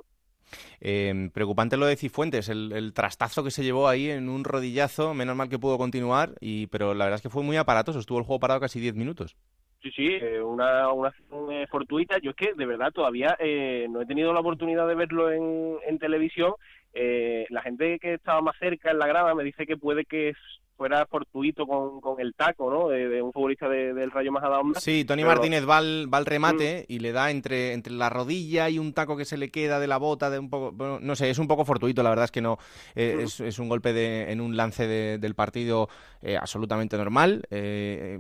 Eh, 0.81 1.29
preocupante 1.33 1.77
lo 1.77 1.85
de 1.85 1.95
Cifuentes, 1.95 2.49
el, 2.49 2.71
el, 2.71 2.93
trastazo 2.93 3.43
que 3.43 3.51
se 3.51 3.63
llevó 3.63 3.87
ahí 3.87 4.09
en 4.09 4.29
un 4.29 4.43
rodillazo, 4.43 5.13
menos 5.13 5.35
mal 5.35 5.49
que 5.49 5.59
pudo 5.59 5.77
continuar, 5.77 6.35
y 6.39 6.67
pero 6.67 6.93
la 6.93 7.05
verdad 7.05 7.17
es 7.17 7.21
que 7.21 7.29
fue 7.29 7.43
muy 7.43 7.57
aparatoso, 7.57 7.99
estuvo 7.99 8.19
el 8.19 8.25
juego 8.25 8.39
parado 8.39 8.59
casi 8.59 8.79
10 8.79 8.95
minutos. 8.95 9.35
Sí, 9.81 9.91
sí, 9.91 10.07
eh, 10.07 10.41
una, 10.41 10.91
una, 10.91 11.13
una, 11.31 11.65
fortuita. 11.67 12.17
Yo 12.21 12.31
es 12.31 12.35
que 12.35 12.53
de 12.53 12.65
verdad 12.65 12.91
todavía 12.91 13.37
eh, 13.39 13.87
no 13.89 14.01
he 14.01 14.05
tenido 14.05 14.33
la 14.33 14.41
oportunidad 14.41 14.87
de 14.87 14.95
verlo 14.95 15.31
en, 15.31 15.77
en 15.87 15.99
televisión. 15.99 16.53
Eh, 16.93 17.45
la 17.49 17.61
gente 17.61 17.97
que 17.99 18.15
estaba 18.15 18.41
más 18.41 18.57
cerca 18.59 18.91
en 18.91 18.99
la 18.99 19.07
grada 19.07 19.33
me 19.35 19.43
dice 19.43 19.65
que 19.65 19.77
puede 19.77 20.03
que 20.03 20.33
fuera 20.79 21.05
fortuito 21.07 21.67
con, 21.67 21.99
con 21.99 22.21
el 22.21 22.33
taco, 22.33 22.71
¿no? 22.71 22.87
De, 22.87 23.09
de 23.09 23.21
un 23.21 23.33
futbolista 23.33 23.67
de, 23.67 23.93
del 23.93 24.11
Rayo 24.11 24.31
Majadahonda. 24.31 24.79
Sí, 24.79 25.03
Tony 25.03 25.23
pero... 25.23 25.35
Martínez 25.35 25.67
va 25.67 25.77
al, 25.77 26.11
va 26.11 26.19
al 26.19 26.25
remate 26.25 26.85
mm. 26.87 26.93
y 26.93 26.99
le 26.99 27.11
da 27.11 27.31
entre, 27.31 27.73
entre 27.73 27.91
la 27.91 28.09
rodilla 28.09 28.69
y 28.69 28.79
un 28.79 28.93
taco 28.93 29.17
que 29.17 29.25
se 29.25 29.35
le 29.35 29.51
queda 29.51 29.81
de 29.81 29.87
la 29.87 29.97
bota, 29.97 30.29
de 30.29 30.39
un 30.39 30.49
poco, 30.49 30.71
bueno, 30.71 30.99
no 31.01 31.17
sé, 31.17 31.29
es 31.29 31.37
un 31.37 31.49
poco 31.49 31.65
fortuito, 31.65 32.01
la 32.01 32.11
verdad 32.11 32.25
es 32.25 32.31
que 32.31 32.39
no, 32.39 32.57
eh, 32.95 33.17
mm. 33.17 33.19
es, 33.19 33.39
es, 33.41 33.59
un 33.59 33.67
golpe 33.67 33.91
de, 33.91 34.31
en 34.31 34.39
un 34.39 34.55
lance 34.55 34.87
de, 34.87 35.17
del 35.17 35.35
partido 35.35 35.89
eh, 36.21 36.37
absolutamente 36.37 36.95
normal. 36.95 37.43
Eh, 37.49 38.17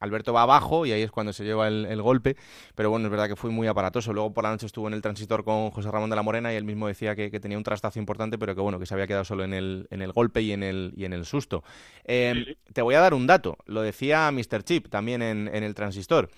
Alberto 0.00 0.32
va 0.32 0.42
abajo 0.42 0.86
y 0.86 0.92
ahí 0.92 1.02
es 1.02 1.12
cuando 1.12 1.32
se 1.32 1.44
lleva 1.44 1.68
el, 1.68 1.86
el, 1.86 2.02
golpe, 2.02 2.36
pero 2.74 2.90
bueno, 2.90 3.06
es 3.06 3.10
verdad 3.12 3.28
que 3.28 3.36
fue 3.36 3.50
muy 3.50 3.68
aparatoso. 3.68 4.12
Luego 4.12 4.34
por 4.34 4.42
la 4.42 4.50
noche 4.50 4.66
estuvo 4.66 4.88
en 4.88 4.94
el 4.94 5.00
transitor 5.00 5.44
con 5.44 5.70
José 5.70 5.92
Ramón 5.92 6.10
de 6.10 6.16
la 6.16 6.22
Morena 6.22 6.52
y 6.52 6.56
él 6.56 6.64
mismo 6.64 6.88
decía 6.88 7.14
que, 7.14 7.30
que 7.30 7.38
tenía 7.38 7.56
un 7.56 7.64
trastazo 7.64 8.00
importante, 8.00 8.36
pero 8.36 8.56
que 8.56 8.60
bueno, 8.60 8.80
que 8.80 8.86
se 8.86 8.94
había 8.94 9.06
quedado 9.06 9.24
solo 9.24 9.44
en 9.44 9.54
el, 9.54 9.86
en 9.90 10.02
el 10.02 10.10
golpe 10.10 10.42
y 10.42 10.50
en 10.50 10.64
el, 10.64 10.92
y 10.96 11.04
en 11.04 11.12
el 11.12 11.24
susto. 11.24 11.62
Eh, 12.04 12.44
sí. 12.46 12.72
Te 12.72 12.82
voy 12.82 12.94
a 12.94 13.00
dar 13.00 13.14
un 13.14 13.26
dato, 13.26 13.58
lo 13.66 13.82
decía 13.82 14.30
Mr. 14.30 14.62
Chip 14.62 14.88
también 14.88 15.22
en, 15.22 15.48
en 15.52 15.64
el 15.64 15.74
transistor. 15.74 16.30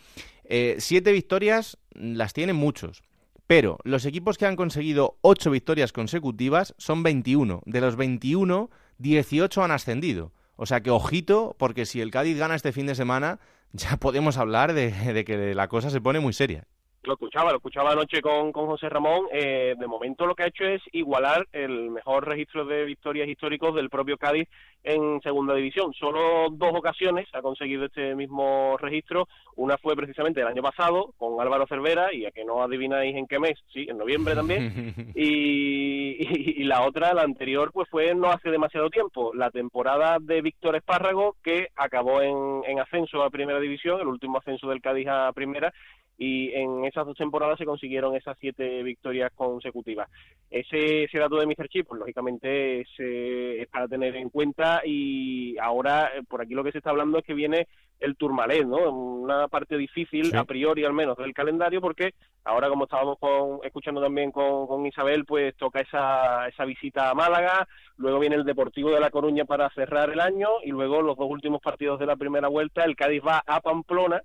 Eh, 0.45 0.77
siete 0.79 1.13
victorias 1.13 1.79
las 1.95 2.33
tienen 2.33 2.57
muchos, 2.57 3.03
Pero 3.47 3.79
los 3.85 4.05
equipos 4.07 4.39
que 4.39 4.47
han 4.47 4.57
conseguido 4.57 5.19
8 5.23 5.51
victorias 5.51 5.93
consecutivas 5.93 6.75
son 6.79 7.03
21. 7.03 7.63
De 7.65 7.81
los 7.81 7.97
21, 7.97 8.71
18 8.99 9.63
han 9.63 9.71
ascendido. 9.71 10.33
O 10.57 10.67
sea 10.67 10.81
que 10.83 10.91
ojito, 10.91 11.55
porque 11.59 11.87
si 11.87 12.01
el 12.01 12.11
Cádiz 12.11 12.39
gana 12.39 12.55
este 12.55 12.73
fin 12.73 12.87
de 12.87 12.95
semana, 12.95 13.39
ya 13.73 13.97
podemos 13.97 14.37
hablar 14.37 14.73
de, 14.73 14.91
de 14.91 15.25
que 15.25 15.55
la 15.55 15.69
cosa 15.69 15.91
se 15.91 16.01
pone 16.01 16.21
muy 16.21 16.33
seria 16.33 16.67
lo 17.07 17.15
escuchaba, 17.15 17.51
lo 17.51 17.57
escuchaba 17.57 17.93
anoche 17.93 18.21
con, 18.21 18.53
con 18.53 18.67
José 18.67 18.89
Ramón. 18.89 19.27
Eh, 19.33 19.75
de 19.79 19.87
momento 19.87 20.27
lo 20.27 20.35
que 20.35 20.45
ha 20.45 20.49
hecho 20.49 20.65
es 20.65 20.83
igualar 20.93 21.47
el 21.53 21.91
mejor 21.91 22.27
registro 22.27 22.65
de 22.65 22.85
victorias 22.85 23.29
históricos 23.29 23.75
del 23.75 23.91
propio 23.91 24.19
Cádiz 24.19 24.49
en 24.87 25.21
segunda 25.21 25.55
división. 25.55 25.93
Solo 25.95 26.49
dos 26.51 26.73
ocasiones 26.75 27.27
ha 27.33 27.43
conseguido 27.43 27.87
este 27.87 28.15
mismo 28.15 28.77
registro. 28.79 29.29
Una 29.57 29.77
fue 29.79 29.97
precisamente 29.97 30.41
el 30.41 30.47
año 30.47 30.63
pasado 30.63 31.13
con 31.17 31.41
Álvaro 31.41 31.67
Cervera, 31.67 32.13
y 32.13 32.25
a 32.25 32.31
que 32.31 32.45
no 32.45 32.63
adivináis 32.63 33.15
en 33.17 33.27
qué 33.27 33.39
mes, 33.39 33.59
sí, 33.73 33.87
en 33.89 33.99
noviembre 33.99 34.35
también. 34.35 34.95
y, 35.15 36.61
y, 36.61 36.65
la 36.65 36.83
otra, 36.83 37.15
la 37.15 37.23
anterior, 37.23 37.73
pues 37.73 37.89
fue 37.89 38.15
no 38.15 38.31
hace 38.31 38.51
demasiado 38.51 38.91
tiempo, 38.91 39.33
la 39.35 39.51
temporada 39.51 40.19
de 40.21 40.41
Víctor 40.41 40.77
Espárrago, 40.77 41.37
que 41.43 41.69
acabó 41.75 42.23
en, 42.23 42.63
en 42.67 42.79
ascenso 42.79 43.23
a 43.23 43.31
primera 43.31 43.59
división, 43.59 44.01
el 44.01 44.09
último 44.09 44.39
ascenso 44.39 44.69
del 44.69 44.81
Cádiz 44.81 45.09
a 45.09 45.33
primera, 45.33 45.73
y 46.19 46.53
en 46.55 46.85
esas 46.85 47.07
dos 47.07 47.17
temporadas 47.17 47.59
se 47.59 47.67
consiguieron 47.67 48.17
esas 48.17 48.37
siete 48.41 48.83
victorias 48.83 49.31
consecutivas. 49.35 50.09
Ese, 50.51 51.05
ese 51.05 51.19
dato 51.19 51.37
de 51.37 51.47
Mr. 51.47 51.69
Chip, 51.69 51.87
pues 51.87 51.99
lógicamente 51.99 52.81
es, 52.81 52.89
es, 52.99 53.69
para 53.69 53.87
tener 53.87 54.17
en 54.17 54.31
cuenta 54.31 54.81
y 54.85 55.59
ahora 55.59 56.11
eh, 56.17 56.23
por 56.27 56.41
aquí 56.41 56.55
lo 56.55 56.65
que 56.65 56.73
se 56.73 56.79
está 56.79 56.91
hablando 56.91 57.19
es 57.19 57.25
que 57.25 57.35
viene 57.35 57.69
el 58.01 58.17
Tourmalet, 58.17 58.67
¿no? 58.67 58.91
Una 58.91 59.49
parte 59.49 59.77
difícil, 59.77 60.35
a 60.37 60.45
priori 60.45 60.85
al 60.85 60.93
menos, 60.93 61.17
del 61.17 61.35
calendario 61.35 61.81
porque 61.81 62.15
ahora 62.45 62.69
como 62.69 62.85
estábamos 62.85 63.19
con, 63.19 63.61
escuchando 63.65 64.01
también 64.01 64.33
con, 64.33 64.67
con 64.67 64.87
Isabel, 64.87 65.25
pues 65.27 65.55
toca 65.57 65.81
esa, 65.81 66.49
esa 66.49 66.65
visita 66.65 67.11
a 67.11 67.15
Málaga, 67.15 67.67
luego 67.97 68.19
viene 68.21 68.37
el 68.37 68.45
Deportivo 68.45 68.91
de 68.91 69.01
La 69.01 69.11
Coruña 69.11 69.45
para 69.45 69.69
cerrar 69.71 70.11
el 70.11 70.21
año 70.21 70.49
y 70.65 70.71
luego 70.71 71.03
los 71.03 71.17
dos 71.17 71.29
últimos 71.29 71.61
partidos 71.61 71.99
de 71.99 72.07
la 72.07 72.17
primera 72.17 72.49
vuelta, 72.49 72.85
el 72.85 72.97
Cádiz 72.97 73.23
va 73.27 73.43
a 73.47 73.61
Pamplona 73.61 74.23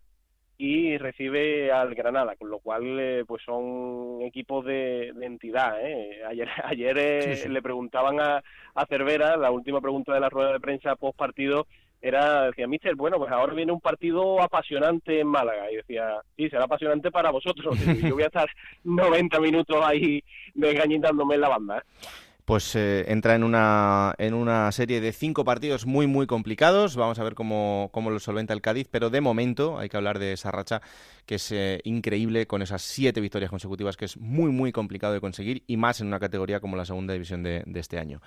y 0.63 0.95
recibe 0.99 1.71
al 1.71 1.95
Granada, 1.95 2.35
con 2.35 2.51
lo 2.51 2.59
cual 2.59 2.99
eh, 2.99 3.23
pues 3.25 3.41
son 3.43 4.21
equipos 4.21 4.63
de, 4.63 5.07
entidad. 5.21 5.75
¿eh? 5.81 6.21
Ayer, 6.29 6.47
ayer 6.65 6.97
eh, 6.99 7.49
le 7.49 7.61
preguntaban 7.63 8.19
a, 8.19 8.43
a 8.75 8.85
Cervera, 8.85 9.37
la 9.37 9.49
última 9.49 9.81
pregunta 9.81 10.13
de 10.13 10.19
la 10.19 10.29
rueda 10.29 10.53
de 10.53 10.59
prensa 10.59 10.95
post 10.95 11.17
partido 11.17 11.65
era, 11.99 12.43
decía, 12.43 12.67
Mister, 12.67 12.93
bueno, 12.93 13.17
pues 13.17 13.31
ahora 13.31 13.55
viene 13.55 13.71
un 13.71 13.81
partido 13.81 14.39
apasionante 14.39 15.19
en 15.19 15.27
Málaga. 15.27 15.71
Y 15.71 15.77
decía, 15.77 16.21
sí, 16.37 16.47
será 16.47 16.65
apasionante 16.65 17.09
para 17.09 17.31
vosotros. 17.31 17.75
yo 18.03 18.13
voy 18.13 18.23
a 18.23 18.27
estar 18.27 18.49
90 18.83 19.39
minutos 19.39 19.77
ahí 19.83 20.23
desgañitándome 20.53 21.35
en 21.35 21.41
la 21.41 21.49
banda. 21.49 21.83
Pues 22.51 22.75
eh, 22.75 23.05
entra 23.07 23.35
en 23.35 23.45
una, 23.45 24.13
en 24.17 24.33
una 24.33 24.69
serie 24.73 24.99
de 24.99 25.13
cinco 25.13 25.45
partidos 25.45 25.85
muy, 25.85 26.05
muy 26.05 26.27
complicados. 26.27 26.97
Vamos 26.97 27.17
a 27.17 27.23
ver 27.23 27.33
cómo, 27.33 27.87
cómo 27.93 28.09
lo 28.09 28.19
solventa 28.19 28.53
el 28.53 28.59
Cádiz, 28.59 28.89
pero 28.91 29.09
de 29.09 29.21
momento 29.21 29.79
hay 29.79 29.87
que 29.87 29.95
hablar 29.95 30.19
de 30.19 30.33
esa 30.33 30.51
racha 30.51 30.81
que 31.25 31.35
es 31.35 31.49
eh, 31.53 31.79
increíble 31.85 32.47
con 32.47 32.61
esas 32.61 32.81
siete 32.81 33.21
victorias 33.21 33.49
consecutivas, 33.49 33.95
que 33.95 34.03
es 34.03 34.17
muy, 34.17 34.51
muy 34.51 34.73
complicado 34.73 35.13
de 35.13 35.21
conseguir 35.21 35.63
y 35.65 35.77
más 35.77 36.01
en 36.01 36.07
una 36.07 36.19
categoría 36.19 36.59
como 36.59 36.75
la 36.75 36.83
segunda 36.83 37.13
división 37.13 37.41
de, 37.41 37.63
de 37.65 37.79
este 37.79 37.97
año. 37.97 38.19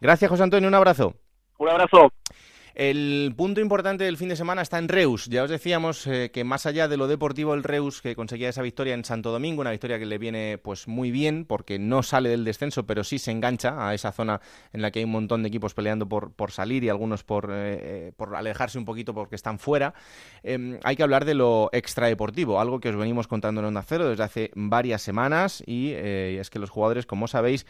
Gracias, 0.00 0.28
José 0.28 0.42
Antonio. 0.42 0.68
Un 0.68 0.74
abrazo. 0.74 1.14
Un 1.58 1.68
abrazo. 1.68 2.12
El 2.74 3.34
punto 3.36 3.60
importante 3.60 4.04
del 4.04 4.16
fin 4.16 4.30
de 4.30 4.36
semana 4.36 4.62
está 4.62 4.78
en 4.78 4.88
Reus. 4.88 5.26
Ya 5.26 5.42
os 5.42 5.50
decíamos 5.50 6.06
eh, 6.06 6.30
que 6.32 6.42
más 6.42 6.64
allá 6.64 6.88
de 6.88 6.96
lo 6.96 7.06
deportivo, 7.06 7.52
el 7.52 7.64
Reus 7.64 8.00
que 8.00 8.16
conseguía 8.16 8.48
esa 8.48 8.62
victoria 8.62 8.94
en 8.94 9.04
Santo 9.04 9.30
Domingo, 9.30 9.60
una 9.60 9.72
victoria 9.72 9.98
que 9.98 10.06
le 10.06 10.16
viene 10.16 10.56
pues 10.56 10.88
muy 10.88 11.10
bien 11.10 11.44
porque 11.44 11.78
no 11.78 12.02
sale 12.02 12.30
del 12.30 12.44
descenso, 12.44 12.86
pero 12.86 13.04
sí 13.04 13.18
se 13.18 13.30
engancha 13.30 13.86
a 13.86 13.92
esa 13.92 14.10
zona 14.10 14.40
en 14.72 14.80
la 14.80 14.90
que 14.90 15.00
hay 15.00 15.04
un 15.04 15.10
montón 15.10 15.42
de 15.42 15.48
equipos 15.48 15.74
peleando 15.74 16.08
por, 16.08 16.50
salir 16.50 16.82
y 16.84 16.88
algunos 16.88 17.24
por, 17.24 17.50
eh, 17.50 17.78
eh, 18.08 18.12
por 18.16 18.34
alejarse 18.34 18.78
un 18.78 18.86
poquito 18.86 19.12
porque 19.12 19.36
están 19.36 19.58
fuera. 19.58 19.92
Em, 20.42 20.78
hay 20.82 20.96
que 20.96 21.02
hablar 21.02 21.26
de 21.26 21.34
lo 21.34 21.68
extradeportivo, 21.72 22.58
algo 22.58 22.80
que 22.80 22.88
os 22.88 22.96
venimos 22.96 23.28
contando 23.28 23.60
en 23.60 23.66
Onda 23.66 23.82
Cero 23.82 24.08
desde 24.08 24.22
hace 24.22 24.50
varias 24.54 25.02
semanas 25.02 25.62
y 25.66 25.92
es 25.92 26.48
que 26.48 26.58
los 26.58 26.70
jugadores, 26.70 27.06
como 27.06 27.28
sabéis, 27.28 27.66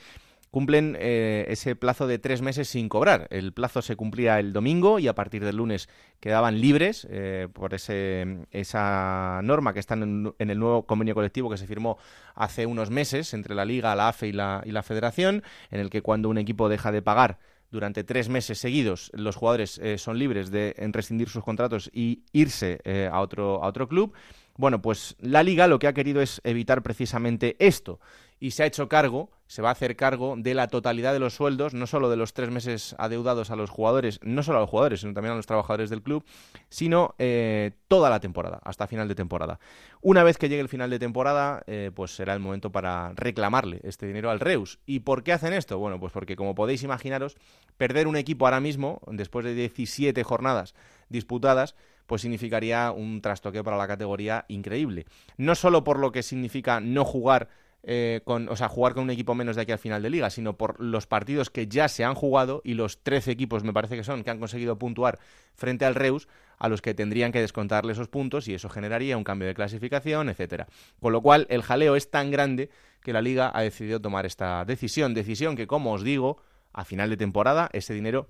cumplen 0.53 0.99
eh, 1.01 1.47
ese 1.49 1.75
plazo 1.77 2.07
de 2.07 2.19
tres 2.19 2.43
meses 2.43 2.69
sin 2.69 2.91
cobrar. 2.91 3.27
El 3.31 3.55
plazo 3.55 3.81
se 3.81 3.97
cumplía 3.97 4.39
el 4.39 4.53
domingo 4.53 4.99
y 4.99 5.09
a 5.09 5.15
partir 5.15 5.43
del 5.43 5.57
lunes 5.57 5.89
quedaban 6.21 6.61
libres 6.61 7.09
eh, 7.11 7.49
por 7.51 7.73
ese, 7.73 8.47
esa 8.51 9.41
norma 9.43 9.73
que 9.73 9.81
está 9.81 9.95
en, 9.95 10.35
el 10.39 10.59
nuevo 10.59 10.83
convenio 10.85 11.15
colectivo 11.15 11.49
que 11.49 11.57
se 11.57 11.67
firmó 11.67 11.97
hace 12.35 12.67
unos 12.67 12.91
meses 12.91 13.33
entre 13.33 13.55
la 13.55 13.65
Liga, 13.65 13.97
la 13.97 14.09
AFE 14.09 14.29
y 14.29 14.33
la, 14.33 14.63
y 14.67 14.73
la 14.73 14.83
Federación, 14.83 15.43
en 15.71 15.81
el 15.81 15.89
que 15.89 16.03
cuando 16.03 16.29
un 16.29 16.37
equipo 16.37 16.69
deja 16.69 16.93
de 16.93 17.01
pagar 17.01 17.39
durante 17.71 18.05
tres 18.05 18.29
meses 18.29 18.59
seguidos 18.59 19.11
los 19.15 19.37
jugadores 19.37 19.79
eh, 19.79 19.97
son 19.97 20.19
libres 20.19 20.51
de 20.51 20.75
rescindir 20.93 21.31
sus 21.31 21.43
contratos 21.43 21.89
y 21.95 22.25
irse 22.35 22.79
a, 23.11 23.23
otro, 23.23 23.65
a 23.65 23.69
otro 23.69 23.89
club. 23.89 24.13
Bueno, 24.59 24.83
pues 24.83 25.17
la 25.19 25.43
liga 25.43 25.67
lo 25.67 25.79
que 25.79 25.87
ha 25.87 25.95
querido 25.95 26.21
es 26.21 26.43
evitar 26.45 26.83
precisamente 26.83 27.57
esto 27.59 28.01
y 28.43 28.51
se 28.51 28.65
ha 28.65 28.67
hecho 28.67 28.89
cargo, 28.89 29.31
se 29.47 29.63
va 29.63 29.69
a 29.69 29.73
hacer 29.73 29.95
cargo 29.95 30.35
de 30.37 30.53
la 30.55 30.67
totalidad 30.67 31.13
de 31.13 31.21
los 31.21 31.33
sueldos, 31.33 31.75
no 31.75 31.87
solo 31.87 32.11
de 32.11 32.17
los 32.17 32.35
tres 32.35 32.51
meses 32.51 32.97
adeudados 32.99 33.53
a 33.53 33.57
los 33.57 33.71
jugadores, 33.71 34.19
no 34.25 34.43
solo 34.43 34.59
a 34.59 34.63
los 34.63 34.69
jugadores, 34.69 35.03
sino 35.03 35.15
también 35.15 35.35
a 35.35 35.37
los 35.37 35.47
trabajadores 35.47 35.91
del 35.91 36.03
club, 36.03 36.25
sino 36.69 37.15
eh, 37.21 37.71
toda 37.87 38.11
la 38.11 38.19
temporada, 38.19 38.61
hasta 38.65 38.89
final 38.89 39.07
de 39.07 39.15
temporada. 39.15 39.61
Una 40.01 40.25
vez 40.25 40.39
que 40.39 40.49
llegue 40.49 40.61
el 40.61 40.69
final 40.69 40.91
de 40.91 40.99
temporada, 40.99 41.63
eh, 41.69 41.93
pues 41.95 42.17
será 42.17 42.35
el 42.35 42.41
momento 42.41 42.73
para 42.73 43.13
reclamarle 43.15 43.79
este 43.85 44.09
dinero 44.09 44.29
al 44.29 44.41
Reus. 44.41 44.81
¿Y 44.87 45.01
por 45.01 45.23
qué 45.23 45.33
hacen 45.33 45.53
esto? 45.53 45.79
Bueno, 45.79 46.01
pues 46.01 46.13
porque 46.13 46.35
como 46.35 46.57
podéis 46.57 46.83
imaginaros, 46.83 47.37
perder 47.77 48.09
un 48.09 48.17
equipo 48.17 48.47
ahora 48.47 48.59
mismo, 48.59 49.03
después 49.07 49.45
de 49.45 49.55
17 49.55 50.21
jornadas 50.25 50.75
disputadas, 51.09 51.77
pues 52.07 52.23
significaría 52.23 52.91
un 52.91 53.23
trastoque 53.23 53.63
para 53.63 53.77
la 53.77 53.87
categoría 53.87 54.47
increíble. 54.49 55.07
No 55.37 55.55
solo 55.55 55.85
por 55.85 56.01
lo 56.01 56.11
que 56.11 56.25
significa 56.25 56.81
no 56.81 57.05
jugar 57.05 57.49
eh, 57.85 58.21
con, 58.25 58.49
o 58.49 58.57
sea, 58.57 58.69
jugar 58.69 58.95
con 58.95 59.05
un 59.05 59.11
equipo 59.11 59.35
menos 59.35 59.57
de 59.57 59.63
aquí 59.63 59.73
al 59.73 59.79
final 59.79 60.03
de 60.03 60.11
liga, 60.11 60.31
sino 60.31 60.57
por 60.57 60.81
los 60.81 61.07
partidos 61.07 61.51
que 61.51 61.67
ya 61.67 61.89
se 61.89 62.05
han 62.05 62.15
jugado 62.15 62.63
y 62.65 62.75
los 62.75 63.03
13 63.03 63.33
equipos, 63.33 63.65
me 63.65 63.73
parece 63.73 63.97
que 63.97 64.05
son, 64.05 64.23
que 64.23 64.31
han 64.31 64.39
conseguido 64.39 64.79
puntuar 64.79 65.19
frente 65.55 65.85
al 65.85 65.95
Reus, 65.95 66.29
a 66.59 66.69
los 66.69 66.81
que 66.81 66.95
tendrían 66.95 67.33
que 67.33 67.41
descontarle 67.41 67.93
esos 67.93 68.09
puntos 68.09 68.47
y 68.47 68.55
eso 68.55 68.69
generaría 68.69 69.17
un 69.17 69.25
cambio 69.25 69.49
de 69.49 69.55
clasificación, 69.55 70.29
etcétera. 70.29 70.69
Con 71.01 71.13
lo 71.13 71.21
cual, 71.21 71.47
el 71.51 71.63
jaleo 71.63 71.97
es 71.97 72.11
tan 72.11 72.31
grande 72.31 72.71
que 73.03 73.13
la 73.13 73.21
liga 73.21 73.51
ha 73.53 73.63
decidido 73.63 74.01
tomar 74.01 74.27
esta 74.27 74.65
decisión, 74.65 75.13
decisión 75.13 75.57
que, 75.57 75.67
como 75.67 75.93
os 75.93 76.05
digo, 76.05 76.41
a 76.73 76.85
final 76.85 77.11
de 77.11 77.17
temporada 77.17 77.69
ese 77.73 77.95
dinero 77.95 78.29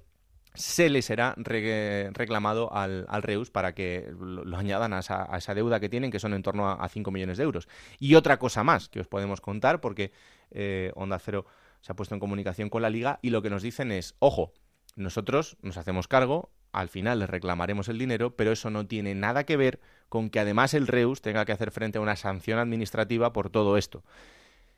se 0.55 0.91
le 0.91 1.01
será 1.01 1.35
reclamado 1.37 2.73
al, 2.75 3.07
Reus 3.23 3.51
para 3.51 3.75
que 3.75 4.13
lo, 4.19 4.57
añadan 4.57 4.93
a 4.93 4.99
esa, 4.99 5.55
deuda 5.55 5.81
que 5.81 5.89
tienen, 5.89 6.11
que 6.11 6.19
son 6.19 6.35
en 6.35 6.43
torno 6.43 6.69
a, 6.71 6.89
5 6.89 7.11
millones 7.11 7.39
de 7.39 7.45
euros. 7.45 7.69
Y 7.99 8.15
otra 8.15 8.39
cosa 8.39 8.63
más 8.63 8.89
que 8.89 9.01
os 9.01 9.09
podemos 9.09 9.41
contar, 9.41 9.81
porque 9.81 10.13
eh, 10.51 10.93
Onda 10.95 11.19
Cero 11.19 11.47
se 11.81 11.93
ha 11.93 11.97
puesto 11.97 12.15
en 12.15 12.21
comunicación 12.21 12.69
con 12.69 12.83
la 12.83 12.91
liga 12.91 13.19
y 13.23 13.31
lo 13.31 13.43
que 13.43 13.51
nos 13.51 13.63
dicen 13.63 13.93
es, 13.93 14.15
ojo, 14.19 14.53
nosotros 14.95 15.57
nos 15.63 15.79
hacemos 15.79 16.07
cargo, 16.07 16.51
al 16.71 16.89
final 16.89 17.19
les 17.21 17.31
reclamaremos 17.31 17.89
el 17.89 17.99
dinero, 17.99 18.37
pero 18.37 18.53
eso 18.53 18.71
no 18.71 18.87
tiene 18.87 19.15
nada 19.15 19.45
que 19.45 19.57
ver 19.57 19.81
con 20.09 20.31
que 20.31 20.41
además 20.41 20.75
el 20.75 20.87
Reus 20.87 21.23
tenga 21.23 21.45
que 21.45 21.53
hacer 21.53 21.71
frente 21.71 21.99
a 21.99 22.03
una 22.03 22.17
sanción 22.17 22.59
administrativa 22.59 23.33
por 23.33 23.51
todo 23.51 23.77
esto. 23.79 24.05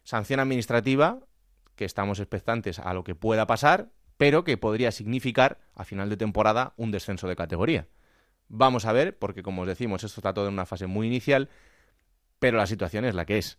Sanción 0.04 0.38
administrativa 0.38 1.20
que 1.76 1.84
estamos 1.84 2.20
expectantes 2.20 2.78
a 2.78 2.94
lo 2.94 3.02
que 3.04 3.14
pueda 3.14 3.46
pasar, 3.46 3.88
pero 4.16 4.44
que 4.44 4.56
podría 4.56 4.92
significar 4.92 5.58
a 5.74 5.84
final 5.84 6.08
de 6.08 6.16
temporada 6.16 6.74
un 6.76 6.90
descenso 6.90 7.28
de 7.28 7.36
categoría. 7.36 7.88
Vamos 8.48 8.84
a 8.84 8.92
ver, 8.92 9.18
porque 9.18 9.42
como 9.42 9.62
os 9.62 9.68
decimos, 9.68 10.04
esto 10.04 10.20
está 10.20 10.34
todo 10.34 10.48
en 10.48 10.54
una 10.54 10.66
fase 10.66 10.86
muy 10.86 11.06
inicial, 11.06 11.48
pero 12.38 12.58
la 12.58 12.66
situación 12.66 13.04
es 13.04 13.14
la 13.14 13.24
que 13.24 13.38
es. 13.38 13.58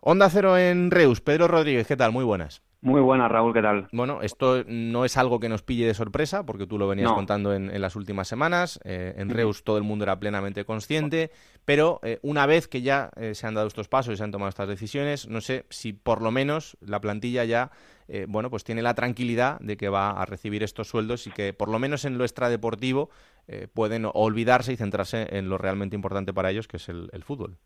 Onda 0.00 0.30
Cero 0.30 0.58
en 0.58 0.90
Reus, 0.90 1.20
Pedro 1.20 1.48
Rodríguez, 1.48 1.86
¿qué 1.86 1.96
tal? 1.96 2.12
Muy 2.12 2.24
buenas. 2.24 2.62
Muy 2.82 3.00
buenas, 3.02 3.30
Raúl, 3.30 3.52
¿qué 3.52 3.60
tal? 3.60 3.88
Bueno, 3.92 4.22
esto 4.22 4.64
no 4.66 5.04
es 5.04 5.18
algo 5.18 5.38
que 5.38 5.50
nos 5.50 5.62
pille 5.62 5.86
de 5.86 5.92
sorpresa, 5.92 6.46
porque 6.46 6.66
tú 6.66 6.78
lo 6.78 6.88
venías 6.88 7.12
contando 7.12 7.52
en, 7.52 7.78
las 7.80 7.94
últimas 7.94 8.26
semanas. 8.26 8.80
Eh, 8.84 9.14
en 9.18 9.28
Reus 9.28 9.64
todo 9.64 9.76
el 9.76 9.84
mundo 9.84 10.04
era 10.04 10.18
plenamente 10.18 10.64
consciente, 10.64 11.30
pero 11.66 12.00
eh, 12.02 12.18
una 12.22 12.46
vez 12.46 12.68
que 12.68 12.80
ya 12.80 13.10
eh, 13.16 13.34
se 13.34 13.46
han 13.46 13.54
dado 13.54 13.66
estos 13.66 13.88
pasos 13.88 14.14
y 14.14 14.16
se 14.16 14.24
han 14.24 14.30
tomado 14.30 14.48
estas 14.48 14.68
decisiones, 14.68 15.28
no 15.28 15.42
sé 15.42 15.66
si 15.68 15.92
por 15.92 16.22
lo 16.22 16.30
menos 16.30 16.78
la 16.80 17.00
plantilla 17.00 17.44
ya 17.44 17.70
eh, 18.12 18.26
bueno, 18.28 18.50
pues 18.50 18.64
tiene 18.64 18.82
la 18.82 18.94
tranquilidad 18.94 19.60
de 19.60 19.76
que 19.76 19.88
va 19.88 20.10
a 20.10 20.26
recibir 20.26 20.64
estos 20.64 20.88
sueldos 20.88 21.28
y 21.28 21.30
que 21.30 21.52
por 21.52 21.68
lo 21.68 21.78
menos 21.78 22.04
en 22.04 22.18
lo 22.18 22.24
extradeportivo 22.24 23.08
eh, 23.46 23.68
pueden 23.72 24.04
olvidarse 24.12 24.72
y 24.72 24.76
centrarse 24.76 25.28
en 25.30 25.48
lo 25.48 25.58
realmente 25.58 25.94
importante 25.94 26.32
para 26.32 26.50
ellos, 26.50 26.66
que 26.66 26.78
es 26.78 26.88
el, 26.88 27.22
fútbol. 27.22 27.56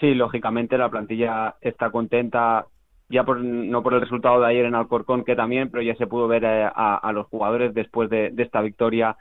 Sí, 0.00 0.14
lógicamente 0.14 0.78
la 0.78 0.88
plantilla 0.88 1.56
está 1.60 1.90
contenta 1.90 2.64
ya 3.08 3.24
por, 3.24 3.40
no 3.42 3.82
por 3.82 3.94
el 3.94 4.00
resultado 4.00 4.40
de 4.40 4.46
ayer 4.46 4.64
en 4.64 4.74
Alcorcón, 4.74 5.24
que 5.24 5.36
también, 5.36 5.70
pero 5.70 5.82
ya 5.82 5.94
se 5.96 6.06
pudo 6.06 6.28
ver 6.28 6.44
eh, 6.44 6.68
a, 6.74 7.10
los 7.12 7.26
jugadores 7.26 7.74
después 7.74 8.08
de, 8.10 8.32
esta 8.38 8.60
victoria 8.60 9.16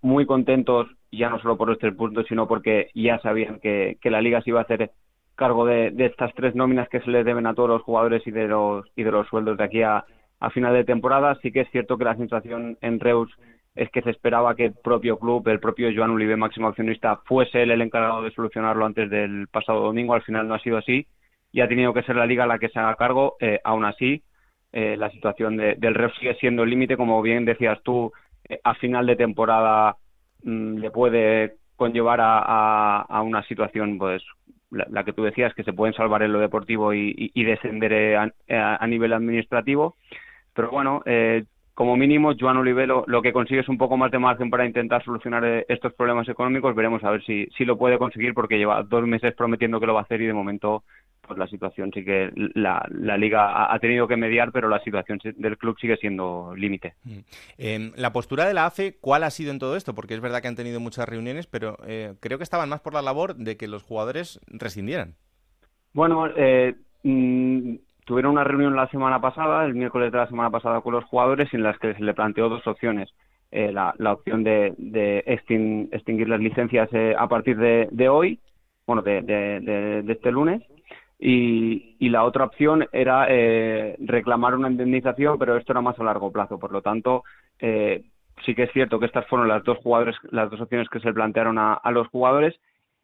muy 0.00 0.26
contentos, 0.26 0.86
ya 1.10 1.28
no 1.28 1.40
solo 1.40 1.56
por 1.56 1.68
los 1.68 1.78
tres 1.78 1.94
puntos, 1.94 2.26
sino 2.28 2.46
porque 2.46 2.90
ya 2.94 3.18
sabían 3.18 3.58
que, 3.58 3.98
que, 4.00 4.10
la 4.10 4.20
liga 4.20 4.40
se 4.42 4.50
iba 4.50 4.60
a 4.60 4.62
hacer 4.62 4.92
cargo 5.36 5.66
de, 5.66 5.94
estas 5.98 6.34
tres 6.34 6.54
nóminas 6.54 6.88
que 6.88 7.00
se 7.00 7.10
les 7.10 7.24
deben 7.24 7.46
a 7.46 7.54
todos 7.54 7.68
los 7.68 7.82
jugadores 7.82 8.26
y 8.26 8.32
de 8.32 8.48
los, 8.48 8.86
y 8.96 9.04
de 9.04 9.12
los 9.12 9.28
sueldos 9.28 9.56
de 9.58 9.64
aquí 9.64 9.82
a, 9.82 10.04
final 10.52 10.74
de 10.74 10.84
temporada. 10.84 11.36
Sí 11.42 11.52
que 11.52 11.60
es 11.60 11.70
cierto 11.70 11.96
que 11.96 12.04
la 12.04 12.16
sensación 12.16 12.76
en 12.80 12.98
Reus 12.98 13.30
es 13.74 13.90
que 13.90 14.02
se 14.02 14.10
esperaba 14.10 14.54
que 14.56 14.66
el 14.66 14.74
propio 14.82 15.18
club, 15.18 15.46
el 15.48 15.60
propio 15.60 15.90
Joan 15.94 16.10
Ulibe, 16.10 16.36
máximo 16.36 16.68
accionista, 16.68 17.20
fuese 17.26 17.62
él 17.62 17.70
el 17.70 17.82
encargado 17.82 18.22
de 18.22 18.30
solucionarlo 18.30 18.86
antes 18.86 19.10
del 19.10 19.48
pasado 19.48 19.80
domingo. 19.80 20.14
Al 20.14 20.22
final 20.22 20.48
no 20.48 20.54
ha 20.54 20.60
sido 20.60 20.78
así 20.78 21.06
y 21.56 21.62
ha 21.62 21.68
tenido 21.68 21.94
que 21.94 22.02
ser 22.02 22.16
la 22.16 22.26
liga 22.26 22.46
la 22.46 22.58
que 22.58 22.68
se 22.68 22.78
haga 22.78 22.96
cargo. 22.96 23.36
Eh, 23.40 23.60
aún 23.64 23.86
así, 23.86 24.22
eh, 24.72 24.94
la 24.98 25.08
situación 25.08 25.56
del 25.56 25.94
Reus 25.94 26.12
sigue 26.20 26.34
siendo 26.34 26.64
el 26.64 26.68
límite, 26.68 26.98
como 26.98 27.22
bien 27.22 27.46
decías 27.46 27.82
tú, 27.82 28.12
eh, 28.46 28.60
a 28.62 28.74
final 28.74 29.06
de 29.06 29.16
temporada 29.16 29.96
mm, 30.44 30.76
le 30.76 30.90
puede 30.90 31.54
conllevar 31.76 32.18
a, 32.20 33.22
una 33.24 33.42
situación 33.44 33.96
pues 33.96 34.22
la, 34.70 35.02
que 35.02 35.14
tú 35.14 35.24
decías, 35.24 35.54
que 35.54 35.64
se 35.64 35.72
pueden 35.72 35.94
salvar 35.94 36.22
en 36.22 36.34
lo 36.34 36.40
deportivo 36.40 36.92
y, 36.92 37.32
descender 37.34 37.92
eh, 37.94 38.16
a, 38.18 38.86
nivel 38.86 39.14
administrativo. 39.14 39.96
Pero 40.52 40.70
bueno, 40.70 41.02
como 41.72 41.96
mínimo, 41.96 42.34
Joan 42.38 42.58
Olivero 42.58 43.04
lo 43.06 43.22
que 43.22 43.32
consigue 43.32 43.60
es 43.60 43.68
un 43.70 43.78
poco 43.78 43.96
más 43.96 44.10
de 44.10 44.18
margen 44.18 44.50
para 44.50 44.66
intentar 44.66 45.02
solucionar 45.02 45.64
estos 45.68 45.94
problemas 45.94 46.28
económicos. 46.28 46.74
Veremos 46.74 47.02
a 47.02 47.12
ver 47.12 47.24
si, 47.24 47.46
si 47.56 47.64
lo 47.64 47.78
puede 47.78 47.96
conseguir 47.96 48.34
porque 48.34 48.58
lleva 48.58 48.82
dos 48.82 49.06
meses 49.06 49.34
prometiendo 49.34 49.80
que 49.80 49.86
lo 49.86 49.94
va 49.94 50.00
a 50.00 50.02
hacer 50.02 50.20
y 50.20 50.26
de 50.26 50.34
momento 50.34 50.84
pues 51.26 51.38
la 51.38 51.46
situación 51.46 51.90
sí 51.92 52.04
que 52.04 52.30
la, 52.54 52.86
la 52.90 53.16
liga 53.16 53.72
ha, 53.72 53.78
tenido 53.78 54.08
que 54.08 54.16
mediar, 54.16 54.52
pero 54.52 54.68
la 54.68 54.80
situación 54.80 55.18
del 55.36 55.58
club 55.58 55.76
sigue 55.78 55.96
siendo 55.96 56.54
límite. 56.56 56.94
Em, 57.58 57.92
la 57.96 58.12
postura 58.12 58.46
de 58.46 58.54
la 58.54 58.66
AFE, 58.66 58.96
¿cuál 59.00 59.24
ha 59.24 59.30
sido 59.30 59.50
en 59.50 59.58
todo 59.58 59.76
esto? 59.76 59.94
Porque 59.94 60.14
es 60.14 60.20
verdad 60.20 60.40
que 60.40 60.48
han 60.48 60.56
tenido 60.56 60.80
muchas 60.80 61.08
reuniones, 61.08 61.46
pero 61.46 61.76
eh, 61.86 62.14
creo 62.20 62.38
que 62.38 62.44
estaban 62.44 62.68
más 62.68 62.80
por 62.80 62.94
la 62.94 63.02
labor 63.02 63.36
de 63.36 63.56
que 63.56 63.68
los 63.68 63.82
jugadores 63.82 64.40
rescindieran. 64.46 65.14
Bueno, 65.92 66.28
eh, 66.36 66.74
mm, 67.02 67.74
tuvieron 68.04 68.32
una 68.32 68.44
reunión 68.44 68.76
la 68.76 68.88
semana 68.88 69.20
pasada, 69.20 69.64
el 69.64 69.74
miércoles 69.74 70.12
de 70.12 70.18
la 70.18 70.28
semana 70.28 70.50
pasada 70.50 70.80
con 70.80 70.94
los 70.94 71.04
jugadores, 71.04 71.52
en 71.52 71.62
las 71.62 71.78
que 71.78 71.94
se 71.94 72.02
le 72.02 72.14
planteó 72.14 72.48
dos 72.48 72.66
opciones. 72.66 73.10
Eh, 73.52 73.72
la, 73.72 73.94
opción 74.12 74.44
de, 74.44 74.74
extinguir 75.26 76.28
las 76.28 76.40
licencias 76.40 76.90
a 77.16 77.28
partir 77.28 77.56
de, 77.56 78.08
hoy, 78.08 78.40
bueno, 78.86 79.02
de 79.02 80.04
este 80.08 80.32
lunes, 80.32 80.62
y, 81.18 82.08
la 82.08 82.24
otra 82.24 82.44
opción 82.44 82.86
era 82.92 83.26
eh, 83.28 83.96
reclamar 84.00 84.54
una 84.54 84.70
indemnización, 84.70 85.38
pero 85.38 85.56
esto 85.56 85.72
era 85.72 85.80
más 85.80 85.98
a 85.98 86.04
largo 86.04 86.30
plazo. 86.30 86.58
Por 86.58 86.72
lo 86.72 86.82
tanto, 86.82 87.24
eh, 87.58 88.04
sí 88.44 88.54
que 88.54 88.64
es 88.64 88.72
cierto 88.72 88.98
que 88.98 89.06
estas 89.06 89.26
fueron 89.26 89.48
las 89.48 89.64
dos 89.64 89.78
jugadores, 89.78 90.16
las 90.30 90.50
dos 90.50 90.60
opciones 90.60 90.88
que 90.88 91.00
se 91.00 91.12
plantearon 91.12 91.58
a, 91.58 91.80
los 91.90 92.08
jugadores 92.08 92.54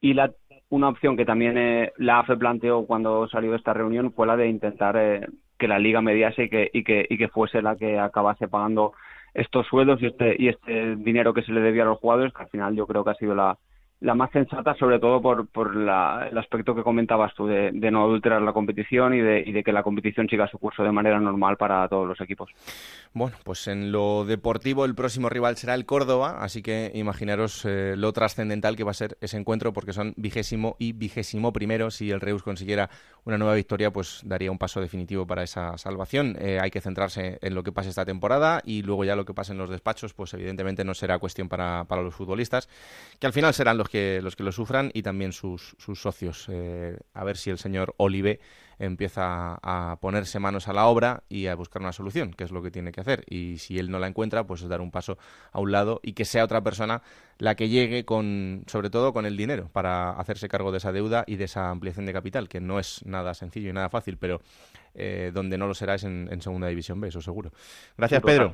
y 0.01 0.15
la 0.15 0.33
una 0.69 0.89
opción 0.89 1.17
que 1.17 1.27
también 1.27 1.59
eh, 1.59 1.93
la 1.99 2.21
AFE 2.21 2.37
planteó 2.37 2.87
cuando 2.87 3.29
salió 3.29 3.51
de 3.51 3.59
esta 3.59 3.75
reunión 3.75 4.13
fue 4.13 4.27
la 4.27 4.37
de 4.37 4.49
intentar 4.49 5.29
que 5.59 5.69
la 5.69 5.79
liga 5.79 6.01
mediase 6.01 6.45
y 6.45 6.49
que, 6.49 6.71
y 6.73 6.83
que, 6.83 7.07
y 7.09 7.19
que 7.19 7.29
fuese 7.29 7.61
la 7.61 7.77
que 7.77 7.99
acabase 7.99 8.49
pagando 8.49 8.95
estos 9.35 9.67
sueldos 9.67 10.01
y 10.01 10.07
este, 10.07 10.35
y 10.39 10.49
este 10.49 10.97
dinero 10.97 11.35
que 11.35 11.43
se 11.43 11.53
le 11.53 11.61
debía 11.61 11.83
a 11.83 11.87
los 11.87 11.99
jugadores, 11.99 12.33
que 12.33 12.43
al 12.43 12.49
final 12.49 12.75
yo 12.75 12.87
creo 12.87 13.05
que 13.05 13.11
ha 13.11 13.15
sido 13.15 13.35
la, 13.35 13.59
la 14.03 14.15
más 14.15 14.33
sensata, 14.33 14.75
sobre 14.75 14.99
todo 14.99 15.23
por, 15.23 15.47
por 15.47 15.77
la, 15.77 16.27
el 16.31 16.37
aspecto 16.37 16.75
que 16.75 16.83
comentabas 16.83 17.33
tú, 17.35 17.47
de, 17.47 17.73
no 17.73 18.03
adulterar 18.03 18.43
la 18.43 18.53
competición 18.53 19.15
y 19.15 19.21
de, 19.21 19.45
y 19.47 19.53
de, 19.53 19.63
que 19.63 19.73
la 19.73 19.85
competición 19.85 20.29
siga 20.29 20.49
su 20.49 20.59
curso 20.59 20.83
de 20.83 20.91
manera 20.91 21.21
normal 21.21 21.57
para 21.57 21.89
todos 21.89 22.09
los 22.09 22.21
equipos. 22.21 22.51
Bueno, 23.13 23.37
pues 23.45 23.69
en 23.69 23.93
lo 23.93 24.25
deportivo 24.25 24.85
el 24.85 24.97
próximo 24.97 25.29
rival 25.29 25.57
será 25.57 25.75
el 25.75 25.87
Córdoba, 25.87 26.39
así 26.41 26.63
que 26.63 26.91
imaginaros 26.95 27.65
eh, 27.65 27.95
lo 27.97 28.13
trascendental 28.13 28.75
que 28.75 28.83
va 28.83 28.91
a 28.91 28.95
ser 28.95 29.17
ese 29.21 29.37
encuentro, 29.37 29.73
porque 29.73 29.93
son 29.93 30.15
vigésimo 30.17 30.75
y 30.81 30.93
vigésimo 30.93 31.53
primero. 31.53 31.91
Si 31.93 32.11
el 32.11 32.21
Reus 32.21 32.43
consiguiera 32.43 32.91
una 33.25 33.39
nueva 33.39 33.55
victoria, 33.55 33.93
pues 33.93 34.23
daría 34.25 34.51
un 34.51 34.59
paso 34.59 34.81
definitivo 34.81 35.29
para 35.29 35.45
esa 35.45 35.79
salvación. 35.79 36.37
Eh, 36.41 36.59
hay 36.61 36.73
que 36.73 36.81
centrarse 36.81 37.39
en 37.41 37.55
lo 37.55 37.63
que 37.63 37.71
pase 37.71 37.91
esta 37.91 38.05
temporada 38.05 38.63
y 38.65 38.83
luego 38.83 39.05
ya 39.05 39.15
lo 39.15 39.25
que 39.25 39.33
pase 39.33 39.53
en 39.53 39.59
los 39.59 39.71
despachos, 39.71 40.13
pues 40.13 40.35
evidentemente 40.35 40.85
no 40.85 40.95
será 40.95 41.21
cuestión 41.21 41.49
para, 41.49 41.85
para 41.85 42.03
los 42.03 42.15
futbolistas, 42.17 42.69
que 43.21 43.29
al 43.29 43.33
final 43.33 43.55
serán 43.55 43.79
los 43.79 43.92
que, 43.93 44.23
los 44.23 44.37
que 44.37 44.43
lo 44.43 44.53
sufran 44.53 44.91
y 44.95 45.03
también 45.03 45.35
sus, 45.35 45.77
socios. 45.77 46.47
Eh, 46.49 46.97
a 47.13 47.25
ver 47.25 47.37
si 47.37 47.51
el 47.51 47.59
señor 47.59 47.95
Olive 47.99 48.41
empieza 48.79 49.59
a 49.63 49.99
ponerse 50.01 50.39
manos 50.39 50.67
a 50.67 50.73
la 50.73 50.87
obra 50.87 51.25
y 51.29 51.47
a 51.47 51.55
buscar 51.55 51.83
una 51.83 51.93
solución, 51.93 52.33
que 52.33 52.45
es 52.45 52.53
lo 52.53 52.63
que 52.63 52.71
tiene 52.71 52.91
que 52.91 53.03
hacer. 53.03 53.23
Y 53.29 53.59
si 53.59 53.79
él 53.79 53.91
no 53.91 53.99
la 53.99 54.07
encuentra, 54.07 54.47
pues 54.47 54.63
es 54.63 54.71
dar 54.71 54.81
un 54.81 54.91
paso 54.91 55.19
a 55.53 55.61
un 55.61 55.73
lado 55.73 56.01
y 56.03 56.15
que 56.15 56.25
sea 56.25 56.43
otra 56.43 56.63
persona 56.63 57.03
la 57.37 57.55
que 57.55 57.69
llegue 57.69 58.07
con, 58.07 58.65
sobre 58.67 58.89
todo 58.89 59.13
con 59.13 59.27
el 59.27 59.37
dinero, 59.37 59.69
para 59.75 60.13
hacerse 60.13 60.49
cargo 60.49 60.73
de 60.73 60.79
esa 60.79 60.91
deuda 60.91 61.25
y 61.27 61.37
de 61.37 61.45
esa 61.45 61.69
ampliación 61.69 62.07
de 62.07 62.15
capital, 62.15 62.49
que 62.49 62.61
no 62.61 62.79
es 62.79 63.05
nada 63.05 63.35
sencillo 63.35 63.69
y 63.69 63.73
nada 63.75 63.91
fácil, 63.91 64.17
pero 64.17 64.41
eh, 64.95 65.31
donde 65.33 65.59
no 65.59 65.67
lo 65.67 65.75
será 65.75 65.95
es 65.95 66.05
en, 66.05 66.41
Segunda 66.43 66.69
División 66.69 67.01
B, 67.01 67.09
eso 67.09 67.21
seguro. 67.21 67.51
Gracias, 67.97 68.21
pues 68.21 68.39
Pedro. 68.39 68.51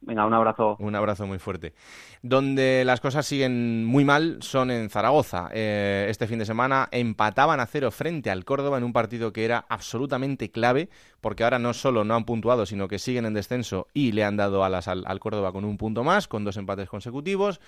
venga, 0.00 0.26
un 0.26 0.34
abrazo. 0.34 0.76
Un 0.78 0.94
abrazo 0.94 1.26
muy 1.26 1.38
fuerte. 1.38 1.74
Donde 2.22 2.84
las 2.84 3.00
cosas 3.00 3.26
siguen 3.26 3.84
muy 3.84 4.04
mal 4.04 4.38
son 4.40 4.70
en 4.70 4.90
Zaragoza. 4.90 5.48
Eh, 5.52 6.06
este 6.08 6.26
fin 6.26 6.38
de 6.38 6.46
semana 6.46 6.88
empataban 6.90 7.60
a 7.60 7.66
cero 7.66 7.90
frente 7.90 8.30
al 8.30 8.44
Córdoba 8.44 8.78
en 8.78 8.84
un 8.84 8.92
partido 8.92 9.32
que 9.32 9.44
era 9.44 9.64
absolutamente 9.68 10.50
clave, 10.50 10.88
porque 11.20 11.44
ahora 11.44 11.58
no 11.58 11.72
solo 11.74 12.04
no 12.04 12.14
han 12.14 12.24
puntuado, 12.24 12.66
sino 12.66 12.88
que 12.88 12.98
siguen 12.98 13.26
en 13.26 13.34
descenso 13.34 13.86
y 13.92 14.12
le 14.12 14.24
han 14.24 14.36
dado 14.36 14.64
alas 14.64 14.88
al, 14.88 15.04
al 15.06 15.20
Córdoba 15.20 15.52
con 15.52 15.64
un 15.64 15.76
punto 15.76 16.04
más, 16.04 16.28
con 16.28 16.44
dos 16.44 16.56
empates 16.56 16.88
consecutivos 16.88 17.60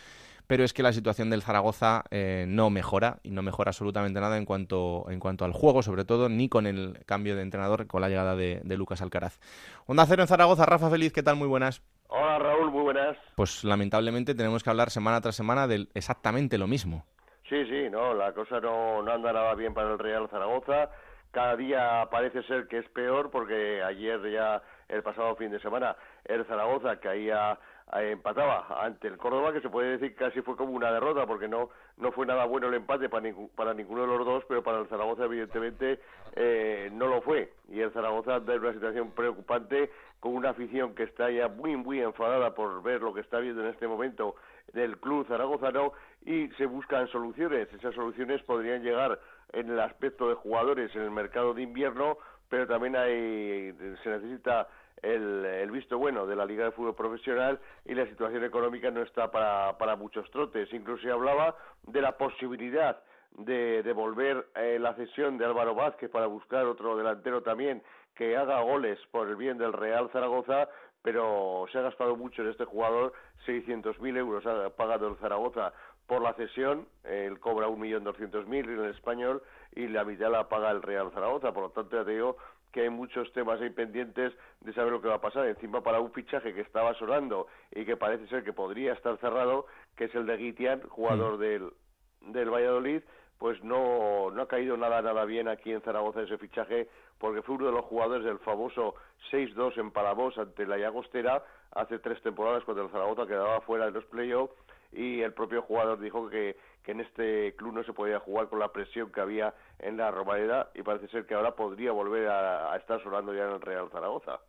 pero 0.48 0.64
es 0.64 0.72
que 0.72 0.82
la 0.82 0.92
situación 0.92 1.28
del 1.30 1.42
Zaragoza 1.42 2.04
eh, 2.10 2.46
no 2.48 2.70
mejora 2.70 3.18
y 3.22 3.30
no 3.30 3.42
mejora 3.42 3.68
absolutamente 3.68 4.18
nada 4.18 4.38
en 4.38 4.46
cuanto, 4.46 5.04
en 5.10 5.20
cuanto 5.20 5.44
al 5.44 5.52
juego, 5.52 5.82
sobre 5.82 6.06
todo, 6.06 6.30
ni 6.30 6.48
con 6.48 6.66
el 6.66 7.04
cambio 7.04 7.36
de 7.36 7.42
entrenador, 7.42 7.86
con 7.86 8.00
la 8.00 8.08
llegada 8.08 8.34
de, 8.34 8.62
Lucas 8.76 9.02
Alcaraz. 9.02 9.38
Onda 9.86 10.06
Cero 10.06 10.22
en 10.22 10.28
Zaragoza, 10.28 10.64
Rafa 10.64 10.88
Feliz, 10.88 11.12
¿qué 11.12 11.22
tal? 11.22 11.36
Muy 11.36 11.48
buenas. 11.48 11.82
Hola 12.08 12.38
Raúl, 12.38 12.70
muy 12.70 12.82
buenas. 12.82 13.16
Pues 13.36 13.62
lamentablemente 13.62 14.34
tenemos 14.34 14.64
que 14.64 14.70
hablar 14.70 14.90
semana 14.90 15.20
tras 15.20 15.36
semana 15.36 15.66
de 15.66 15.86
exactamente 15.92 16.56
lo 16.56 16.66
mismo. 16.66 17.04
Sí, 17.46 17.66
sí, 17.66 17.90
no, 17.90 18.14
la 18.14 18.32
cosa 18.32 18.58
no, 18.58 19.02
no 19.02 19.12
anda 19.12 19.32
nada 19.32 19.54
bien 19.54 19.74
para 19.74 19.92
el 19.92 19.98
Real 19.98 20.28
Zaragoza. 20.30 20.90
Cada 21.30 21.56
día 21.56 22.08
parece 22.10 22.42
ser 22.44 22.68
que 22.68 22.78
es 22.78 22.88
peor 22.88 23.30
porque 23.30 23.82
ayer 23.82 24.18
ya, 24.32 24.62
el 24.88 25.02
pasado 25.02 25.36
fin 25.36 25.50
de 25.50 25.60
semana, 25.60 25.94
el 26.24 26.46
Zaragoza 26.46 26.98
caía 27.00 27.58
empataba 27.94 28.66
ante 28.84 29.08
el 29.08 29.16
Córdoba, 29.16 29.52
que 29.52 29.60
se 29.60 29.70
puede 29.70 29.92
decir 29.92 30.10
que 30.10 30.24
casi 30.24 30.42
fue 30.42 30.56
como 30.56 30.72
una 30.72 30.92
derrota, 30.92 31.26
porque 31.26 31.48
no, 31.48 31.70
no 31.96 32.12
fue 32.12 32.26
nada 32.26 32.44
bueno 32.44 32.68
el 32.68 32.74
empate 32.74 33.08
para, 33.08 33.32
para 33.54 33.74
ninguno 33.74 34.02
de 34.02 34.08
los 34.08 34.26
dos, 34.26 34.44
pero 34.48 34.62
para 34.62 34.80
el 34.80 34.88
Zaragoza 34.88 35.24
evidentemente 35.24 36.00
eh, 36.36 36.90
no 36.92 37.06
lo 37.06 37.22
fue. 37.22 37.52
Y 37.68 37.80
el 37.80 37.90
Zaragoza 37.92 38.36
está 38.36 38.54
en 38.54 38.60
una 38.60 38.72
situación 38.72 39.10
preocupante, 39.12 39.90
con 40.20 40.34
una 40.34 40.50
afición 40.50 40.94
que 40.94 41.04
está 41.04 41.30
ya 41.30 41.48
muy, 41.48 41.76
muy 41.76 42.00
enfadada 42.00 42.54
por 42.54 42.82
ver 42.82 43.00
lo 43.00 43.14
que 43.14 43.20
está 43.20 43.38
viendo 43.38 43.62
en 43.62 43.68
este 43.68 43.86
momento 43.86 44.34
del 44.72 44.98
club 44.98 45.26
zaragozano 45.26 45.92
y 46.26 46.48
se 46.58 46.66
buscan 46.66 47.08
soluciones. 47.08 47.72
Esas 47.72 47.94
soluciones 47.94 48.42
podrían 48.42 48.82
llegar 48.82 49.18
en 49.52 49.70
el 49.70 49.80
aspecto 49.80 50.28
de 50.28 50.34
jugadores 50.34 50.94
en 50.94 51.02
el 51.02 51.10
mercado 51.10 51.54
de 51.54 51.62
invierno, 51.62 52.18
pero 52.48 52.66
también 52.66 52.96
hay, 52.96 53.72
se 54.02 54.10
necesita 54.10 54.68
el, 55.02 55.70
visto 55.70 55.98
bueno 55.98 56.26
de 56.26 56.36
la 56.36 56.46
Liga 56.46 56.64
de 56.64 56.72
Fútbol 56.72 56.94
Profesional 56.94 57.58
y 57.84 57.94
la 57.94 58.06
situación 58.06 58.44
económica 58.44 58.90
no 58.90 59.02
está 59.02 59.30
para, 59.30 59.76
para 59.78 59.96
muchos 59.96 60.30
trotes. 60.30 60.72
Incluso 60.72 61.02
se 61.02 61.10
hablaba 61.10 61.56
de 61.86 62.00
la 62.00 62.16
posibilidad 62.16 63.00
de 63.36 63.82
devolver 63.82 64.48
eh, 64.56 64.78
la 64.80 64.94
cesión 64.94 65.38
de 65.38 65.44
Álvaro 65.44 65.74
Vázquez 65.74 66.10
para 66.10 66.26
buscar 66.26 66.66
otro 66.66 66.96
delantero 66.96 67.42
también 67.42 67.82
que 68.14 68.36
haga 68.36 68.60
goles 68.60 68.98
por 69.12 69.28
el 69.28 69.36
bien 69.36 69.58
del 69.58 69.72
Real 69.72 70.10
Zaragoza, 70.10 70.68
pero 71.02 71.66
se 71.70 71.78
ha 71.78 71.82
gastado 71.82 72.16
mucho 72.16 72.42
en 72.42 72.48
este 72.48 72.64
jugador, 72.64 73.12
600.000 73.46 74.16
euros 74.16 74.44
ha 74.44 74.70
pagado 74.70 75.06
el 75.06 75.16
Zaragoza 75.18 75.72
por 76.08 76.22
la 76.22 76.34
cesión, 76.34 76.88
él 77.04 77.38
cobra 77.38 77.68
1.200.000 77.68 78.64
en 78.64 78.80
el 78.80 78.90
español 78.90 79.42
y 79.74 79.88
la 79.88 80.04
mitad 80.04 80.30
la 80.30 80.48
paga 80.48 80.70
el 80.70 80.82
Real 80.82 81.10
Zaragoza, 81.12 81.52
por 81.52 81.64
lo 81.64 81.70
tanto 81.70 81.96
ya 81.96 82.04
te 82.04 82.12
digo 82.12 82.36
que 82.72 82.82
hay 82.82 82.90
muchos 82.90 83.32
temas 83.32 83.60
ahí 83.60 83.70
pendientes 83.70 84.32
de 84.60 84.72
saber 84.74 84.92
lo 84.92 85.00
que 85.00 85.08
va 85.08 85.14
a 85.14 85.20
pasar. 85.20 85.46
Encima 85.46 85.82
para 85.82 86.00
un 86.00 86.12
fichaje 86.12 86.54
que 86.54 86.60
estaba 86.60 86.94
sonando 86.94 87.46
y 87.70 87.84
que 87.84 87.96
parece 87.96 88.26
ser 88.28 88.44
que 88.44 88.52
podría 88.52 88.92
estar 88.92 89.16
cerrado, 89.18 89.66
que 89.96 90.04
es 90.04 90.14
el 90.14 90.26
de 90.26 90.36
Guitian, 90.36 90.82
jugador 90.88 91.38
del, 91.38 91.72
del 92.20 92.50
Valladolid, 92.50 93.02
pues 93.38 93.62
no, 93.62 94.30
no 94.30 94.42
ha 94.42 94.48
caído 94.48 94.76
nada 94.76 95.00
nada 95.00 95.24
bien 95.24 95.48
aquí 95.48 95.72
en 95.72 95.80
Zaragoza 95.80 96.22
ese 96.22 96.38
fichaje, 96.38 96.88
porque 97.18 97.42
fue 97.42 97.54
uno 97.54 97.66
de 97.66 97.72
los 97.72 97.84
jugadores 97.84 98.24
del 98.24 98.38
famoso 98.40 98.96
6-2 99.30 99.78
en 99.78 99.92
Palavos 99.92 100.36
ante 100.38 100.66
la 100.66 100.76
Llagostera 100.76 101.44
hace 101.72 101.98
tres 102.00 102.20
temporadas 102.22 102.64
cuando 102.64 102.82
el 102.82 102.90
Zaragoza 102.90 103.26
quedaba 103.26 103.60
fuera 103.60 103.86
de 103.86 103.92
los 103.92 104.04
playoffs 104.06 104.54
y 104.92 105.20
el 105.20 105.32
propio 105.32 105.62
jugador 105.62 106.00
dijo 106.00 106.28
que 106.28 106.56
que 106.88 106.92
en 106.92 107.00
este 107.00 107.54
club 107.56 107.74
no 107.74 107.84
se 107.84 107.92
podía 107.92 108.18
jugar 108.18 108.48
con 108.48 108.60
la 108.60 108.72
presión 108.72 109.12
que 109.12 109.20
había 109.20 109.52
en 109.78 109.98
la 109.98 110.10
Romareda 110.10 110.70
y 110.74 110.82
parece 110.82 111.06
ser 111.08 111.26
que 111.26 111.34
ahora 111.34 111.54
podría 111.54 111.92
volver 111.92 112.26
a, 112.28 112.74
estar 112.78 113.02
sonando 113.02 113.34
ya 113.34 113.44
en 113.44 113.52
el 113.52 113.60
Real 113.60 113.90
Zaragoza. 113.92 114.40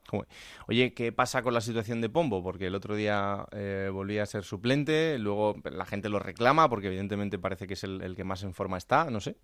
Oye, 0.69 0.93
¿qué 0.93 1.11
pasa 1.11 1.43
con 1.43 1.53
la 1.53 1.59
situación 1.59 1.99
de 1.99 2.07
Pombo? 2.07 2.41
Porque 2.41 2.67
el 2.67 2.75
otro 2.75 2.95
día 2.95 3.45
eh, 3.51 3.89
volvía 3.91 4.23
a 4.23 4.25
ser 4.25 4.43
suplente, 4.43 5.19
luego 5.19 5.55
la 5.69 5.83
gente 5.83 6.07
lo 6.07 6.19
reclama 6.19 6.69
porque 6.69 6.87
evidentemente 6.87 7.37
parece 7.39 7.67
que 7.67 7.73
es 7.73 7.83
el, 7.83 8.15
que 8.15 8.23
más 8.23 8.41
en 8.43 8.53
forma 8.53 8.77
está, 8.77 9.09
no 9.11 9.19
sé. 9.19 9.35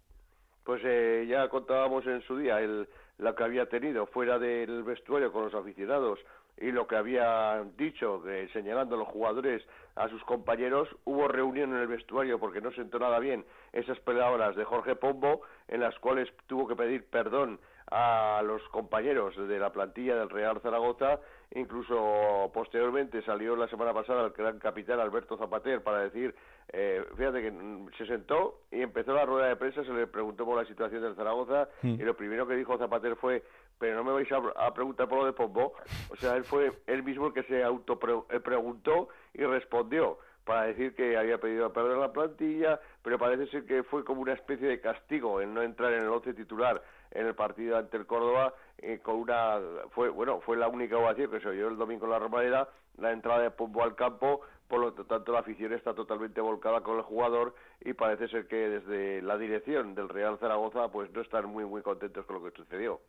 pues 0.63 0.81
eh, 0.85 1.25
ya 1.27 1.49
contábamos 1.49 2.07
en 2.07 2.21
su 2.21 2.37
día 2.37 2.61
el, 2.61 2.87
lo 3.17 3.35
que 3.35 3.43
había 3.43 3.67
tenido 3.67 4.05
fuera 4.05 4.39
del 4.39 4.83
vestuario 4.83 5.33
con 5.33 5.43
los 5.43 5.53
aficionados 5.53 6.19
y 6.57 6.71
lo 6.71 6.87
que 6.87 6.95
había 6.95 7.63
dicho, 7.77 8.21
eh, 8.29 8.49
señalando 8.53 8.95
a 8.95 8.99
los 8.99 9.07
jugadores 9.07 9.61
a 9.95 10.09
sus 10.09 10.23
compañeros, 10.23 10.89
hubo 11.05 11.27
reunión 11.27 11.73
en 11.73 11.81
el 11.81 11.87
vestuario 11.87 12.39
porque 12.39 12.61
no 12.61 12.71
sentó 12.71 12.99
nada 12.99 13.19
bien 13.19 13.45
esas 13.73 13.99
palabras 13.99 14.55
de 14.55 14.65
Jorge 14.65 14.95
Pombo, 14.95 15.41
en 15.67 15.81
las 15.81 15.97
cuales 15.99 16.29
tuvo 16.47 16.67
que 16.67 16.75
pedir 16.75 17.05
perdón 17.09 17.59
a 17.91 18.41
los 18.43 18.61
compañeros 18.69 19.35
de 19.37 19.59
la 19.59 19.71
plantilla 19.71 20.15
del 20.15 20.29
Real 20.29 20.59
Zaragoza, 20.61 21.19
incluso 21.53 22.49
posteriormente 22.53 23.21
salió 23.21 23.55
la 23.55 23.67
semana 23.67 23.93
pasada 23.93 24.25
el 24.25 24.31
gran 24.31 24.57
capitán 24.59 24.99
Alberto 24.99 25.37
Zapater 25.37 25.83
para 25.83 25.99
decir, 25.99 26.33
eh, 26.73 27.03
fíjate 27.15 27.41
que 27.41 27.53
se 27.97 28.07
sentó 28.07 28.61
y 28.71 28.81
empezó 28.81 29.13
la 29.13 29.25
rueda 29.25 29.47
de 29.47 29.55
prensa, 29.55 29.83
se 29.83 29.93
le 29.93 30.07
preguntó 30.07 30.45
por 30.45 30.57
la 30.57 30.67
situación 30.67 31.03
del 31.03 31.15
Zaragoza 31.15 31.69
Mm. 31.83 31.93
y 31.93 31.97
lo 32.03 32.15
primero 32.15 32.47
que 32.47 32.55
dijo 32.55 32.77
Zapater 32.77 33.15
fue, 33.17 33.43
pero 33.79 33.95
no 33.95 34.03
me 34.03 34.11
vais 34.11 34.27
a, 34.31 34.73
preguntar 34.73 35.07
por 35.07 35.19
lo 35.19 35.25
de 35.25 35.33
Pombo, 35.33 35.73
o 36.09 36.15
sea, 36.15 36.35
él 36.35 36.43
fue 36.43 36.71
él 36.87 37.03
mismo 37.03 37.27
el 37.27 37.33
que 37.33 37.43
se 37.43 37.63
auto 37.63 37.99
preguntó 37.99 39.09
y 39.33 39.43
respondió 39.43 40.17
para 40.45 40.63
decir 40.67 40.93
que 40.93 41.17
había 41.17 41.39
pedido 41.39 41.71
a 41.75 41.97
la 41.97 42.13
plantilla, 42.13 42.79
pero 43.01 43.17
parece 43.17 43.47
ser 43.47 43.65
que 43.65 43.83
fue 43.83 44.05
como 44.05 44.21
una 44.21 44.33
especie 44.33 44.67
de 44.67 44.79
castigo 44.79 45.41
el 45.41 45.53
no 45.53 45.63
entrar 45.63 45.91
en 45.93 46.03
el 46.03 46.09
once 46.09 46.33
titular 46.33 46.81
en 47.11 47.25
el 47.25 47.33
partido 47.35 47.77
ante 47.77 47.97
el 47.97 48.05
Córdoba 48.05 48.53
eh, 48.77 48.99
con 49.01 49.15
una 49.15 49.59
fue 49.91 50.09
bueno 50.09 50.41
fue 50.41 50.57
la 50.57 50.67
única 50.67 50.97
ovación 50.97 51.31
que 51.31 51.39
se 51.39 51.47
oyó 51.47 51.69
el 51.69 51.77
domingo 51.77 52.05
en 52.05 52.11
la 52.11 52.19
Romareda 52.19 52.69
la 52.97 53.11
entrada 53.11 53.41
de 53.41 53.51
Pombo 53.51 53.83
al 53.83 53.95
campo 53.95 54.41
por 54.67 54.79
lo 54.79 54.93
tanto 54.93 55.31
la 55.31 55.39
afición 55.39 55.73
está 55.73 55.93
totalmente 55.93 56.41
volcada 56.41 56.81
con 56.81 56.97
el 56.97 57.03
jugador 57.03 57.55
y 57.81 57.93
parece 57.93 58.27
ser 58.27 58.47
que 58.47 58.69
desde 58.69 59.21
la 59.21 59.37
dirección 59.37 59.95
del 59.95 60.09
Real 60.09 60.37
Zaragoza 60.39 60.89
pues 60.89 61.11
no 61.11 61.21
están 61.21 61.45
muy 61.45 61.65
muy 61.65 61.81
contentos 61.81 62.25
con 62.25 62.37
lo 62.37 62.43
que 62.43 62.55
sucedió 62.55 62.99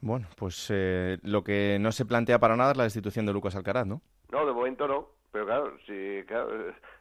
Bueno, 0.00 0.26
pues 0.36 0.70
eh, 0.72 1.18
lo 1.22 1.42
que 1.42 1.78
no 1.80 1.90
se 1.92 2.04
plantea 2.04 2.38
para 2.38 2.56
nada 2.56 2.72
es 2.72 2.76
la 2.76 2.84
destitución 2.84 3.26
de 3.26 3.32
Lucas 3.32 3.56
Alcaraz, 3.56 3.86
¿no? 3.86 4.02
no 4.30 4.44
de 4.44 4.52
momento 4.52 4.88
no 4.88 5.08
pero 5.32 5.46
claro 5.46 5.76
si 5.86 6.24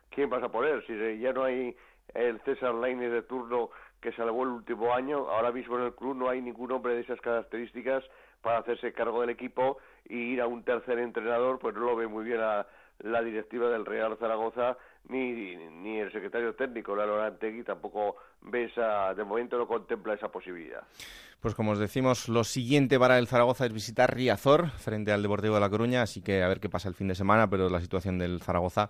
quién 0.10 0.30
vas 0.30 0.44
a 0.44 0.50
poner 0.50 0.86
si 0.86 1.20
ya 1.20 1.32
no 1.32 1.44
hay 1.46 1.76
el 2.14 2.40
César 2.42 2.74
Lainez 2.74 3.12
de 3.12 3.22
turno 3.22 3.70
que 4.02 4.12
salvó 4.12 4.44
el 4.44 4.50
último 4.50 4.94
año. 4.94 5.30
Ahora 5.30 5.52
mismo 5.52 5.78
en 5.78 5.86
el 5.86 5.96
club 5.96 6.16
no 6.16 6.30
hay 6.30 6.42
ningún 6.42 6.72
hombre 6.72 6.96
de 6.96 7.02
esas 7.02 7.20
características 7.22 8.04
para 8.42 8.60
hacerse 8.60 8.94
cargo 8.94 9.22
del 9.22 9.30
equipo 9.30 9.78
y 10.08 10.18
ir 10.18 10.42
a 10.42 10.48
un 10.48 10.64
tercer 10.64 11.00
entrenador, 11.00 11.60
pues 11.60 11.74
no 11.76 11.82
lo 11.82 11.96
ve 11.96 12.08
muy 12.08 12.26
bien 12.26 12.42
a 12.42 12.68
la 13.00 13.22
directiva 13.22 13.70
del 13.70 13.86
Real 13.86 14.18
Zaragoza 14.18 14.78
ni, 15.10 15.56
ni 15.56 16.00
el 16.00 16.12
secretario 16.12 16.56
técnico, 16.56 16.96
Lalo 16.96 17.22
Antegui, 17.22 17.64
tampoco 17.64 18.16
ve 18.42 18.66
esa, 18.66 19.14
de 19.14 19.24
momento 19.24 19.58
no 19.58 19.68
contempla 19.68 20.14
esa 20.14 20.30
posibilidad. 20.30 20.84
Pues 21.42 21.54
como 21.54 21.72
os 21.72 21.80
decimos, 21.80 22.28
lo 22.28 22.44
siguiente 22.44 22.98
para 22.98 23.20
el 23.20 23.28
Zaragoza 23.28 23.66
es 23.66 23.74
visitar 23.74 24.16
Riazor 24.16 24.70
frente 24.72 25.12
al 25.12 25.22
Deportivo 25.22 25.56
de 25.56 25.62
La 25.62 25.70
Coruña, 25.70 26.02
así 26.02 26.22
que 26.22 26.42
a 26.42 26.48
ver 26.48 26.60
qué 26.60 26.70
pasa 26.70 26.90
el 26.90 26.96
fin 26.96 27.08
de 27.08 27.16
semana, 27.16 27.50
pero 27.50 27.70
la 27.70 27.82
situación 27.82 28.18
del 28.18 28.42
Zaragoza 28.42 28.90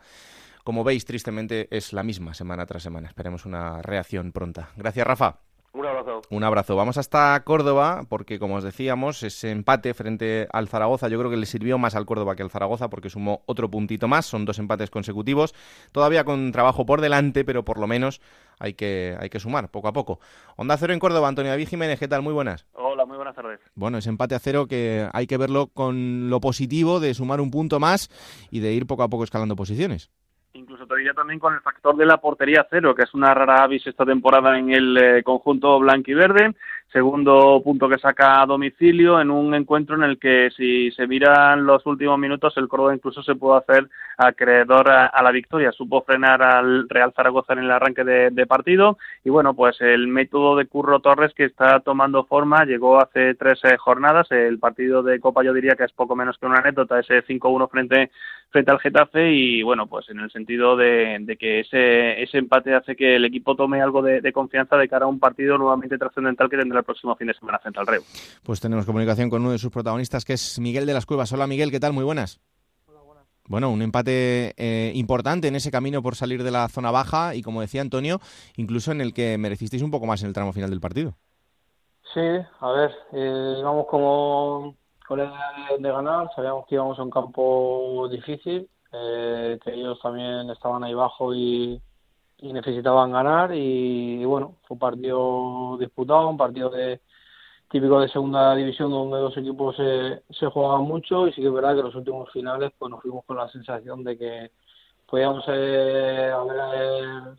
como 0.66 0.84
veis, 0.84 1.06
tristemente 1.06 1.68
es 1.70 1.94
la 1.94 2.02
misma 2.02 2.34
semana 2.34 2.66
tras 2.66 2.82
semana. 2.82 3.08
Esperemos 3.08 3.46
una 3.46 3.84
reacción 3.84 4.32
pronta. 4.32 4.70
Gracias, 4.76 5.06
Rafa. 5.06 5.38
Un 5.76 5.86
abrazo. 5.86 6.22
Un 6.30 6.44
abrazo. 6.46 6.76
Vamos 6.78 6.98
hasta 6.98 7.38
Córdoba, 7.44 8.06
porque 8.08 8.40
como 8.40 8.56
os 8.56 8.64
decíamos, 8.64 9.22
ese 9.24 9.52
empate 9.52 9.94
frente 9.94 10.48
al 10.54 10.70
Zaragoza 10.70 11.10
yo 11.10 11.20
creo 11.20 11.30
que 11.30 11.36
le 11.36 11.46
sirvió 11.46 11.78
más 11.78 11.96
al 11.96 12.06
Córdoba 12.06 12.38
que 12.38 12.44
al 12.44 12.50
Zaragoza, 12.50 12.90
porque 12.90 13.10
sumó 13.10 13.44
otro 13.46 13.70
puntito 13.70 14.08
más. 14.08 14.26
Son 14.26 14.46
dos 14.46 14.58
empates 14.58 14.90
consecutivos, 14.90 15.54
todavía 15.92 16.24
con 16.24 16.54
trabajo 16.54 16.86
por 16.86 17.02
delante, 17.02 17.44
pero 17.44 17.66
por 17.66 17.78
lo 17.78 17.88
menos 17.88 18.22
hay 18.58 18.74
que, 18.74 19.18
hay 19.20 19.30
que 19.30 19.42
sumar 19.42 19.70
poco 19.70 19.90
a 19.90 19.94
poco. 19.94 20.22
Onda 20.56 20.78
Cero 20.78 20.94
en 20.94 21.00
Córdoba, 21.00 21.28
Antonio 21.28 21.52
David 21.52 21.68
Jiménez, 21.68 22.00
¿qué 22.00 22.08
tal? 22.08 22.22
Muy 22.22 22.32
buenas. 22.32 22.66
Hola, 22.72 23.06
muy 23.06 23.18
buenas 23.18 23.36
tardes. 23.36 23.60
Bueno, 23.76 23.98
ese 23.98 24.08
empate 24.08 24.36
a 24.36 24.40
cero 24.40 24.68
que 24.68 25.10
hay 25.12 25.28
que 25.28 25.36
verlo 25.36 25.68
con 25.68 26.30
lo 26.30 26.40
positivo 26.40 27.02
de 27.02 27.14
sumar 27.14 27.42
un 27.42 27.52
punto 27.52 27.82
más 27.82 28.10
y 28.50 28.62
de 28.62 28.72
ir 28.72 28.88
poco 28.88 29.04
a 29.04 29.10
poco 29.10 29.26
escalando 29.26 29.58
posiciones 29.58 30.10
incluso 30.56 30.88
te 30.88 30.96
diría 30.96 31.14
también 31.14 31.40
con 31.40 31.54
el 31.54 31.62
factor 31.62 31.96
de 31.96 32.06
la 32.06 32.18
portería 32.18 32.66
cero, 32.70 32.96
que 32.96 33.04
es 33.04 33.14
una 33.14 33.34
rara 33.34 33.64
avis 33.64 33.86
esta 33.86 34.06
temporada 34.06 34.58
en 34.58 34.72
el 34.72 34.98
eh, 34.98 35.24
conjunto 35.24 35.80
blanquiverde. 35.80 36.56
Segundo 36.92 37.62
punto 37.62 37.90
que 37.90 37.98
saca 37.98 38.42
a 38.42 38.46
domicilio 38.46 39.20
en 39.20 39.30
un 39.30 39.54
encuentro 39.54 39.96
en 39.96 40.04
el 40.04 40.18
que 40.18 40.50
si 40.56 40.92
se 40.92 41.08
miran 41.08 41.66
los 41.66 41.86
últimos 41.86 42.18
minutos 42.18 42.56
el 42.56 42.70
Córdoba 42.70 42.96
incluso 42.96 43.22
se 43.22 43.36
pudo 43.36 43.56
hacer 43.56 43.90
acreedor 44.18 44.90
a, 44.90 45.08
a 45.08 45.22
la 45.22 45.32
victoria. 45.32 45.74
Supo 45.74 46.04
frenar 46.04 46.42
al 46.42 46.88
Real 46.88 47.12
Zaragoza 47.14 47.52
en 47.52 47.60
el 47.60 47.72
arranque 47.72 48.06
de, 48.06 48.30
de, 48.30 48.46
partido 48.46 48.98
y 49.26 49.30
bueno, 49.30 49.54
pues 49.54 49.82
el 49.82 50.08
método 50.08 50.56
de 50.56 50.68
Curro 50.68 51.02
Torres 51.02 51.34
que 51.34 51.46
está 51.46 51.82
tomando 51.82 52.24
forma 52.24 52.64
llegó 52.64 53.02
hace 53.02 53.36
tres 53.36 53.60
eh, 53.66 53.76
jornadas. 53.78 54.32
El 54.32 54.60
partido 54.60 55.04
de 55.04 55.20
Copa 55.20 55.44
yo 55.44 55.54
diría 55.54 55.76
que 55.76 55.84
es 55.84 55.92
poco 55.92 56.16
menos 56.16 56.38
que 56.38 56.46
una 56.46 56.60
anécdota, 56.60 57.00
ese 57.00 57.26
5-1 57.26 57.70
frente, 57.70 58.12
frente 58.50 58.72
al 58.72 58.80
Getafe 58.80 59.34
y 59.34 59.64
bueno, 59.64 59.88
pues 59.88 60.10
en 60.10 60.20
el 60.20 60.32
sentido 60.32 60.78
de, 60.78 61.18
de 61.20 61.36
que 61.36 61.60
ese, 61.60 62.22
ese 62.22 62.38
empate 62.38 62.74
hace 62.74 62.96
que 62.96 63.18
el 63.18 63.26
equipo 63.26 63.56
tome 63.56 63.82
algo 63.82 64.02
de, 64.02 64.22
de 64.22 64.32
confianza 64.32 64.78
de 64.78 64.88
cara 64.88 65.06
a 65.06 65.10
un 65.10 65.20
partido 65.20 65.58
nuevamente 65.58 65.98
trascendental 65.98 66.50
que 66.50 66.58
tendrá 66.58 66.80
el 66.80 66.86
próximo 66.86 67.16
fin 67.16 67.28
de 67.28 67.34
semana 67.34 67.60
frente 67.60 67.80
al 67.80 67.88
Reu. 67.88 68.02
Pues 68.44 68.62
tenemos 68.62 68.86
comunicación 68.86 69.30
con 69.30 69.42
uno 69.42 69.52
de 69.52 69.58
sus 69.58 69.72
protagonistas, 69.72 70.24
que 70.24 70.34
es 70.34 70.60
Miguel 70.60 70.86
de 70.86 70.94
las 70.94 71.06
Cuevas. 71.06 71.32
Hola 71.34 71.48
Miguel, 71.48 71.72
¿qué 71.72 71.80
tal? 71.80 71.94
Muy 71.94 72.04
buenas. 72.04 72.40
Hola, 72.88 73.02
buenas. 73.02 73.26
Bueno, 73.48 73.70
un 73.72 73.82
empate 73.82 74.54
eh, 74.58 74.92
importante 74.96 75.48
en 75.48 75.56
ese 75.56 75.72
camino 75.72 76.02
por 76.02 76.16
salir 76.16 76.42
de 76.44 76.52
la 76.52 76.70
zona 76.70 76.92
baja 76.92 77.36
y, 77.36 77.42
como 77.42 77.62
decía 77.62 77.82
Antonio, 77.82 78.20
incluso 78.56 78.92
en 78.92 79.02
el 79.02 79.14
que 79.14 79.38
merecisteis 79.38 79.84
un 79.84 79.92
poco 79.92 80.06
más 80.06 80.22
en 80.22 80.30
el 80.30 80.34
tramo 80.34 80.54
final 80.54 80.70
del 80.70 80.80
partido. 80.80 81.18
Sí, 82.14 82.22
a 82.22 82.72
ver, 82.72 82.92
eh, 83.12 83.56
íbamos 83.60 83.88
como 83.88 84.78
con 85.08 85.20
de 85.20 85.92
ganar, 85.92 86.30
sabíamos 86.36 86.66
que 86.68 86.76
íbamos 86.76 86.98
a 87.00 87.04
un 87.04 87.10
campo 87.10 88.08
difícil, 88.10 88.68
eh, 88.92 89.60
que 89.64 89.74
ellos 89.74 90.00
también 90.02 90.50
estaban 90.50 90.84
ahí 90.84 90.94
bajo 90.94 91.34
y, 91.34 91.82
necesitaban 92.42 93.12
ganar 93.12 93.56
y, 93.56 94.24
bueno, 94.24 94.58
fue 94.68 94.76
un 94.76 94.80
partido 94.80 95.78
disputado, 95.80 96.30
un 96.30 96.38
partido 96.38 96.70
de 96.70 97.02
típico 97.72 98.00
de 98.00 98.10
segunda 98.10 98.54
división 98.56 98.92
donde 98.92 99.18
dos 99.18 99.36
equipos 99.36 99.76
se, 99.76 100.22
se 100.30 100.46
jugaban 100.48 100.84
mucho 100.84 101.28
y 101.28 101.34
sí 101.34 101.42
que 101.42 101.48
es 101.48 101.54
verdad 101.54 101.76
que 101.76 101.82
los 101.82 101.96
últimos 101.96 102.32
finales 102.32 102.72
pues 102.78 102.92
nos 102.92 103.02
fuimos 103.02 103.26
con 103.26 103.38
la 103.38 103.50
sensación 103.50 104.04
de 104.04 104.18
que 104.18 104.52
podíamos 105.08 105.44
eh, 105.48 106.32
haber 106.32 107.36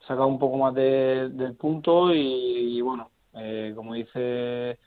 sacado 0.00 0.26
un 0.26 0.38
poco 0.40 0.56
más 0.56 0.74
de, 0.74 1.28
del 1.28 1.54
punto 1.54 2.12
y, 2.12 2.78
y 2.78 2.80
bueno, 2.80 3.10
eh, 3.34 3.72
como 3.76 3.94
dice 3.94 4.78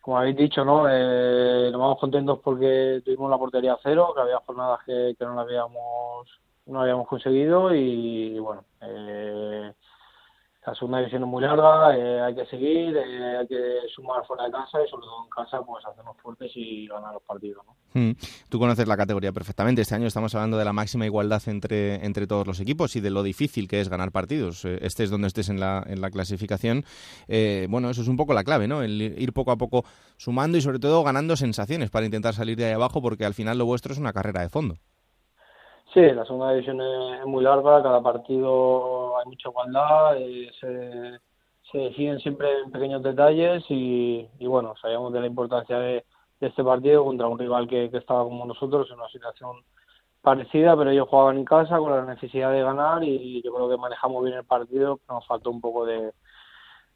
como 0.00 0.18
habéis 0.18 0.36
dicho, 0.36 0.64
¿no? 0.64 0.86
Eh, 0.88 1.68
nos 1.70 1.80
vamos 1.80 1.98
contentos 1.98 2.40
porque 2.42 3.02
tuvimos 3.04 3.30
la 3.30 3.38
portería 3.38 3.78
cero, 3.82 4.12
que 4.14 4.22
había 4.22 4.38
jornadas 4.38 4.80
que, 4.84 5.14
que 5.18 5.24
no 5.24 5.34
la 5.34 5.42
habíamos 5.42 6.28
no 6.66 6.80
habíamos 6.80 7.08
conseguido 7.08 7.74
y, 7.74 8.38
bueno, 8.38 8.64
eh, 8.80 9.72
la 10.66 10.74
segunda 10.74 10.98
división 10.98 11.22
es 11.22 11.28
muy 11.28 11.42
larga, 11.42 11.96
eh, 11.96 12.20
hay 12.20 12.34
que 12.34 12.44
seguir, 12.46 12.94
eh, 12.96 13.38
hay 13.38 13.46
que 13.46 13.80
sumar 13.94 14.24
fuera 14.26 14.44
de 14.44 14.52
casa 14.52 14.78
y 14.84 14.88
sobre 14.90 15.04
todo 15.04 15.24
en 15.24 15.30
casa 15.30 15.62
pues 15.62 15.84
hacernos 15.86 16.16
fuertes 16.18 16.52
y 16.54 16.86
ganar 16.86 17.14
los 17.14 17.22
partidos. 17.22 17.64
¿no? 17.66 17.76
Mm. 17.94 18.12
Tú 18.48 18.58
conoces 18.58 18.86
la 18.86 18.96
categoría 18.96 19.32
perfectamente. 19.32 19.82
Este 19.82 19.94
año 19.94 20.06
estamos 20.06 20.34
hablando 20.34 20.58
de 20.58 20.64
la 20.64 20.72
máxima 20.72 21.06
igualdad 21.06 21.42
entre, 21.46 22.04
entre 22.04 22.26
todos 22.26 22.46
los 22.46 22.60
equipos 22.60 22.94
y 22.96 23.00
de 23.00 23.10
lo 23.10 23.22
difícil 23.22 23.68
que 23.68 23.80
es 23.80 23.88
ganar 23.88 24.12
partidos. 24.12 24.64
Eh, 24.64 24.78
estés 24.82 25.10
donde 25.10 25.28
estés 25.28 25.48
en 25.48 25.60
la, 25.60 25.82
en 25.86 26.00
la 26.00 26.10
clasificación. 26.10 26.84
Eh, 27.26 27.66
bueno, 27.70 27.88
eso 27.88 28.02
es 28.02 28.08
un 28.08 28.16
poco 28.16 28.34
la 28.34 28.44
clave, 28.44 28.68
¿no? 28.68 28.82
El 28.82 29.00
ir 29.00 29.32
poco 29.32 29.52
a 29.52 29.56
poco 29.56 29.84
sumando 30.18 30.58
y 30.58 30.60
sobre 30.60 30.78
todo 30.78 31.02
ganando 31.02 31.36
sensaciones 31.36 31.90
para 31.90 32.04
intentar 32.04 32.34
salir 32.34 32.56
de 32.56 32.66
ahí 32.66 32.72
abajo 32.72 33.00
porque 33.00 33.24
al 33.24 33.34
final 33.34 33.56
lo 33.58 33.64
vuestro 33.64 33.92
es 33.92 33.98
una 33.98 34.12
carrera 34.12 34.42
de 34.42 34.50
fondo. 34.50 34.76
Sí, 35.92 36.00
la 36.00 36.24
segunda 36.24 36.52
división 36.52 36.80
es 36.80 37.26
muy 37.26 37.42
larga, 37.42 37.82
cada 37.82 38.00
partido 38.00 39.18
hay 39.18 39.26
mucha 39.26 39.48
igualdad, 39.48 40.16
eh, 40.18 40.48
se, 40.60 41.78
deciden 41.78 42.20
siempre 42.20 42.48
en 42.60 42.70
pequeños 42.70 43.02
detalles 43.02 43.64
y, 43.68 44.28
bueno, 44.40 44.74
sabíamos 44.80 45.12
de 45.12 45.20
la 45.20 45.26
importancia 45.26 45.78
de, 45.78 46.04
este 46.40 46.62
partido 46.62 47.04
contra 47.04 47.26
un 47.26 47.38
rival 47.38 47.66
que, 47.68 47.86
estaba 47.86 48.22
como 48.22 48.46
nosotros 48.46 48.88
en 48.90 48.98
una 48.98 49.08
situación 49.08 49.56
parecida, 50.22 50.76
pero 50.76 50.90
ellos 50.90 51.08
jugaban 51.08 51.38
en 51.38 51.44
casa 51.44 51.78
con 51.78 51.90
la 51.90 52.04
necesidad 52.04 52.52
de 52.52 52.62
ganar 52.62 53.02
y 53.02 53.42
yo 53.42 53.52
creo 53.52 53.68
que 53.68 53.76
manejamos 53.76 54.24
bien 54.24 54.38
el 54.38 54.44
partido, 54.44 55.00
nos 55.08 55.26
faltó 55.26 55.50
un 55.50 55.60
poco 55.60 55.86
de, 55.86 56.12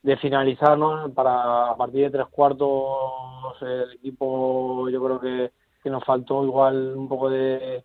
de 0.02 0.16
finalizar, 0.18 0.78
¿no? 0.78 1.12
Para 1.12 1.70
a 1.70 1.76
partir 1.76 2.04
de 2.04 2.10
tres 2.10 2.28
cuartos 2.28 3.60
el 3.62 3.92
equipo 3.94 4.88
yo 4.88 5.04
creo 5.04 5.20
que 5.20 5.90
nos 5.90 6.04
faltó 6.04 6.44
igual 6.44 6.94
un 6.96 7.08
poco 7.08 7.28
de 7.28 7.84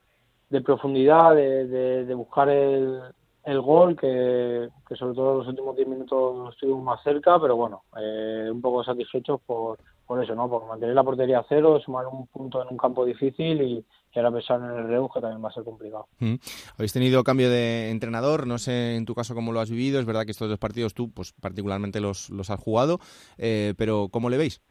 de 0.50 0.62
profundidad, 0.62 1.36
de, 1.36 1.68
de, 1.68 2.06
de 2.06 2.14
buscar 2.16 2.50
el, 2.50 3.02
el 3.46 3.62
gol, 3.62 3.96
que, 3.96 4.70
que, 4.88 4.96
sobre 4.96 5.16
todo 5.16 5.32
en 5.32 5.38
los 5.40 5.48
últimos 5.48 5.76
10 5.76 5.88
minutos 5.88 6.54
estuvimos 6.54 6.84
más 6.84 7.02
cerca, 7.04 7.40
pero 7.40 7.56
bueno, 7.56 7.84
eh, 8.00 8.50
un 8.52 8.62
poco 8.62 8.84
satisfechos 8.84 9.40
por, 9.46 9.80
por 10.06 10.24
eso, 10.24 10.36
¿no? 10.36 10.50
Por 10.50 10.68
mantener 10.68 10.96
la 10.96 11.04
portería 11.04 11.40
a 11.40 11.46
cero, 11.48 11.80
sumar 11.84 12.06
un 12.08 12.28
punto 12.28 12.62
en 12.62 12.68
un 12.70 12.78
campo 12.78 13.06
difícil 13.06 13.62
y, 13.62 13.86
y 14.14 14.20
ahora 14.20 14.32
pensar 14.32 14.60
en 14.60 14.70
el 14.72 14.88
Reus, 14.88 15.10
que 15.14 15.22
también 15.22 15.44
va 15.44 15.50
a 15.50 15.54
ser 15.54 15.64
complicado. 15.64 16.08
Mm. 16.20 16.36
Habéis 16.76 16.94
tenido 16.94 17.24
cambio 17.24 17.50
de 17.50 17.90
entrenador, 17.92 18.46
no 18.46 18.58
sé 18.58 18.96
en 18.96 19.06
tu 19.06 19.16
caso 19.16 19.36
cómo 19.36 19.52
lo 19.52 19.60
has 19.60 19.70
vivido, 19.70 20.00
es 20.00 20.06
verdad 20.06 20.26
que 20.26 20.32
estos 20.32 20.50
dos 20.50 20.60
partidos 20.60 20.94
tú 20.94 21.12
pues 21.12 21.34
particularmente 21.34 22.00
los, 22.02 22.30
los 22.30 22.50
has 22.50 22.60
jugado, 22.60 23.00
eh, 23.38 23.74
pero 23.78 24.10
¿cómo 24.12 24.30
le 24.30 24.38
veis? 24.38 24.62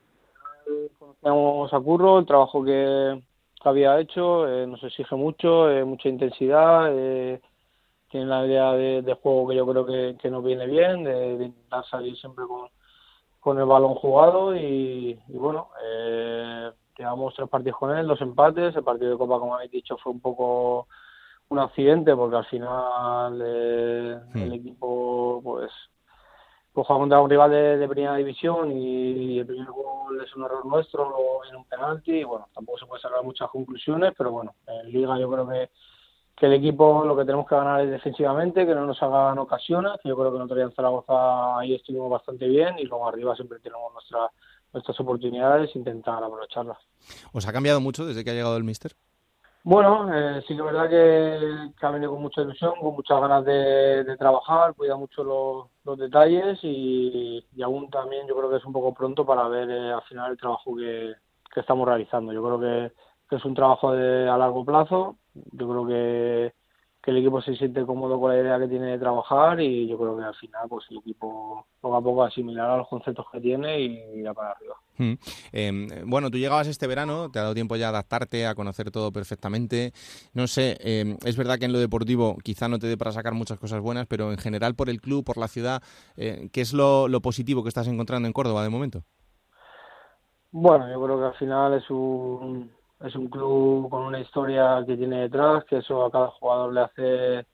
Conocemos 0.99 1.73
a 1.73 1.81
Curro, 1.81 2.19
el 2.19 2.27
trabajo 2.27 2.63
que, 2.63 3.23
que 3.61 3.69
había 3.69 3.99
hecho, 4.01 4.49
eh, 4.49 4.67
nos 4.67 4.83
exige 4.85 5.15
mucho, 5.17 5.71
eh, 5.71 5.85
mucha 5.85 6.09
intensidad, 6.09 6.89
eh, 6.93 7.41
tiene 8.11 8.27
la 8.27 8.47
idea 8.47 8.73
de, 8.73 9.03
de, 9.03 9.15
juego 9.15 9.49
que 9.49 9.57
yo 9.57 9.67
creo 9.67 9.87
que, 9.87 10.17
que 10.21 10.31
nos 10.31 10.45
viene 10.45 10.67
bien, 10.67 11.05
de, 11.05 11.39
de 11.39 11.45
intentar 11.47 11.85
salir 11.87 12.17
siempre 12.17 12.45
con, 12.47 12.69
con 13.41 13.59
el 13.59 13.67
balón 13.67 13.95
jugado 13.95 14.55
y, 14.57 15.19
y 15.29 15.37
bueno, 15.37 15.69
eh, 15.85 16.71
llevamos 16.97 17.35
tres 17.35 17.49
partidos 17.49 17.79
con 17.79 17.97
él, 17.97 18.07
dos 18.07 18.21
empates, 18.21 18.75
el 18.77 18.85
partido 18.85 19.13
de 19.13 19.19
Copa 19.19 19.39
como 19.39 19.55
habéis 19.55 19.71
dicho 19.71 19.97
fue 19.99 20.13
un 20.13 20.21
poco 20.21 20.89
un 21.51 21.59
accidente 21.59 22.15
porque 22.15 22.37
al 22.37 22.47
final 22.47 23.43
eh, 23.45 24.19
Hmm. 24.35 24.43
el 24.43 24.53
equipo 24.55 25.41
pues 25.43 25.71
pues 26.79 26.87
juega 26.87 27.01
contra 27.01 27.21
un 27.21 27.29
rival 27.29 27.51
de, 27.51 27.89
primera 27.89 28.15
división 28.15 28.71
y 28.71 29.41
el 29.41 29.47
primer 29.47 29.67
gol 29.67 30.23
es 30.25 30.33
un 30.37 30.45
error 30.45 30.65
nuestro, 30.65 31.09
luego 31.09 31.41
viene 31.43 31.57
un 31.57 31.65
penalti 31.65 32.13
y 32.13 32.23
bueno, 32.23 32.47
tampoco 32.55 32.79
se 32.79 32.87
puede 32.87 33.03
sacar 33.03 33.25
muchas 33.25 33.51
conclusiones, 33.51 34.13
pero 34.17 34.31
bueno, 34.31 34.55
en 34.65 34.93
Liga 34.93 35.19
yo 35.19 35.29
creo 35.29 35.49
que, 35.49 35.71
que 36.37 36.47
el 36.47 36.53
equipo 36.53 37.05
lo 37.05 37.17
que 37.17 37.25
tenemos 37.25 37.49
que 37.49 37.57
ganar 37.57 37.81
es 37.81 37.91
defensivamente, 37.91 38.65
que 38.65 38.77
no 38.77 38.87
nos 38.87 39.03
hagan 39.03 39.41
ocasiones, 39.41 39.95
yo 40.05 40.17
creo 40.17 40.31
que 40.31 40.37
en 40.37 40.43
otro 40.43 40.55
día 40.55 40.67
en 40.67 40.73
Zaragoza 40.73 41.59
ahí 41.59 41.75
estuvimos 41.75 42.11
bastante 42.11 42.47
bien 42.47 42.79
y 42.79 42.85
luego 42.85 43.09
arriba 43.09 43.35
siempre 43.35 43.59
tenemos 43.59 43.93
nuestra, 43.93 44.31
nuestras 44.73 45.01
oportunidades 45.01 45.75
intentar 45.75 46.23
aprovecharlas. 46.23 46.79
¿Os 47.33 47.45
ha 47.49 47.53
cambiado 47.53 47.81
mucho 47.81 48.07
desde 48.07 48.23
que 48.23 48.31
ha 48.31 48.35
llegado 48.35 48.57
el 48.57 48.63
Mister? 48.63 48.93
Bueno, 49.69 50.09
eh, 50.15 50.41
sí 50.49 50.55
que 50.55 50.61
es 50.61 50.65
verdad 50.65 50.89
que, 50.89 51.73
que, 51.79 51.87
ha 51.87 51.91
venido 51.91 52.13
con 52.13 52.23
mucha 52.23 52.41
ilusión, 52.41 52.73
con 52.81 52.95
muchas 52.95 53.21
ganas 53.21 53.45
de, 53.45 54.03
de 54.03 54.17
trabajar, 54.17 54.75
cuida 54.75 54.97
mucho 54.97 55.23
los, 55.23 55.67
los 55.85 55.99
detalles 55.99 56.59
y, 56.63 57.45
y, 57.55 57.63
aún 57.63 57.91
también 57.91 58.27
yo 58.27 58.35
creo 58.35 58.49
que 58.49 58.57
es 58.57 58.65
un 58.65 58.73
poco 58.73 58.95
pronto 58.95 59.27
para 59.27 59.47
ver 59.49 59.71
eh, 59.71 59.93
al 59.93 60.01
final 60.05 60.31
el 60.31 60.39
trabajo 60.39 60.75
que, 60.75 61.13
que 61.53 61.61
estamos 61.61 61.87
realizando. 61.87 62.33
Yo 62.33 62.43
creo 62.43 62.59
que, 62.59 62.95
que, 63.29 63.37
es 63.37 63.45
un 63.45 63.53
trabajo 63.55 63.93
de, 63.93 64.27
a 64.27 64.39
largo 64.39 64.65
plazo, 64.65 65.19
yo 65.35 65.69
creo 65.69 65.87
que, 65.87 66.55
que 67.09 67.13
el 67.13 67.21
equipo 67.21 67.41
se 67.41 67.57
siente 67.57 67.87
cómodo 67.87 68.21
con 68.21 68.31
la 68.31 68.39
idea 68.39 68.59
que 68.59 68.69
tiene 68.69 68.89
de 68.89 68.99
trabajar 68.99 69.59
y 69.63 69.89
yo 69.89 69.97
creo 69.97 70.15
que 70.15 70.25
al 70.25 70.35
final 70.35 70.69
pues 70.69 70.85
el 70.91 70.99
equipo 70.99 71.65
poco 71.81 71.97
a 71.97 72.03
poco 72.03 72.23
asimilará 72.23 72.77
los 72.77 72.87
conceptos 72.87 73.25
que 73.33 73.41
tiene 73.41 73.81
y 73.81 74.21
irá 74.21 74.35
para 74.35 74.51
arriba. 74.51 74.75
Mm. 74.99 75.13
Eh, 75.53 76.03
bueno, 76.05 76.31
tú 76.31 76.37
llegabas 76.37 76.67
este 76.67 76.87
verano, 76.87 77.31
te 77.31 77.39
ha 77.39 77.43
dado 77.43 77.55
tiempo 77.55 77.77
ya 77.77 77.87
a 77.87 77.89
adaptarte, 77.89 78.47
a 78.47 78.55
conocer 78.55 78.91
todo 78.91 79.11
perfectamente. 79.11 79.93
No 80.35 80.47
sé, 80.47 80.77
eh, 80.81 81.17
es 81.25 81.39
verdad 81.39 81.59
que 81.59 81.65
en 81.65 81.73
lo 81.73 81.79
deportivo 81.79 82.37
quizá 82.45 82.69
no 82.69 82.79
te 82.79 82.89
dé 82.89 82.99
para 82.99 83.13
sacar 83.13 83.33
muchas 83.33 83.59
cosas 83.59 83.81
buenas, 83.81 84.07
pero 84.07 84.31
en 84.31 84.37
general 84.37 84.75
por 84.75 84.91
el 84.91 85.01
club, 85.01 85.25
por 85.25 85.39
la 85.39 85.49
ciudad, 85.49 85.83
eh, 86.19 86.51
¿qué 86.53 86.61
es 86.61 86.75
lo, 86.75 87.09
lo, 87.09 87.23
positivo 87.23 87.63
que 87.63 87.71
estás 87.71 87.89
encontrando 87.89 88.27
en 88.27 88.35
Córdoba 88.35 88.63
de 88.63 88.69
momento? 88.69 89.03
Bueno, 90.51 90.91
yo 90.93 91.03
creo 91.03 91.19
que 91.19 91.25
al 91.25 91.35
final 91.37 91.73
es 91.73 91.89
un, 91.89 92.71
es 93.05 93.15
un 93.15 93.29
club 93.29 93.89
con 93.91 94.03
una 94.03 94.21
historia 94.21 94.83
que 94.87 94.97
tiene 94.97 95.21
detrás, 95.23 95.65
que 95.65 95.79
eso 95.79 96.05
a 96.05 96.11
cada 96.11 96.29
jugador 96.29 96.73
le 96.73 96.81
hace 96.81 97.47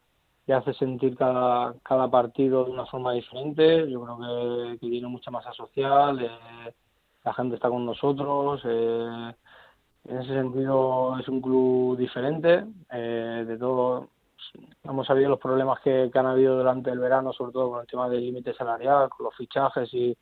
le 0.46 0.54
hace 0.54 0.74
sentir 0.74 1.16
cada, 1.16 1.74
cada 1.82 2.10
partido 2.10 2.64
de 2.64 2.70
una 2.70 2.86
forma 2.86 3.12
diferente. 3.12 3.90
Yo 3.90 4.02
creo 4.04 4.78
que, 4.78 4.78
tiene 4.78 5.08
mucha 5.08 5.30
masa 5.30 5.52
social. 5.52 6.20
Eh, 6.22 6.74
la 7.24 7.34
gente 7.34 7.54
está 7.54 7.68
con 7.70 7.86
nosotros. 7.86 8.60
Eh, 8.64 9.34
en 10.06 10.18
ese 10.18 10.34
sentido 10.34 11.18
es 11.18 11.28
un 11.28 11.40
club 11.40 11.96
diferente. 11.96 12.64
Eh, 12.92 13.44
de 13.46 13.56
todo, 13.56 14.08
hemos 14.82 15.06
sabido 15.06 15.30
los 15.30 15.40
problemas 15.40 15.80
que, 15.80 16.10
que, 16.12 16.18
han 16.18 16.26
habido 16.26 16.58
durante 16.58 16.90
el 16.90 16.98
verano, 16.98 17.32
sobre 17.32 17.52
todo 17.52 17.70
con 17.70 17.80
el 17.80 17.86
tema 17.86 18.08
del 18.10 18.20
límite 18.20 18.52
salarial, 18.54 19.08
con 19.08 19.24
los 19.24 19.34
fichajes 19.36 19.92
y, 19.94 20.16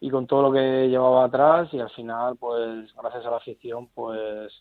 y 0.00 0.10
con 0.10 0.26
todo 0.26 0.42
lo 0.42 0.52
que 0.52 0.88
llevaba 0.88 1.24
atrás. 1.24 1.68
Y 1.72 1.80
al 1.80 1.90
final, 1.90 2.36
pues 2.36 2.92
gracias 2.94 3.26
a 3.26 3.30
la 3.30 3.36
afición, 3.36 3.88
pues 3.94 4.52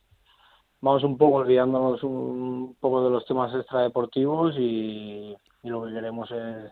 vamos 0.82 1.04
un 1.04 1.18
poco 1.18 1.38
olvidándonos 1.38 2.04
un 2.04 2.76
poco 2.80 3.04
de 3.04 3.10
los 3.10 3.26
temas 3.26 3.54
extradeportivos 3.54 4.56
y, 4.58 5.36
y 5.64 5.70
lo 5.70 5.86
que 5.86 5.94
queremos 5.94 6.30
es 6.32 6.72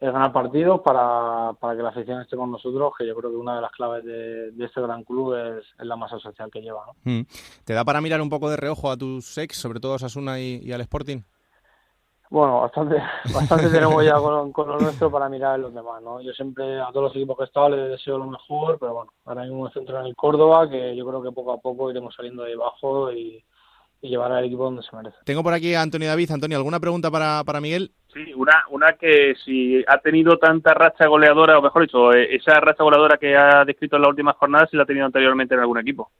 ganar 0.00 0.32
partidos 0.32 0.80
para, 0.82 1.52
para 1.54 1.76
que 1.76 1.82
la 1.82 1.88
afición 1.88 2.20
esté 2.20 2.36
con 2.36 2.52
nosotros, 2.52 2.92
que 2.96 3.06
yo 3.06 3.16
creo 3.16 3.30
que 3.30 3.36
una 3.36 3.56
de 3.56 3.62
las 3.62 3.72
claves 3.72 4.04
de, 4.04 4.52
este 4.64 4.80
gran 4.80 5.02
club 5.02 5.34
es, 5.34 5.64
la 5.78 5.96
masa 5.96 6.18
social 6.20 6.50
que 6.52 6.60
lleva. 6.60 6.84
¿no? 6.86 7.12
Mm. 7.12 7.26
¿Te 7.64 7.72
da 7.72 7.84
para 7.84 8.00
mirar 8.00 8.20
un 8.20 8.28
poco 8.28 8.48
de 8.48 8.56
reojo 8.56 8.90
a 8.90 8.96
tus 8.96 9.36
ex, 9.38 9.56
sobre 9.56 9.80
todo 9.80 9.94
a 9.94 9.98
Sasuna 9.98 10.38
y 10.40 10.70
al 10.72 10.80
Sporting? 10.82 11.22
Bueno, 12.30 12.60
bastante, 12.60 12.96
bastante 13.34 13.70
tenemos 13.70 14.04
ya 14.04 14.14
con, 14.14 14.52
con, 14.52 14.68
lo 14.68 14.78
nuestro 14.78 15.10
para 15.10 15.28
mirar 15.28 15.58
los 15.58 15.72
demás, 15.72 16.02
¿no? 16.02 16.20
Yo 16.20 16.32
siempre 16.32 16.80
a 16.80 16.88
todos 16.88 17.04
los 17.04 17.16
equipos 17.16 17.36
que 17.36 17.44
he 17.44 17.46
estado 17.46 17.70
les 17.70 17.90
deseo 17.90 18.18
lo 18.18 18.26
mejor, 18.26 18.78
pero 18.78 18.94
bueno, 18.94 19.12
ahora 19.24 19.42
mismo 19.44 19.64
me 19.64 19.70
centro 19.70 19.98
en 20.00 20.06
el 20.06 20.16
Córdoba, 20.16 20.68
que 20.68 20.94
yo 20.94 21.06
creo 21.06 21.22
que 21.22 21.32
poco 21.32 21.52
a 21.52 21.58
poco 21.58 21.90
iremos 21.90 22.14
saliendo 22.14 22.42
de 22.42 22.54
abajo 22.54 23.10
y, 23.12 23.42
y 24.00 24.08
llevar 24.08 24.30
al 24.32 24.44
equipo 24.44 24.64
donde 24.64 24.82
se 24.82 24.94
merece. 24.94 25.16
Tengo 25.24 25.42
por 25.42 25.54
aquí 25.54 25.74
a 25.74 25.82
Antonio 25.82 26.08
David. 26.08 26.30
Antonio, 26.30 26.56
¿alguna 26.56 26.80
pregunta 26.80 27.10
para, 27.10 27.42
para 27.44 27.60
Miguel? 27.60 27.92
Sí, 28.12 28.32
una, 28.34 28.64
una 28.70 28.92
que 28.92 29.34
si 29.44 29.84
ha 29.86 29.98
tenido 29.98 30.38
tanta 30.38 30.74
racha 30.74 31.06
goleadora, 31.06 31.58
o 31.58 31.62
mejor 31.62 31.82
dicho, 31.82 32.12
esa 32.12 32.60
racha 32.60 32.84
goleadora 32.84 33.16
que 33.18 33.36
ha 33.36 33.64
descrito 33.64 33.96
en 33.96 34.02
la 34.02 34.08
última 34.08 34.34
jornada, 34.34 34.66
si 34.70 34.76
la 34.76 34.84
ha 34.84 34.86
tenido 34.86 35.06
anteriormente 35.06 35.54
en 35.54 35.60
algún 35.60 35.78
equipo. 35.78 36.10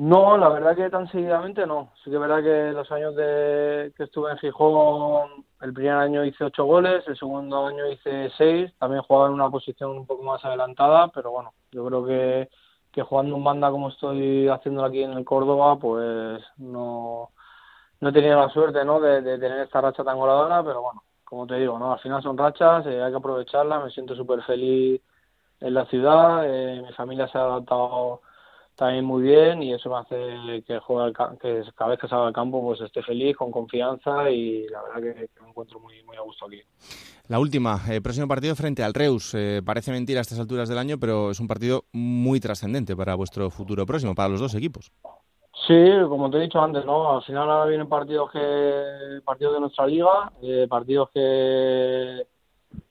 No, 0.00 0.38
la 0.38 0.48
verdad 0.48 0.74
que 0.74 0.88
tan 0.88 1.06
seguidamente 1.10 1.66
no. 1.66 1.92
Sí 2.02 2.08
que 2.08 2.16
es 2.16 2.20
verdad 2.20 2.42
que 2.42 2.72
los 2.72 2.90
años 2.90 3.14
de 3.16 3.92
que 3.94 4.04
estuve 4.04 4.30
en 4.30 4.38
Gijón, 4.38 5.44
el 5.60 5.74
primer 5.74 5.92
año 5.92 6.24
hice 6.24 6.42
ocho 6.44 6.64
goles, 6.64 7.04
el 7.06 7.18
segundo 7.18 7.66
año 7.66 7.86
hice 7.86 8.30
seis. 8.38 8.72
También 8.78 9.02
jugaba 9.02 9.26
en 9.26 9.34
una 9.34 9.50
posición 9.50 9.90
un 9.90 10.06
poco 10.06 10.22
más 10.22 10.42
adelantada, 10.42 11.08
pero 11.08 11.32
bueno, 11.32 11.52
yo 11.70 11.84
creo 11.84 12.06
que, 12.06 12.48
que 12.90 13.02
jugando 13.02 13.36
en 13.36 13.44
banda 13.44 13.70
como 13.70 13.90
estoy 13.90 14.48
haciéndolo 14.48 14.88
aquí 14.88 15.02
en 15.02 15.12
el 15.12 15.24
Córdoba, 15.26 15.78
pues 15.78 16.42
no, 16.56 17.28
no 18.00 18.08
he 18.08 18.12
tenido 18.12 18.40
la 18.40 18.48
suerte 18.48 18.82
¿no? 18.86 19.00
de, 19.00 19.20
de 19.20 19.38
tener 19.38 19.58
esta 19.60 19.82
racha 19.82 20.02
tan 20.02 20.16
goleadora, 20.18 20.64
pero 20.64 20.80
bueno, 20.80 21.02
como 21.24 21.46
te 21.46 21.56
digo, 21.56 21.78
no 21.78 21.92
al 21.92 22.00
final 22.00 22.22
son 22.22 22.38
rachas, 22.38 22.86
eh, 22.86 23.02
hay 23.02 23.10
que 23.10 23.18
aprovecharlas. 23.18 23.84
Me 23.84 23.90
siento 23.90 24.16
súper 24.16 24.42
feliz 24.44 25.02
en 25.60 25.74
la 25.74 25.84
ciudad, 25.86 26.44
eh, 26.46 26.80
mi 26.86 26.92
familia 26.94 27.28
se 27.28 27.36
ha 27.36 27.42
adaptado 27.42 28.22
también 28.80 29.04
muy 29.04 29.22
bien 29.22 29.62
y 29.62 29.74
eso 29.74 29.90
me 29.90 29.98
hace 29.98 30.64
que 30.66 30.78
juegue 30.78 31.12
que 31.38 31.62
cada 31.76 31.90
vez 31.90 32.00
que 32.00 32.08
salga 32.08 32.28
al 32.28 32.32
campo 32.32 32.62
pues 32.62 32.80
esté 32.80 33.02
feliz, 33.02 33.36
con 33.36 33.52
confianza 33.52 34.30
y 34.30 34.66
la 34.68 34.82
verdad 34.82 35.02
que, 35.02 35.28
que 35.28 35.40
me 35.42 35.50
encuentro 35.50 35.78
muy 35.78 36.02
muy 36.02 36.16
a 36.16 36.22
gusto 36.22 36.46
aquí. 36.46 36.62
La 37.28 37.38
última, 37.38 37.78
eh, 37.90 38.00
próximo 38.00 38.26
partido 38.26 38.56
frente 38.56 38.82
al 38.82 38.94
Reus. 38.94 39.34
Eh, 39.34 39.60
parece 39.64 39.92
mentira 39.92 40.20
a 40.20 40.22
estas 40.22 40.40
alturas 40.40 40.68
del 40.68 40.78
año, 40.78 40.98
pero 40.98 41.30
es 41.30 41.38
un 41.40 41.46
partido 41.46 41.84
muy 41.92 42.40
trascendente 42.40 42.96
para 42.96 43.14
vuestro 43.14 43.50
futuro 43.50 43.84
próximo, 43.84 44.14
para 44.14 44.30
los 44.30 44.40
dos 44.40 44.54
equipos. 44.54 44.90
Sí, 45.66 45.90
como 46.08 46.30
te 46.30 46.38
he 46.38 46.40
dicho 46.40 46.58
antes, 46.58 46.84
¿no? 46.86 47.16
Al 47.16 47.22
final 47.22 47.50
ahora 47.50 47.66
vienen 47.66 47.88
partidos 47.88 48.32
que 48.32 49.20
partidos 49.24 49.54
de 49.54 49.60
nuestra 49.60 49.86
liga, 49.86 50.32
eh, 50.42 50.66
partidos 50.68 51.10
que 51.10 52.26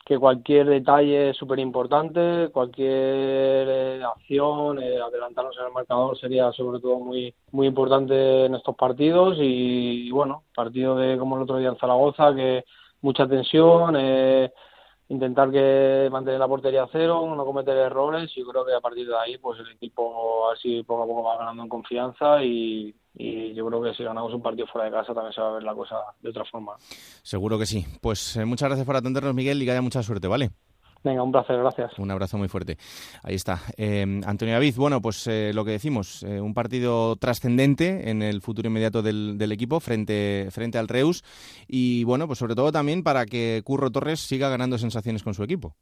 que 0.05 0.17
cualquier 0.17 0.65
detalle 0.67 1.30
es 1.30 1.38
súper 1.38 1.59
importante, 1.59 2.49
cualquier 2.51 2.89
eh, 2.89 4.03
acción, 4.03 4.82
eh, 4.82 4.99
adelantarnos 4.99 5.55
en 5.59 5.67
el 5.67 5.71
marcador 5.71 6.17
sería 6.17 6.51
sobre 6.51 6.80
todo 6.80 6.99
muy 6.99 7.34
muy 7.51 7.67
importante 7.67 8.45
en 8.45 8.55
estos 8.55 8.75
partidos 8.75 9.38
y, 9.38 10.07
y, 10.07 10.11
bueno, 10.11 10.43
partido 10.55 10.95
de 10.95 11.17
como 11.17 11.36
el 11.38 11.43
otro 11.43 11.57
día 11.57 11.69
en 11.69 11.77
Zaragoza, 11.77 12.34
que 12.34 12.65
mucha 13.01 13.27
tensión, 13.27 13.95
eh, 13.97 14.51
intentar 15.10 15.51
que 15.51 16.07
mantener 16.12 16.39
la 16.39 16.47
portería 16.47 16.84
a 16.84 16.89
cero, 16.91 17.34
no 17.36 17.45
cometer 17.45 17.76
errores 17.76 18.32
y 18.36 18.41
yo 18.41 18.47
creo 18.47 18.66
que 18.66 18.74
a 18.74 18.80
partir 18.80 19.07
de 19.07 19.18
ahí 19.18 19.38
pues 19.38 19.60
el 19.60 19.72
equipo 19.72 20.49
así 20.51 20.84
poco 20.84 21.03
a 21.03 21.07
poco 21.07 21.24
va 21.24 21.38
ganando 21.38 21.64
en 21.64 21.70
confianza 21.70 22.43
y, 22.43 22.95
yo 23.16 23.66
creo 23.68 23.82
que 23.82 23.93
si 23.95 24.03
ganamos 24.03 24.34
un 24.34 24.41
partido 24.41 24.66
fuera 24.68 24.86
de 24.86 24.91
casa 24.91 25.14
también 25.14 25.34
se 25.34 25.41
va 25.41 25.49
a 25.49 25.53
ver 25.53 25.64
la 25.64 25.76
cosa 25.76 25.97
de 26.22 26.30
otra 26.30 26.45
forma. 26.45 26.76
Seguro 27.22 27.60
que 27.60 27.66
sí. 27.66 27.86
Pues 28.01 28.38
eh, 28.38 28.45
muchas 28.45 28.70
gracias 28.70 28.86
por 28.86 28.95
atendernos, 28.95 29.34
Miguel, 29.34 29.62
y 29.62 29.66
que 29.66 29.72
haya 29.72 29.82
mucha 29.82 30.01
suerte, 30.03 30.30
¿vale? 30.30 30.51
Venga, 31.03 31.23
un 31.23 31.31
placer, 31.31 31.57
gracias. 31.57 31.97
Un 31.97 32.11
abrazo 32.11 32.37
muy 32.37 32.49
fuerte. 32.49 32.77
Ahí 33.23 33.35
está. 33.35 33.61
Eh, 33.77 34.21
Antonio 34.25 34.53
David, 34.53 34.75
bueno, 34.75 35.01
pues 35.01 35.25
eh, 35.27 35.51
lo 35.53 35.63
que 35.63 35.71
decimos, 35.71 36.23
eh, 36.23 36.41
un 36.41 36.53
partido 36.53 37.15
trascendente 37.15 38.09
en 38.09 38.21
el 38.21 38.41
futuro 38.41 38.67
inmediato 38.67 39.01
del, 39.01 39.37
del, 39.37 39.51
equipo 39.51 39.79
frente, 39.79 40.47
frente 40.51 40.77
al 40.77 40.87
Reus 40.87 41.23
y 41.67 42.03
bueno, 42.03 42.27
pues 42.27 42.39
sobre 42.39 42.55
todo 42.55 42.71
también 42.71 43.03
para 43.03 43.25
que 43.25 43.61
Curro 43.63 43.91
Torres 43.91 44.19
siga 44.19 44.49
ganando 44.49 44.77
sensaciones 44.77 45.23
con 45.23 45.33
su 45.33 45.43
equipo. 45.43 45.75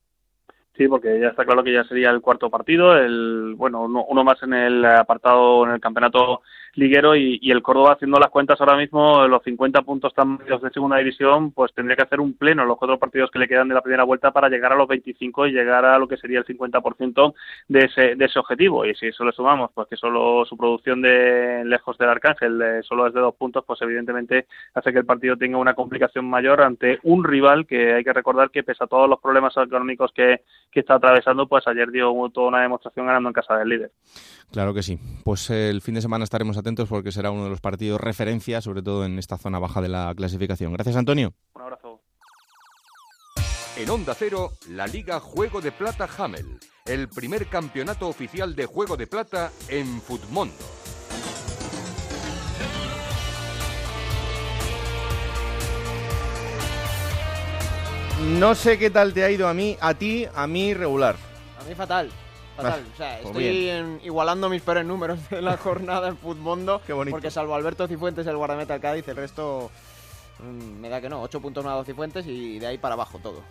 Sí, 0.78 0.88
porque 0.88 1.20
ya 1.20 1.30
está 1.30 1.44
claro 1.44 1.64
que 1.64 1.74
ya 1.74 1.84
sería 1.86 2.12
el 2.12 2.22
cuarto 2.22 2.52
partido, 2.52 2.96
el 2.96 3.56
bueno 3.58 3.82
uno, 3.82 4.06
uno 4.08 4.24
más 4.24 4.42
en 4.44 4.54
el 4.54 4.86
apartado 4.86 5.66
en 5.66 5.72
el 5.72 5.82
campeonato 5.82 6.42
liguero 6.76 7.16
y, 7.16 7.40
y, 7.42 7.50
el 7.50 7.64
Córdoba 7.64 7.94
haciendo 7.94 8.20
las 8.20 8.30
cuentas 8.30 8.62
ahora 8.62 8.78
mismo 8.78 9.28
los 9.28 9.42
50 9.42 9.82
puntos 9.82 10.14
tan 10.14 10.38
medios 10.38 10.62
de 10.62 10.70
segunda 10.70 10.98
división, 10.98 11.52
pues 11.52 11.74
tendría 11.74 11.96
que 11.96 12.04
hacer 12.04 12.20
un 12.20 12.38
pleno 12.38 12.62
en 12.62 12.68
los 12.68 12.78
cuatro 12.78 13.00
partidos 13.00 13.32
que 13.32 13.40
le 13.40 13.48
quedan 13.48 13.68
de 13.68 13.74
la 13.74 13.82
primera 13.82 14.04
vuelta 14.04 14.30
para 14.30 14.50
llegar 14.50 14.72
a 14.72 14.76
los 14.76 14.88
25 14.88 15.48
y 15.48 15.54
llegar 15.54 15.84
a 15.84 15.98
lo 15.98 16.08
que 16.08 16.18
sería 16.18 16.38
el 16.38 16.46
50% 16.46 17.34
de 17.68 17.80
ese 17.80 18.16
de 18.16 18.26
ese 18.26 18.38
objetivo. 18.38 18.86
Y 18.86 18.94
si 18.94 19.08
eso 19.08 19.26
le 19.26 19.32
sumamos 19.32 19.72
pues 19.74 19.88
que 19.88 19.96
solo 19.96 20.46
su 20.46 20.56
producción 20.56 21.02
de 21.02 21.64
lejos 21.66 21.98
del 21.98 22.10
Arcángel 22.10 22.84
solo 22.84 23.08
es 23.08 23.14
de 23.16 23.22
dos 23.22 23.34
puntos, 23.34 23.66
pues 23.66 23.82
evidentemente 23.82 24.46
hace 24.76 24.94
que 24.94 25.00
el 25.00 25.06
partido 25.06 25.36
tenga 25.36 25.58
una 25.58 25.74
complicación 25.74 26.30
mayor 26.30 26.62
ante 26.62 27.00
un 27.02 27.24
rival 27.24 27.66
que 27.66 27.94
hay 27.96 28.04
que 28.04 28.14
recordar 28.14 28.52
que 28.52 28.62
pese 28.62 28.84
a 28.84 28.88
todos 28.88 29.10
los 29.10 29.20
problemas 29.20 29.58
económicos 29.58 30.12
que 30.14 30.42
que 30.72 30.82
está 30.82 30.96
atravesando, 30.96 31.48
pues 31.48 31.68
ayer 31.68 31.90
dio 31.92 32.12
toda 32.34 32.48
una 32.48 32.62
demostración 32.62 33.08
ganando 33.08 33.30
en 33.30 33.34
casa 33.34 33.56
del 33.56 33.70
líder. 33.70 33.92
Claro 34.52 34.74
que 34.74 34.84
sí. 34.84 35.00
Pues 35.24 35.50
el 35.50 35.82
fin 35.82 35.96
de 35.96 36.02
semana 36.02 36.24
estaremos 36.24 36.58
atentos 36.58 36.88
porque 36.90 37.12
será 37.12 37.32
uno 37.32 37.46
de 37.46 37.50
los 37.50 37.62
partidos 37.62 38.00
referencia, 38.00 38.62
sobre 38.62 38.82
todo 38.82 39.06
en 39.06 39.20
esta 39.20 39.38
zona 39.38 39.60
baja 39.60 39.82
de 39.82 39.90
la 39.90 40.14
clasificación. 40.16 40.74
Gracias, 40.74 40.96
Antonio. 40.96 41.34
Un 41.54 41.62
abrazo. 41.62 42.02
En 43.78 43.90
Onda 43.90 44.14
Cero, 44.16 44.50
la 44.70 44.88
Liga 44.88 45.20
Juego 45.20 45.62
de 45.62 45.72
Plata 45.72 46.08
Hamel, 46.18 46.58
el 46.86 47.08
primer 47.10 47.46
campeonato 47.48 48.08
oficial 48.08 48.56
de 48.56 48.66
Juego 48.66 48.98
de 48.98 49.06
Plata 49.06 49.52
en 49.70 50.02
Futmundo. 50.02 50.56
No 58.26 58.56
sé 58.56 58.78
qué 58.78 58.90
tal 58.90 59.14
te 59.14 59.24
ha 59.24 59.30
ido 59.32 59.48
a 59.48 59.54
mí, 59.54 59.78
a 59.80 59.94
ti, 59.94 60.26
a 60.34 60.48
mí 60.48 60.74
regular. 60.74 61.16
A 61.62 61.64
mí 61.68 61.76
fatal. 61.76 62.10
Fatal. 62.56 62.82
Ah, 62.84 62.92
o 62.94 62.98
sea, 62.98 63.18
pues 63.22 63.28
estoy 63.28 63.70
en- 63.70 64.00
igualando 64.04 64.50
mis 64.50 64.62
peores 64.62 64.86
números 64.86 65.20
de 65.30 65.42
la 65.42 65.58
jornada 65.58 66.08
en 66.08 66.18
Futmundo. 66.18 66.82
Qué 66.86 66.94
bonito. 66.94 67.14
Porque 67.16 67.30
salvo 67.30 67.54
Alberto 67.56 67.88
Cifuentes, 67.88 68.26
el 68.26 68.36
guardameta 68.36 68.74
del 68.74 68.82
Cádiz, 68.82 69.08
el 69.08 69.16
resto 69.16 69.70
mm, 70.40 70.80
me 70.80 70.90
da 70.90 71.00
que 71.00 71.10
no. 71.10 71.22
8 71.22 71.40
puntos 71.40 71.64
dado 71.64 71.84
Cifuentes 71.84 72.26
y 72.26 72.58
de 72.60 72.68
ahí 72.68 72.78
para 72.80 72.94
abajo 72.96 73.20
todo. 73.22 73.44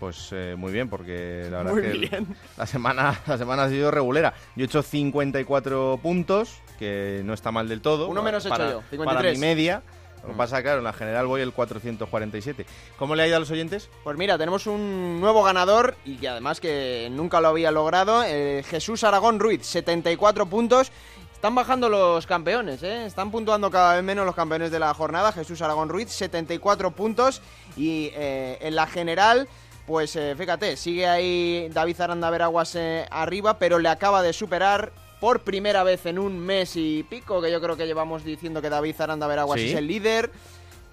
Pues 0.00 0.30
eh, 0.32 0.54
muy 0.56 0.72
bien, 0.72 0.88
porque 0.88 1.46
la 1.50 1.58
verdad 1.58 1.72
Muy 1.72 1.82
es 1.82 1.92
que 1.92 1.98
bien. 1.98 2.36
la 2.56 2.66
semana 2.66 3.20
la 3.26 3.38
semana 3.38 3.64
ha 3.64 3.68
sido 3.68 3.90
regulera. 3.90 4.32
Yo 4.56 4.64
he 4.64 4.66
hecho 4.66 4.82
54 4.82 6.00
puntos, 6.02 6.58
que 6.78 7.20
no 7.24 7.34
está 7.34 7.52
mal 7.52 7.68
del 7.68 7.80
todo. 7.82 8.08
Uno 8.08 8.22
menos 8.22 8.44
he 8.46 8.48
para, 8.48 8.64
hecho 8.64 8.72
yo, 8.72 8.78
Para 9.04 9.20
53. 9.20 9.38
mi 9.38 9.40
media. 9.40 9.82
Lo 10.24 10.32
que 10.32 10.38
pasa, 10.38 10.62
claro, 10.62 10.78
en 10.78 10.84
la 10.84 10.94
general 10.94 11.26
voy 11.26 11.42
el 11.42 11.52
447. 11.52 12.64
¿Cómo 12.98 13.14
le 13.14 13.22
ha 13.22 13.26
ido 13.26 13.36
a 13.36 13.40
los 13.40 13.50
oyentes? 13.50 13.90
Pues 14.02 14.16
mira, 14.16 14.38
tenemos 14.38 14.66
un 14.66 15.20
nuevo 15.20 15.42
ganador 15.42 15.96
y 16.04 16.16
que 16.16 16.28
además 16.28 16.60
que 16.60 17.08
nunca 17.10 17.42
lo 17.42 17.48
había 17.48 17.70
logrado, 17.70 18.22
eh, 18.24 18.64
Jesús 18.66 19.04
Aragón 19.04 19.38
Ruiz, 19.38 19.66
74 19.66 20.46
puntos. 20.46 20.90
Están 21.34 21.54
bajando 21.54 21.90
los 21.90 22.26
campeones, 22.26 22.82
¿eh? 22.82 23.04
están 23.04 23.30
puntuando 23.30 23.70
cada 23.70 23.96
vez 23.96 24.02
menos 24.02 24.24
los 24.24 24.34
campeones 24.34 24.70
de 24.70 24.78
la 24.78 24.94
jornada. 24.94 25.30
Jesús 25.30 25.60
Aragón 25.60 25.90
Ruiz, 25.90 26.10
74 26.10 26.92
puntos. 26.92 27.42
Y 27.76 28.10
eh, 28.14 28.56
en 28.62 28.74
la 28.74 28.86
general, 28.86 29.46
pues 29.86 30.16
eh, 30.16 30.34
fíjate, 30.38 30.78
sigue 30.78 31.06
ahí 31.06 31.68
David 31.70 32.00
Aranda 32.00 32.30
Veraguas 32.30 32.78
arriba, 33.10 33.58
pero 33.58 33.78
le 33.78 33.90
acaba 33.90 34.22
de 34.22 34.32
superar 34.32 34.92
por 35.20 35.40
primera 35.40 35.82
vez 35.82 36.06
en 36.06 36.18
un 36.18 36.38
mes 36.38 36.76
y 36.76 37.02
pico, 37.02 37.40
que 37.40 37.50
yo 37.50 37.60
creo 37.60 37.76
que 37.76 37.86
llevamos 37.86 38.24
diciendo 38.24 38.60
que 38.60 38.68
David 38.70 39.00
Aranda 39.00 39.26
Veraguas 39.26 39.60
Sí. 39.60 39.70
es 39.70 39.74
el 39.76 39.86
líder. 39.86 40.30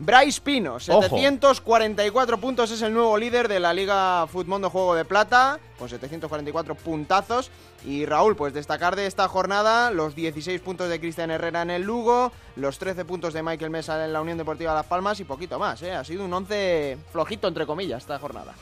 Bryce 0.03 0.41
Pino, 0.41 0.80
744 0.80 2.39
puntos, 2.39 2.72
es 2.72 2.82
el 2.82 2.91
nuevo 2.91 3.15
líder 3.19 3.47
de 3.47 3.59
la 3.59 3.72
Liga 3.72 4.26
Futmundo 4.26 4.72
Juego 4.72 4.95
de 4.95 5.05
Plata, 5.05 5.59
con 5.78 5.89
744 5.89 6.74
puntazos. 6.74 7.51
Y 7.86 8.05
Raúl, 8.07 8.36
pues 8.36 8.51
destacar 8.53 8.95
de 8.95 9.05
esta 9.05 9.28
jornada 9.28 9.91
los 9.91 10.15
16 10.15 10.59
puntos 10.61 10.89
de 10.89 10.99
Cristian 10.99 11.30
Herrera 11.30 11.61
en 11.61 11.69
el 11.69 11.84
Lugo, 11.84 12.32
los 12.55 12.80
13 12.80 13.05
puntos 13.05 13.34
de 13.34 13.43
Michael 13.43 13.69
Mesa 13.69 14.03
en 14.03 14.13
la 14.13 14.22
Unión 14.22 14.39
Deportiva 14.39 14.74
Las 14.74 14.86
Palmas 14.88 15.19
y 15.19 15.24
poquito 15.24 15.59
más, 15.59 15.82
¿eh? 15.84 15.91
Ha 15.93 16.03
sido 16.03 16.26
un 16.26 16.34
11 16.34 16.97
flojito, 17.11 17.47
entre 17.47 17.67
comillas, 17.67 18.01
esta 18.01 18.17
jornada. 18.17 18.53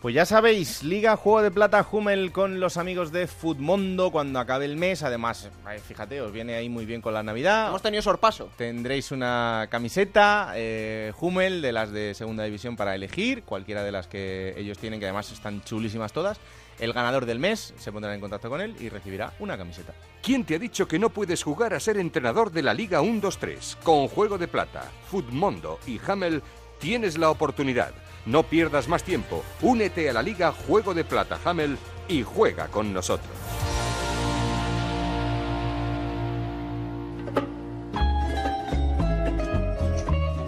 Pues 0.00 0.14
ya 0.14 0.26
sabéis, 0.26 0.82
Liga 0.82 1.16
Juego 1.16 1.42
de 1.42 1.50
Plata 1.50 1.84
Hummel 1.90 2.30
con 2.30 2.60
los 2.60 2.76
amigos 2.76 3.12
de 3.12 3.26
Futmundo 3.26 4.12
cuando 4.12 4.38
acabe 4.38 4.66
el 4.66 4.76
mes. 4.76 5.02
Además, 5.02 5.50
eh, 5.70 5.78
fíjate, 5.78 6.20
os 6.20 6.30
viene 6.32 6.54
ahí 6.54 6.68
muy 6.68 6.84
bien 6.84 7.00
con 7.00 7.14
la 7.14 7.22
Navidad. 7.22 7.68
Hemos 7.68 7.80
tenido 7.80 8.02
sorpaso. 8.02 8.50
Tendréis 8.56 9.10
una 9.10 9.68
camiseta 9.70 10.52
eh, 10.54 11.12
Hummel 11.18 11.62
de 11.62 11.72
las 11.72 11.92
de 11.92 12.12
segunda 12.12 12.44
división 12.44 12.76
para 12.76 12.94
elegir, 12.94 13.42
cualquiera 13.42 13.82
de 13.82 13.90
las 13.90 14.06
que 14.06 14.54
ellos 14.58 14.76
tienen, 14.76 15.00
que 15.00 15.06
además 15.06 15.32
están 15.32 15.62
chulísimas 15.62 16.12
todas. 16.12 16.38
El 16.78 16.92
ganador 16.92 17.24
del 17.24 17.38
mes 17.38 17.72
se 17.78 17.90
pondrá 17.90 18.14
en 18.14 18.20
contacto 18.20 18.50
con 18.50 18.60
él 18.60 18.76
y 18.78 18.90
recibirá 18.90 19.32
una 19.38 19.56
camiseta. 19.56 19.94
¿Quién 20.22 20.44
te 20.44 20.56
ha 20.56 20.58
dicho 20.58 20.86
que 20.86 20.98
no 20.98 21.08
puedes 21.08 21.42
jugar 21.42 21.72
a 21.72 21.80
ser 21.80 21.96
entrenador 21.96 22.52
de 22.52 22.62
la 22.62 22.74
Liga 22.74 23.00
1-2-3? 23.00 23.78
Con 23.82 24.08
Juego 24.08 24.36
de 24.36 24.46
Plata, 24.46 24.90
Futmundo 25.08 25.80
y 25.86 25.98
Hamel 26.06 26.42
tienes 26.78 27.16
la 27.16 27.30
oportunidad. 27.30 27.92
No 28.26 28.42
pierdas 28.42 28.88
más 28.88 29.04
tiempo. 29.04 29.44
Únete 29.62 30.10
a 30.10 30.12
la 30.12 30.22
Liga 30.22 30.52
Juego 30.52 30.94
de 30.94 31.04
Plata 31.04 31.38
Hamel 31.44 31.78
y 32.08 32.24
juega 32.24 32.66
con 32.66 32.92
nosotros. 32.92 33.30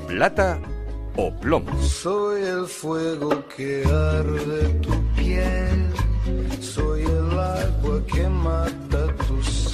Plata 0.08 0.58
o 1.16 1.30
plomo. 1.30 1.80
Soy 1.80 2.42
el 2.42 2.66
fuego 2.66 3.44
que 3.56 3.84
arde 3.84 4.68
tu 4.80 4.90
piel, 5.14 5.92
soy 6.60 7.02
el 7.02 7.38
agua 7.38 8.02
que 8.12 8.28
mata 8.28 9.14
tu. 9.28 9.38
El 9.38 9.67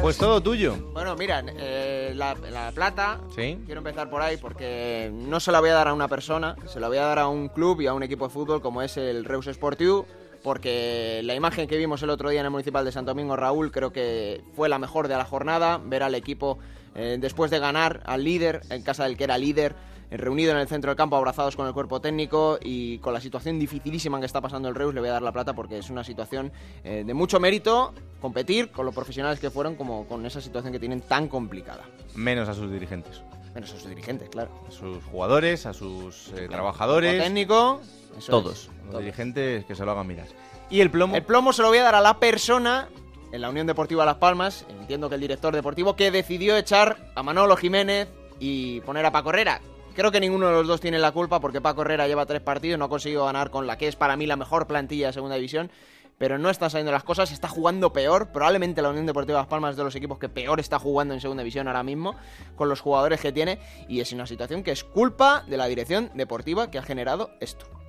Pues 0.00 0.18
todo 0.18 0.42
tuyo. 0.42 0.76
Bueno, 0.92 1.16
mira, 1.16 1.42
eh, 1.56 2.12
la, 2.14 2.34
la 2.50 2.70
plata, 2.72 3.20
Sí. 3.34 3.58
quiero 3.64 3.78
empezar 3.80 4.10
por 4.10 4.20
ahí 4.22 4.36
porque 4.36 5.10
no 5.12 5.40
se 5.40 5.52
la 5.52 5.60
voy 5.60 5.70
a 5.70 5.74
dar 5.74 5.88
a 5.88 5.94
una 5.94 6.08
persona, 6.08 6.56
se 6.66 6.80
la 6.80 6.88
voy 6.88 6.98
a 6.98 7.02
dar 7.04 7.18
a 7.18 7.28
un 7.28 7.48
club 7.48 7.80
y 7.80 7.86
a 7.86 7.94
un 7.94 8.02
equipo 8.02 8.26
de 8.26 8.32
fútbol 8.32 8.60
como 8.60 8.82
es 8.82 8.96
el 8.96 9.24
Reus 9.24 9.46
Sportiu, 9.46 10.04
porque 10.42 11.20
la 11.24 11.34
imagen 11.34 11.66
que 11.66 11.78
vimos 11.78 12.02
el 12.02 12.10
otro 12.10 12.28
día 12.28 12.40
en 12.40 12.46
el 12.46 12.50
Municipal 12.52 12.84
de 12.84 12.92
Santo 12.92 13.12
Domingo, 13.12 13.36
Raúl, 13.36 13.72
creo 13.72 13.92
que 13.92 14.42
fue 14.54 14.68
la 14.68 14.78
mejor 14.78 15.08
de 15.08 15.16
la 15.16 15.24
jornada, 15.24 15.80
ver 15.82 16.02
al 16.02 16.14
equipo 16.14 16.58
eh, 16.94 17.16
después 17.18 17.50
de 17.50 17.58
ganar 17.58 18.02
al 18.04 18.22
líder, 18.24 18.60
en 18.70 18.82
casa 18.82 19.04
del 19.04 19.16
que 19.16 19.24
era 19.24 19.38
líder, 19.38 19.74
reunido 20.16 20.52
en 20.52 20.58
el 20.58 20.68
centro 20.68 20.90
del 20.90 20.96
campo, 20.96 21.16
abrazados 21.16 21.56
con 21.56 21.66
el 21.66 21.72
cuerpo 21.72 22.00
técnico 22.00 22.58
y 22.62 22.98
con 22.98 23.12
la 23.14 23.20
situación 23.20 23.58
dificilísima 23.58 24.20
que 24.20 24.26
está 24.26 24.40
pasando 24.40 24.68
el 24.68 24.74
Reus, 24.74 24.94
le 24.94 25.00
voy 25.00 25.08
a 25.08 25.12
dar 25.12 25.22
la 25.22 25.32
plata 25.32 25.54
porque 25.54 25.78
es 25.78 25.90
una 25.90 26.04
situación 26.04 26.52
eh, 26.84 27.04
de 27.06 27.14
mucho 27.14 27.40
mérito 27.40 27.92
competir 28.20 28.70
con 28.70 28.86
los 28.86 28.94
profesionales 28.94 29.40
que 29.40 29.50
fueron 29.50 29.74
como 29.76 30.06
con 30.06 30.24
esa 30.26 30.40
situación 30.40 30.72
que 30.72 30.78
tienen 30.78 31.00
tan 31.00 31.28
complicada. 31.28 31.84
Menos 32.14 32.48
a 32.48 32.54
sus 32.54 32.70
dirigentes. 32.70 33.22
Menos 33.54 33.72
a 33.72 33.78
sus 33.78 33.88
dirigentes, 33.88 34.28
claro. 34.30 34.50
A 34.66 34.70
sus 34.70 35.02
jugadores, 35.04 35.66
a 35.66 35.72
sus 35.72 36.28
eh, 36.36 36.48
trabajadores. 36.48 37.22
Técnico, 37.22 37.80
eso 38.18 38.30
todos. 38.30 38.52
es, 38.64 38.66
Los 38.66 38.86
todos. 38.90 39.00
dirigentes 39.00 39.64
que 39.64 39.74
se 39.74 39.84
lo 39.84 39.92
hagan 39.92 40.06
mirar. 40.06 40.26
¿Y 40.70 40.80
el 40.80 40.90
plomo? 40.90 41.14
El 41.14 41.22
plomo 41.22 41.52
se 41.52 41.62
lo 41.62 41.68
voy 41.68 41.78
a 41.78 41.82
dar 41.84 41.94
a 41.94 42.00
la 42.00 42.18
persona 42.18 42.88
en 43.30 43.40
la 43.40 43.50
Unión 43.50 43.66
Deportiva 43.66 44.04
Las 44.04 44.16
Palmas, 44.16 44.64
entiendo 44.80 45.08
que 45.08 45.16
el 45.16 45.20
director 45.20 45.54
deportivo, 45.54 45.94
que 45.96 46.10
decidió 46.10 46.56
echar 46.56 46.96
a 47.14 47.22
Manolo 47.22 47.56
Jiménez 47.56 48.08
y 48.40 48.80
poner 48.80 49.04
a 49.06 49.12
Paco 49.12 49.30
Herrera. 49.30 49.60
Creo 49.94 50.10
que 50.10 50.18
ninguno 50.18 50.48
de 50.48 50.54
los 50.54 50.66
dos 50.66 50.80
tiene 50.80 50.98
la 50.98 51.12
culpa 51.12 51.38
porque 51.38 51.60
Paco 51.60 51.82
Herrera 51.82 52.08
lleva 52.08 52.26
tres 52.26 52.40
partidos, 52.40 52.80
no 52.80 52.86
ha 52.86 52.88
conseguido 52.88 53.26
ganar 53.26 53.50
con 53.50 53.68
la 53.68 53.78
que 53.78 53.86
es 53.86 53.94
para 53.94 54.16
mí 54.16 54.26
la 54.26 54.34
mejor 54.34 54.66
plantilla 54.66 55.06
de 55.06 55.12
segunda 55.12 55.36
división, 55.36 55.70
pero 56.18 56.36
no 56.36 56.50
están 56.50 56.68
saliendo 56.68 56.90
las 56.90 57.04
cosas, 57.04 57.30
está 57.30 57.46
jugando 57.46 57.92
peor. 57.92 58.32
Probablemente 58.32 58.82
la 58.82 58.90
Unión 58.90 59.06
Deportiva 59.06 59.38
Las 59.38 59.46
Palmas 59.46 59.72
es 59.72 59.76
de 59.76 59.84
los 59.84 59.94
equipos 59.94 60.18
que 60.18 60.28
peor 60.28 60.58
está 60.58 60.80
jugando 60.80 61.14
en 61.14 61.20
segunda 61.20 61.44
división 61.44 61.68
ahora 61.68 61.84
mismo, 61.84 62.16
con 62.56 62.68
los 62.68 62.80
jugadores 62.80 63.20
que 63.20 63.30
tiene, 63.30 63.60
y 63.88 64.00
es 64.00 64.12
una 64.12 64.26
situación 64.26 64.64
que 64.64 64.72
es 64.72 64.82
culpa 64.82 65.44
de 65.46 65.56
la 65.56 65.66
dirección 65.66 66.10
deportiva 66.14 66.72
que 66.72 66.78
ha 66.78 66.82
generado 66.82 67.30
esto. 67.40 67.83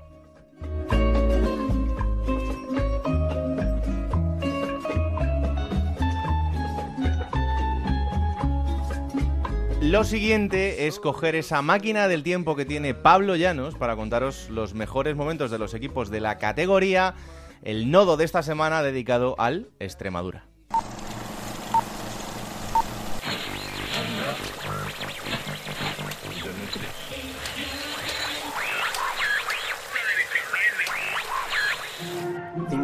Lo 9.96 10.04
siguiente 10.04 10.88
es 10.88 11.00
coger 11.00 11.36
esa 11.36 11.62
máquina 11.62 12.10
del 12.10 12.22
tiempo 12.22 12.58
que 12.58 12.66
tiene 12.66 12.94
Pablo 12.94 13.38
Llanos 13.38 13.76
para 13.76 13.96
contaros 13.96 14.50
los 14.50 14.74
mejores 14.74 15.16
momentos 15.16 15.52
de 15.52 15.58
los 15.58 15.74
equipos 15.74 16.10
de 16.10 16.20
la 16.20 16.38
categoría, 16.38 17.16
el 17.64 17.90
nodo 17.90 18.18
de 18.18 18.26
esta 18.26 18.44
semana 18.44 18.84
dedicado 18.84 19.36
al 19.38 19.70
Extremadura. 19.80 20.48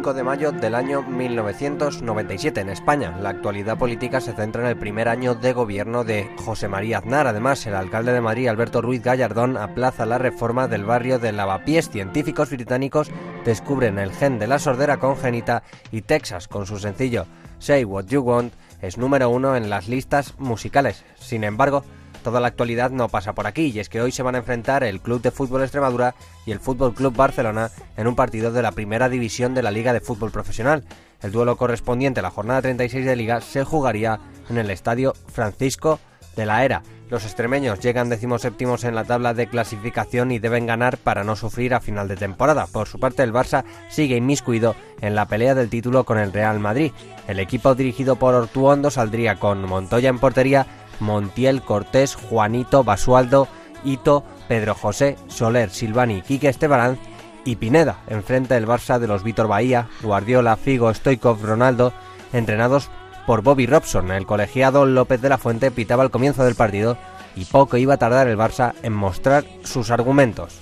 5 0.02 0.14
de 0.14 0.24
mayo 0.24 0.50
del 0.50 0.74
año 0.74 1.02
1997 1.02 2.60
en 2.60 2.70
España. 2.70 3.16
La 3.20 3.28
actualidad 3.28 3.78
política 3.78 4.20
se 4.20 4.32
centra 4.32 4.62
en 4.62 4.68
el 4.70 4.76
primer 4.76 5.08
año 5.08 5.36
de 5.36 5.52
gobierno 5.52 6.02
de 6.02 6.28
José 6.44 6.66
María 6.66 6.98
Aznar. 6.98 7.28
Además, 7.28 7.64
el 7.68 7.76
alcalde 7.76 8.12
de 8.12 8.20
Madrid, 8.20 8.48
Alberto 8.48 8.82
Ruiz 8.82 9.00
Gallardón, 9.00 9.56
aplaza 9.56 10.04
la 10.04 10.18
reforma 10.18 10.66
del 10.66 10.84
barrio 10.84 11.20
de 11.20 11.30
Lavapiés. 11.30 11.88
Científicos 11.88 12.50
británicos 12.50 13.12
descubren 13.44 14.00
el 14.00 14.10
gen 14.10 14.40
de 14.40 14.48
la 14.48 14.58
sordera 14.58 14.96
congénita 14.96 15.62
y 15.92 16.02
Texas, 16.02 16.48
con 16.48 16.66
su 16.66 16.80
sencillo 16.80 17.26
Say 17.60 17.84
What 17.84 18.06
You 18.06 18.22
Want, 18.22 18.52
es 18.80 18.98
número 18.98 19.30
uno 19.30 19.54
en 19.54 19.70
las 19.70 19.86
listas 19.86 20.34
musicales. 20.36 21.04
Sin 21.14 21.44
embargo, 21.44 21.84
toda 22.22 22.40
la 22.40 22.48
actualidad 22.48 22.90
no 22.90 23.08
pasa 23.08 23.34
por 23.34 23.46
aquí 23.46 23.66
y 23.66 23.80
es 23.80 23.88
que 23.88 24.00
hoy 24.00 24.12
se 24.12 24.22
van 24.22 24.34
a 24.34 24.38
enfrentar 24.38 24.84
el 24.84 25.00
Club 25.00 25.20
de 25.20 25.30
Fútbol 25.30 25.62
Extremadura 25.62 26.14
y 26.46 26.52
el 26.52 26.60
Fútbol 26.60 26.94
Club 26.94 27.14
Barcelona 27.14 27.70
en 27.96 28.06
un 28.06 28.16
partido 28.16 28.52
de 28.52 28.62
la 28.62 28.72
primera 28.72 29.08
división 29.08 29.54
de 29.54 29.62
la 29.62 29.70
Liga 29.70 29.92
de 29.92 30.00
Fútbol 30.00 30.30
Profesional. 30.30 30.84
El 31.20 31.32
duelo 31.32 31.56
correspondiente 31.56 32.20
a 32.20 32.22
la 32.22 32.30
jornada 32.30 32.62
36 32.62 33.04
de 33.04 33.16
Liga 33.16 33.40
se 33.40 33.64
jugaría 33.64 34.20
en 34.48 34.58
el 34.58 34.70
Estadio 34.70 35.14
Francisco 35.28 36.00
de 36.36 36.46
la 36.46 36.64
Era. 36.64 36.82
Los 37.10 37.24
extremeños 37.24 37.80
llegan 37.80 38.08
decimoséptimos 38.08 38.84
en 38.84 38.94
la 38.94 39.04
tabla 39.04 39.34
de 39.34 39.46
clasificación 39.46 40.30
y 40.32 40.38
deben 40.38 40.64
ganar 40.64 40.96
para 40.96 41.24
no 41.24 41.36
sufrir 41.36 41.74
a 41.74 41.80
final 41.80 42.08
de 42.08 42.16
temporada. 42.16 42.66
Por 42.66 42.88
su 42.88 42.98
parte, 42.98 43.22
el 43.22 43.34
Barça 43.34 43.64
sigue 43.90 44.16
inmiscuido 44.16 44.74
en 45.02 45.14
la 45.14 45.26
pelea 45.26 45.54
del 45.54 45.68
título 45.68 46.04
con 46.04 46.16
el 46.16 46.32
Real 46.32 46.58
Madrid. 46.58 46.90
El 47.28 47.38
equipo 47.38 47.74
dirigido 47.74 48.16
por 48.16 48.34
Ortuondo 48.34 48.90
saldría 48.90 49.38
con 49.38 49.62
Montoya 49.68 50.08
en 50.08 50.18
portería, 50.18 50.66
Montiel, 51.00 51.62
Cortés, 51.62 52.14
Juanito, 52.14 52.84
Basualdo, 52.84 53.48
Ito, 53.84 54.24
Pedro 54.48 54.74
José, 54.74 55.16
Soler, 55.28 55.70
Silvani, 55.70 56.22
Quique 56.22 56.48
Estebarán 56.48 56.98
y 57.44 57.56
Pineda, 57.56 57.96
enfrente 58.08 58.54
del 58.54 58.66
Barça 58.66 58.98
de 58.98 59.08
los 59.08 59.22
Vítor 59.22 59.48
Bahía, 59.48 59.88
Guardiola, 60.02 60.56
Figo, 60.56 60.92
Stoikov, 60.94 61.44
Ronaldo, 61.44 61.92
entrenados 62.32 62.90
por 63.26 63.42
Bobby 63.42 63.66
Robson. 63.66 64.10
El 64.10 64.26
colegiado 64.26 64.86
López 64.86 65.20
de 65.20 65.28
la 65.28 65.38
Fuente 65.38 65.70
pitaba 65.70 66.04
el 66.04 66.10
comienzo 66.10 66.44
del 66.44 66.54
partido 66.54 66.96
y 67.34 67.44
poco 67.44 67.76
iba 67.76 67.94
a 67.94 67.98
tardar 67.98 68.28
el 68.28 68.36
Barça 68.38 68.74
en 68.82 68.92
mostrar 68.92 69.44
sus 69.64 69.90
argumentos. 69.90 70.60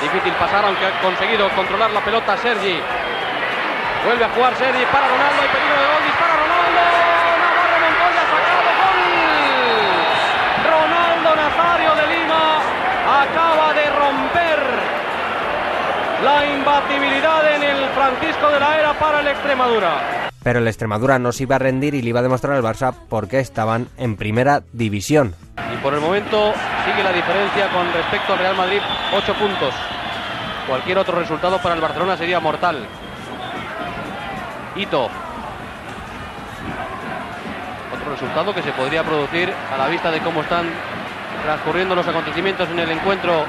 Difícil 0.00 0.32
pasar, 0.34 0.64
aunque 0.64 0.86
ha 0.86 1.00
conseguido 1.00 1.48
controlar 1.54 1.90
la 1.90 2.04
pelota 2.04 2.36
Sergi. 2.36 2.78
Vuelve 4.04 4.24
a 4.24 4.28
jugar 4.30 4.54
Sergi 4.56 4.84
para 4.92 5.08
Ronaldo, 5.08 5.42
hay 5.42 5.48
peligro 5.48 5.76
de 5.80 5.86
gol, 5.86 6.04
dispara 6.04 6.34
Ronaldo. 6.36 6.80
Navarro 7.40 7.78
Montoya 7.80 8.24
sacado, 8.28 8.70
gol. 8.84 9.00
Ronaldo 10.70 11.30
Nazario 11.36 11.94
de 11.94 12.06
Lima 12.14 12.44
acaba 13.24 13.72
de 13.72 13.90
romper 13.90 14.60
la 16.24 16.46
imbatibilidad 16.46 17.54
en 17.54 17.62
el 17.62 17.88
Francisco 17.90 18.48
de 18.48 18.58
la 18.58 18.78
Era 18.78 18.98
para 18.98 19.20
el 19.20 19.28
Extremadura. 19.28 20.30
Pero 20.42 20.58
el 20.58 20.66
Extremadura 20.66 21.18
no 21.18 21.32
se 21.32 21.42
iba 21.42 21.56
a 21.56 21.58
rendir 21.58 21.94
y 21.94 22.00
le 22.00 22.08
iba 22.08 22.20
a 22.20 22.22
demostrar 22.22 22.56
al 22.56 22.62
Barça 22.62 22.94
por 22.94 23.28
qué 23.28 23.40
estaban 23.40 23.88
en 23.98 24.16
primera 24.16 24.62
división. 24.72 25.34
Y 25.72 25.76
por 25.82 25.92
el 25.92 26.00
momento 26.00 26.54
sigue 26.86 27.02
la 27.02 27.12
diferencia 27.12 27.68
con 27.68 27.92
respecto 27.92 28.32
al 28.32 28.38
Real 28.38 28.56
Madrid, 28.56 28.80
8 29.14 29.34
puntos. 29.34 29.74
Cualquier 30.66 30.96
otro 30.96 31.18
resultado 31.18 31.58
para 31.58 31.74
el 31.74 31.82
Barcelona 31.82 32.16
sería 32.16 32.40
mortal. 32.40 32.86
Hito. 34.76 35.10
Otro 37.94 38.10
resultado 38.10 38.54
que 38.54 38.62
se 38.62 38.72
podría 38.72 39.04
producir 39.04 39.52
a 39.72 39.76
la 39.76 39.88
vista 39.88 40.10
de 40.10 40.20
cómo 40.20 40.40
están 40.40 40.66
transcurriendo 41.44 41.94
los 41.94 42.08
acontecimientos 42.08 42.68
en 42.70 42.78
el 42.78 42.90
encuentro 42.90 43.44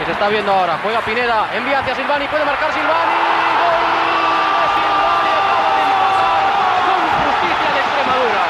que 0.00 0.06
se 0.06 0.12
está 0.12 0.28
viendo 0.28 0.50
ahora. 0.50 0.78
Juega 0.82 1.02
Pineda, 1.02 1.54
envía 1.54 1.80
hacia 1.80 1.94
Silvani, 1.94 2.26
puede 2.26 2.42
marcar 2.46 2.72
Silvani. 2.72 3.12
¡Gol 3.60 3.84
de 4.56 4.66
Silvani! 4.80 5.28
Acaba 5.28 5.68
de 5.76 5.82
empatar 5.92 6.40
con 6.88 7.00
justicia 7.20 7.68
de 7.68 7.80
Extremadura. 7.84 8.42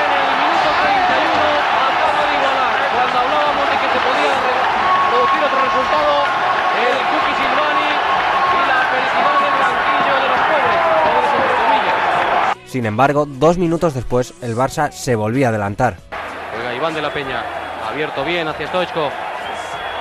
En 0.00 0.10
el 0.16 0.32
minuto 0.32 0.68
31 0.80 1.44
acaba 1.92 2.22
de 2.24 2.32
igualar. 2.40 2.72
Cuando 2.88 3.16
hablábamos 3.20 3.64
de 3.68 3.76
que 3.76 3.88
se 3.92 4.00
podía 4.00 4.32
producir 5.12 5.40
otro 5.44 5.60
resultado, 5.68 6.12
el 6.88 6.96
Cookie 7.04 7.36
Silvani 7.36 7.90
y 7.92 8.60
la 8.64 8.80
felicidad 8.88 9.36
del 9.44 9.56
banquillo 9.60 10.14
de 10.24 10.28
los 10.32 10.40
pobres, 10.48 10.80
pobres 11.04 11.32
entre 11.36 11.52
comillas. 11.52 12.00
Sin 12.64 12.88
embargo, 12.88 13.28
dos 13.28 13.60
minutos 13.60 13.92
después, 13.92 14.32
el 14.40 14.56
Barça 14.56 14.88
se 14.90 15.16
volvía 15.16 15.48
a 15.48 15.50
adelantar. 15.52 16.00
Juega 16.56 16.72
Iván 16.72 16.94
de 16.94 17.02
la 17.02 17.12
Peña. 17.12 17.67
Abierto 17.98 18.22
bien 18.22 18.46
hacia 18.46 18.68
Stoichkov. 18.68 19.10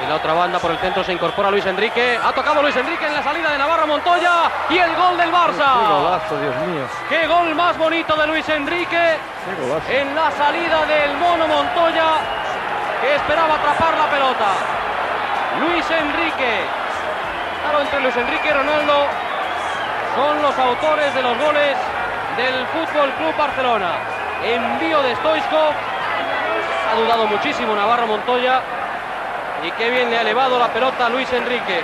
En 0.03 0.07
la 0.07 0.17
otra 0.17 0.33
banda 0.33 0.59
por 0.59 0.69
el 0.69 0.77
centro 0.77 1.03
se 1.03 1.13
incorpora 1.13 1.49
Luis 1.49 1.65
Enrique. 1.65 2.19
Ha 2.23 2.31
tocado 2.31 2.61
Luis 2.61 2.75
Enrique 2.75 3.07
en 3.07 3.13
la 3.15 3.23
salida 3.23 3.49
de 3.49 3.57
Navarro 3.57 3.87
Montoya. 3.87 4.51
Y 4.69 4.77
el 4.77 4.95
gol 4.95 5.17
del 5.17 5.31
Barça. 5.33 5.81
Qué 5.81 5.89
golazo, 5.89 6.39
Dios 6.39 6.55
mío. 6.67 6.85
¡Qué 7.09 7.25
gol 7.25 7.55
más 7.55 7.75
bonito 7.75 8.15
de 8.15 8.27
Luis 8.27 8.47
Enrique! 8.49 9.17
En 9.89 10.13
la 10.13 10.29
salida 10.29 10.85
del 10.85 11.17
mono 11.17 11.47
Montoya, 11.47 12.21
que 13.01 13.15
esperaba 13.15 13.55
atrapar 13.55 13.97
la 13.97 14.05
pelota. 14.11 14.45
Luis 15.61 15.89
Enrique. 15.89 16.69
Claro, 17.63 17.81
entre 17.81 17.99
Luis 18.01 18.15
Enrique 18.15 18.47
y 18.47 18.53
Ronaldo 18.53 19.07
son 20.15 20.41
los 20.43 20.55
autores 20.55 21.15
de 21.15 21.21
los 21.23 21.35
goles 21.39 21.75
del 22.37 22.63
Fútbol 22.67 23.09
Club 23.13 23.35
Barcelona. 23.35 23.93
Envío 24.43 25.01
de 25.01 25.15
Stoichkov. 25.15 25.96
Ha 26.89 26.95
dudado 26.99 27.27
muchísimo 27.27 27.75
Navarro 27.75 28.07
Montoya. 28.07 28.61
Y 29.67 29.71
qué 29.71 29.89
bien 29.89 30.09
le 30.09 30.17
ha 30.17 30.21
elevado 30.21 30.57
la 30.57 30.71
pelota 30.71 31.07
a 31.07 31.09
Luis 31.09 31.31
Enrique. 31.33 31.81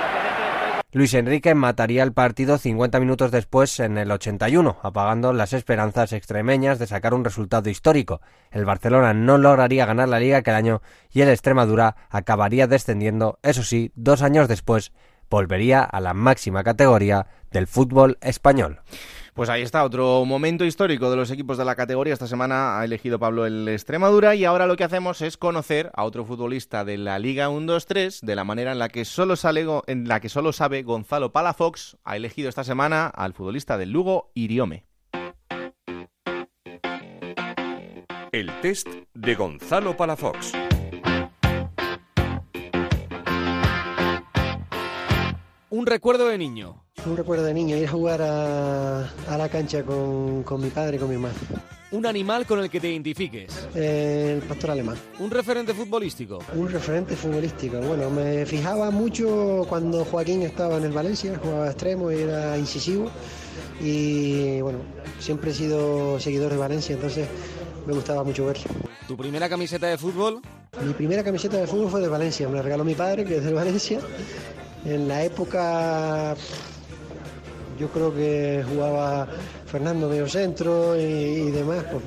Luis 0.93 1.13
Enrique 1.15 1.55
mataría 1.55 2.03
el 2.03 2.13
partido 2.13 2.59
50 2.59 2.99
minutos 2.99 3.31
después 3.31 3.79
en 3.79 3.97
el 3.97 4.11
81, 4.11 4.77
apagando 4.83 5.33
las 5.33 5.51
esperanzas 5.53 6.13
extremeñas 6.13 6.77
de 6.77 6.85
sacar 6.85 7.15
un 7.15 7.25
resultado 7.25 7.69
histórico. 7.69 8.21
El 8.51 8.63
Barcelona 8.63 9.11
no 9.13 9.39
lograría 9.39 9.87
ganar 9.87 10.07
la 10.07 10.19
liga 10.19 10.37
aquel 10.37 10.53
año 10.53 10.83
y 11.11 11.21
el 11.21 11.29
Extremadura 11.29 11.95
acabaría 12.11 12.67
descendiendo, 12.67 13.39
eso 13.41 13.63
sí, 13.63 13.91
dos 13.95 14.21
años 14.21 14.47
después 14.47 14.91
volvería 15.31 15.81
a 15.81 15.99
la 15.99 16.13
máxima 16.13 16.63
categoría 16.63 17.25
del 17.49 17.65
fútbol 17.65 18.19
español. 18.21 18.81
Pues 19.33 19.49
ahí 19.49 19.63
está, 19.63 19.83
otro 19.83 20.25
momento 20.25 20.63
histórico 20.63 21.09
de 21.09 21.15
los 21.15 21.31
equipos 21.31 21.57
de 21.57 21.65
la 21.65 21.75
categoría. 21.75 22.13
Esta 22.13 22.27
semana 22.27 22.79
ha 22.79 22.85
elegido 22.85 23.17
Pablo 23.17 23.47
el 23.47 23.67
Extremadura 23.67 24.35
y 24.35 24.45
ahora 24.45 24.67
lo 24.67 24.77
que 24.77 24.83
hacemos 24.83 25.23
es 25.23 25.37
conocer 25.37 25.89
a 25.95 26.03
otro 26.03 26.23
futbolista 26.23 26.85
de 26.85 26.99
la 26.99 27.17
Liga 27.17 27.49
1-2-3 27.49 28.21
de 28.21 28.35
la 28.35 28.43
manera 28.43 28.71
en 28.73 28.77
la 28.77 28.89
que 28.89 29.05
solo 29.05 29.35
sale 29.35 29.65
en 29.87 30.07
la 30.07 30.19
que 30.19 30.29
solo 30.29 30.53
sabe 30.53 30.83
Gonzalo 30.83 31.31
Palafox. 31.31 31.97
Ha 32.03 32.15
elegido 32.15 32.47
esta 32.47 32.63
semana 32.63 33.07
al 33.07 33.33
futbolista 33.33 33.75
del 33.79 33.89
Lugo, 33.89 34.29
Iriome. 34.35 34.85
El 38.31 38.51
test 38.61 38.87
de 39.15 39.33
Gonzalo 39.33 39.97
Palafox. 39.97 40.53
Un 45.71 45.87
recuerdo 45.87 46.27
de 46.27 46.37
niño. 46.37 46.82
Un 47.05 47.17
recuerdo 47.17 47.43
de 47.43 47.53
niño, 47.53 47.75
ir 47.75 47.85
a 47.87 47.91
jugar 47.91 48.21
a, 48.21 49.09
a 49.27 49.37
la 49.37 49.49
cancha 49.49 49.83
con, 49.83 50.43
con 50.43 50.61
mi 50.61 50.69
padre 50.69 50.95
y 50.95 50.99
con 50.99 51.09
mi 51.09 51.15
hermano. 51.15 51.33
Un 51.91 52.05
animal 52.05 52.45
con 52.45 52.59
el 52.59 52.69
que 52.69 52.79
te 52.79 52.89
identifiques. 52.89 53.67
El 53.75 54.41
pastor 54.41 54.71
alemán. 54.71 54.95
Un 55.19 55.29
referente 55.29 55.73
futbolístico. 55.73 56.39
Un 56.55 56.69
referente 56.69 57.15
futbolístico. 57.15 57.79
Bueno, 57.81 58.09
me 58.09 58.45
fijaba 58.45 58.89
mucho 58.89 59.65
cuando 59.67 60.05
Joaquín 60.05 60.43
estaba 60.43 60.77
en 60.77 60.85
el 60.85 60.91
Valencia, 60.91 61.37
jugaba 61.43 61.67
extremo 61.67 62.11
y 62.11 62.21
era 62.21 62.57
incisivo. 62.57 63.11
Y 63.81 64.61
bueno, 64.61 64.79
siempre 65.19 65.51
he 65.51 65.53
sido 65.53 66.19
seguidor 66.19 66.51
de 66.51 66.57
Valencia, 66.57 66.95
entonces 66.95 67.27
me 67.85 67.93
gustaba 67.93 68.23
mucho 68.23 68.45
verlo. 68.45 68.63
¿Tu 69.07 69.17
primera 69.17 69.49
camiseta 69.49 69.87
de 69.87 69.97
fútbol? 69.97 70.41
Mi 70.83 70.93
primera 70.93 71.23
camiseta 71.23 71.57
de 71.57 71.67
fútbol 71.67 71.89
fue 71.89 72.01
de 72.01 72.07
Valencia, 72.07 72.47
me 72.47 72.55
la 72.55 72.61
regaló 72.61 72.85
mi 72.85 72.95
padre, 72.95 73.25
que 73.25 73.37
es 73.37 73.43
del 73.43 73.55
Valencia. 73.55 73.99
En 74.85 75.07
la 75.07 75.23
época, 75.23 76.35
yo 77.77 77.87
creo 77.89 78.13
que 78.13 78.63
jugaba 78.69 79.27
Fernando 79.65 80.09
medio 80.09 80.27
centro 80.27 80.95
y, 80.99 81.51
demás. 81.51 81.83
pues, 81.91 82.03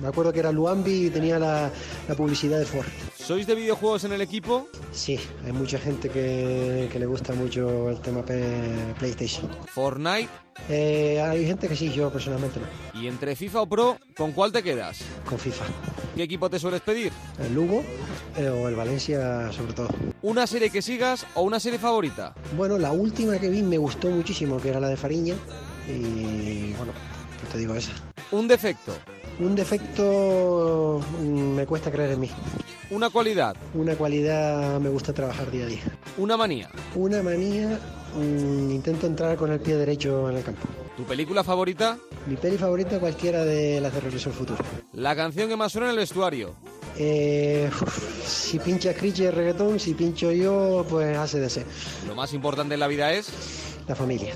me 0.00 0.08
acuerdo 0.08 0.32
que 0.32 0.40
era 0.40 0.52
Luambi 0.52 1.06
y 1.06 1.10
tenía 1.10 1.38
la, 1.38 1.70
la 2.08 2.14
publicidad 2.14 2.58
de 2.58 2.66
Ford. 2.66 2.86
¿Sois 3.26 3.44
de 3.44 3.56
videojuegos 3.56 4.04
en 4.04 4.12
el 4.12 4.20
equipo? 4.20 4.68
Sí, 4.92 5.18
hay 5.44 5.50
mucha 5.50 5.80
gente 5.80 6.08
que, 6.08 6.88
que 6.92 6.96
le 7.00 7.06
gusta 7.06 7.32
mucho 7.32 7.90
el 7.90 8.00
tema 8.00 8.22
PlayStation. 8.22 9.50
¿Fortnite? 9.66 10.28
Eh, 10.68 11.20
hay 11.20 11.44
gente 11.44 11.66
que 11.66 11.74
sí, 11.74 11.90
yo 11.92 12.08
personalmente 12.12 12.60
no. 12.60 13.00
¿Y 13.02 13.08
entre 13.08 13.34
FIFA 13.34 13.62
o 13.62 13.66
Pro, 13.66 13.98
con 14.16 14.30
cuál 14.30 14.52
te 14.52 14.62
quedas? 14.62 15.00
Con 15.28 15.40
FIFA. 15.40 15.64
¿Qué 16.14 16.22
equipo 16.22 16.48
te 16.48 16.60
sueles 16.60 16.82
pedir? 16.82 17.12
El 17.40 17.52
Lugo 17.52 17.82
eh, 18.36 18.48
o 18.48 18.68
el 18.68 18.76
Valencia 18.76 19.50
sobre 19.50 19.72
todo. 19.72 19.88
¿Una 20.22 20.46
serie 20.46 20.70
que 20.70 20.80
sigas 20.80 21.26
o 21.34 21.42
una 21.42 21.58
serie 21.58 21.80
favorita? 21.80 22.32
Bueno, 22.56 22.78
la 22.78 22.92
última 22.92 23.40
que 23.40 23.48
vi 23.48 23.60
me 23.60 23.76
gustó 23.76 24.08
muchísimo, 24.08 24.60
que 24.60 24.68
era 24.68 24.78
la 24.78 24.88
de 24.88 24.96
Fariña. 24.96 25.34
Y 25.88 26.74
bueno, 26.74 26.92
pues 27.40 27.52
te 27.52 27.58
digo 27.58 27.74
esa. 27.74 27.90
¿Un 28.30 28.46
defecto? 28.46 28.92
Un 29.38 29.54
defecto 29.54 31.00
mm, 31.20 31.54
me 31.54 31.66
cuesta 31.66 31.90
creer 31.90 32.12
en 32.12 32.20
mí. 32.20 32.30
¿Una 32.90 33.10
cualidad? 33.10 33.56
Una 33.74 33.94
cualidad 33.96 34.80
me 34.80 34.88
gusta 34.88 35.12
trabajar 35.12 35.50
día 35.50 35.64
a 35.64 35.68
día. 35.68 35.82
¿Una 36.16 36.36
manía? 36.36 36.70
Una 36.94 37.22
manía, 37.22 37.78
mm, 38.14 38.70
intento 38.70 39.06
entrar 39.06 39.36
con 39.36 39.52
el 39.52 39.60
pie 39.60 39.76
derecho 39.76 40.30
en 40.30 40.38
el 40.38 40.44
campo. 40.44 40.66
¿Tu 40.96 41.04
película 41.04 41.44
favorita? 41.44 41.98
Mi 42.26 42.36
peli 42.36 42.56
favorita 42.56 42.98
cualquiera 42.98 43.44
de 43.44 43.80
las 43.80 43.92
de 43.92 44.00
Regreso 44.00 44.30
al 44.30 44.36
Futuro. 44.36 44.64
La 44.92 45.14
canción 45.14 45.48
que 45.48 45.56
más 45.56 45.72
suena 45.72 45.88
en 45.88 45.90
el 45.92 45.98
vestuario. 45.98 46.54
Eh, 46.98 47.68
si 48.24 48.58
pincha 48.58 48.94
Criche 48.94 49.30
reggaetón, 49.30 49.78
si 49.78 49.92
pincho 49.92 50.32
yo, 50.32 50.86
pues 50.88 51.18
hace 51.18 51.40
de 51.40 51.50
ser. 51.50 51.66
Lo 52.06 52.14
más 52.14 52.32
importante 52.32 52.74
en 52.74 52.80
la 52.80 52.86
vida 52.86 53.12
es 53.12 53.28
la 53.86 53.94
familia. 53.94 54.34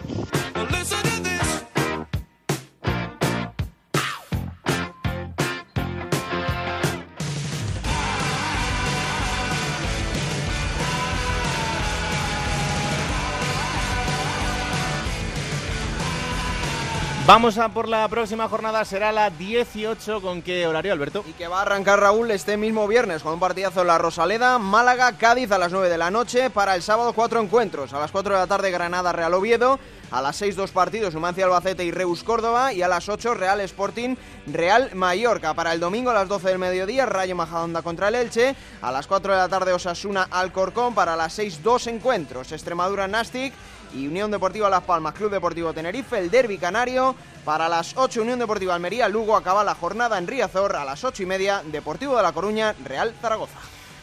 Vamos 17.32 17.58
a 17.58 17.68
por 17.68 17.88
la 17.88 18.08
próxima 18.08 18.48
jornada, 18.48 18.84
será 18.84 19.12
la 19.12 19.30
18. 19.30 20.20
¿Con 20.20 20.42
qué 20.42 20.66
horario, 20.66 20.92
Alberto? 20.92 21.24
Y 21.28 21.32
que 21.34 21.46
va 21.46 21.60
a 21.60 21.62
arrancar 21.62 22.00
Raúl 22.00 22.28
este 22.32 22.56
mismo 22.56 22.88
viernes 22.88 23.22
con 23.22 23.34
un 23.34 23.38
partidazo 23.38 23.82
en 23.82 23.86
la 23.86 23.98
Rosaleda, 23.98 24.58
Málaga, 24.58 25.16
Cádiz 25.16 25.52
a 25.52 25.58
las 25.58 25.70
9 25.70 25.88
de 25.88 25.96
la 25.96 26.10
noche. 26.10 26.50
Para 26.50 26.74
el 26.74 26.82
sábado, 26.82 27.12
cuatro 27.12 27.40
encuentros. 27.40 27.92
A 27.92 28.00
las 28.00 28.10
4 28.10 28.34
de 28.34 28.40
la 28.40 28.48
tarde, 28.48 28.72
Granada, 28.72 29.12
Real 29.12 29.32
Oviedo. 29.32 29.78
A 30.10 30.20
las 30.20 30.34
6, 30.38 30.56
dos 30.56 30.72
partidos, 30.72 31.14
Numancia, 31.14 31.44
Albacete 31.44 31.84
y 31.84 31.92
Reus, 31.92 32.24
Córdoba. 32.24 32.72
Y 32.72 32.82
a 32.82 32.88
las 32.88 33.08
8, 33.08 33.34
Real 33.34 33.60
Sporting, 33.60 34.16
Real 34.48 34.90
Mallorca. 34.96 35.54
Para 35.54 35.72
el 35.72 35.78
domingo, 35.78 36.10
a 36.10 36.14
las 36.14 36.26
12 36.26 36.48
del 36.48 36.58
mediodía, 36.58 37.06
Rayo 37.06 37.36
Majadahonda 37.36 37.82
contra 37.82 38.08
el 38.08 38.16
Elche. 38.16 38.56
A 38.82 38.90
las 38.90 39.06
4 39.06 39.34
de 39.34 39.38
la 39.38 39.48
tarde, 39.48 39.72
Osasuna, 39.72 40.26
Alcorcón. 40.32 40.96
Para 40.96 41.14
las 41.14 41.34
6, 41.34 41.62
dos 41.62 41.86
encuentros, 41.86 42.50
Extremadura, 42.50 43.06
Nastic 43.06 43.54
y 43.94 44.06
Unión 44.06 44.30
Deportiva 44.30 44.68
Las 44.70 44.82
Palmas, 44.82 45.14
Club 45.14 45.30
Deportivo 45.30 45.72
Tenerife, 45.72 46.18
el 46.18 46.30
Derby 46.30 46.58
Canario. 46.58 47.14
Para 47.44 47.68
las 47.68 47.96
8, 47.96 48.22
Unión 48.22 48.38
Deportiva 48.38 48.74
Almería, 48.74 49.08
Lugo 49.08 49.36
acaba 49.36 49.64
la 49.64 49.74
jornada 49.74 50.18
en 50.18 50.26
Riazor. 50.26 50.76
A 50.76 50.84
las 50.84 51.02
8 51.04 51.22
y 51.22 51.26
media, 51.26 51.62
Deportivo 51.64 52.16
de 52.16 52.22
La 52.22 52.32
Coruña, 52.32 52.74
Real 52.84 53.14
Zaragoza. 53.20 53.58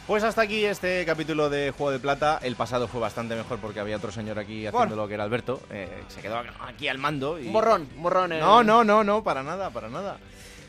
Pues 0.07 0.23
hasta 0.23 0.41
aquí 0.41 0.63
este 0.63 1.05
capítulo 1.05 1.49
de 1.49 1.71
Juego 1.71 1.91
de 1.91 1.99
Plata. 1.99 2.39
El 2.41 2.55
pasado 2.55 2.87
fue 2.87 3.01
bastante 3.01 3.35
mejor 3.35 3.59
porque 3.59 3.81
había 3.81 3.97
otro 3.97 4.09
señor 4.11 4.39
aquí 4.39 4.65
haciendo 4.65 4.95
lo 4.95 5.05
que 5.07 5.15
era 5.15 5.25
Alberto. 5.25 5.59
Eh, 5.69 6.03
se 6.07 6.21
quedó 6.21 6.41
aquí 6.65 6.87
al 6.87 6.97
mando. 6.97 7.37
Y... 7.37 7.47
Un 7.47 7.53
borrón, 7.53 7.89
un 7.97 8.03
borrón. 8.03 8.31
en- 8.31 8.39
No, 8.39 8.63
no, 8.63 8.85
no, 8.85 9.03
no, 9.03 9.21
para 9.21 9.43
nada, 9.43 9.69
para 9.69 9.89
nada. 9.89 10.17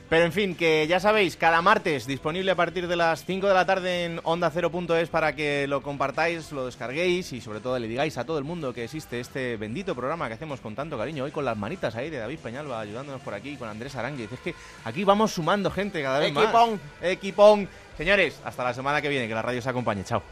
Pero 0.09 0.25
en 0.25 0.33
fin, 0.33 0.55
que 0.55 0.87
ya 0.87 1.01
sabéis, 1.01 1.37
cada 1.37 1.61
martes 1.61 2.07
disponible 2.07 2.51
a 2.51 2.55
partir 2.55 2.89
de 2.89 2.97
las 2.97 3.27
5 3.27 3.47
de 3.47 3.53
la 3.53 3.67
tarde 3.67 4.07
en 4.07 4.21
onda 4.25 4.51
0.es 4.51 5.11
para 5.11 5.35
que 5.35 5.67
lo 5.69 5.83
compartáis, 5.83 6.51
lo 6.51 6.65
descarguéis 6.65 7.31
y 7.35 7.43
sobre 7.43 7.61
todo 7.61 7.79
le 7.79 7.89
digáis 7.89 8.17
a 8.17 8.25
todo 8.25 8.39
el 8.39 8.45
mundo 8.45 8.73
que 8.73 8.85
existe 8.85 9.21
este 9.21 9.59
bendito 9.59 9.95
programa 9.95 10.29
que 10.29 10.35
hacemos 10.35 10.61
con 10.61 10.75
tanto 10.75 10.97
cariño. 10.97 11.25
Hoy 11.25 11.31
con 11.31 11.45
las 11.45 11.59
manitas 11.59 11.95
ahí 11.95 12.09
de 12.09 12.17
David 12.17 12.39
Peñalba 12.39 12.81
ayudándonos 12.81 13.21
por 13.21 13.35
aquí, 13.35 13.57
con 13.57 13.69
Andrés 13.69 13.97
Aránguiz. 13.97 14.33
Es 14.33 14.41
que 14.41 14.55
aquí 14.85 15.05
vamos 15.05 15.33
sumando 15.33 15.71
gente 15.71 16.03
cada 16.03 16.21
vez 16.21 16.33
más. 16.33 16.45
Equipón. 16.45 16.81
Equipón. 17.03 17.69
Señores, 17.99 18.41
hasta 18.45 18.65
la 18.65 18.73
semana 18.73 19.03
que 19.03 19.11
viene, 19.11 19.29
que 19.29 19.35
la 19.35 19.43
radio 19.43 19.59
os 19.59 19.67
acompañe. 19.67 20.05
Chao. 20.05 20.23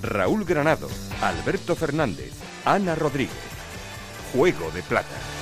Raúl 0.00 0.46
Granado, 0.46 0.88
Alberto 1.20 1.76
Fernández, 1.76 2.32
Ana 2.64 2.94
Rodríguez. 2.94 3.59
Juego 4.32 4.70
de 4.70 4.82
Plata. 4.82 5.39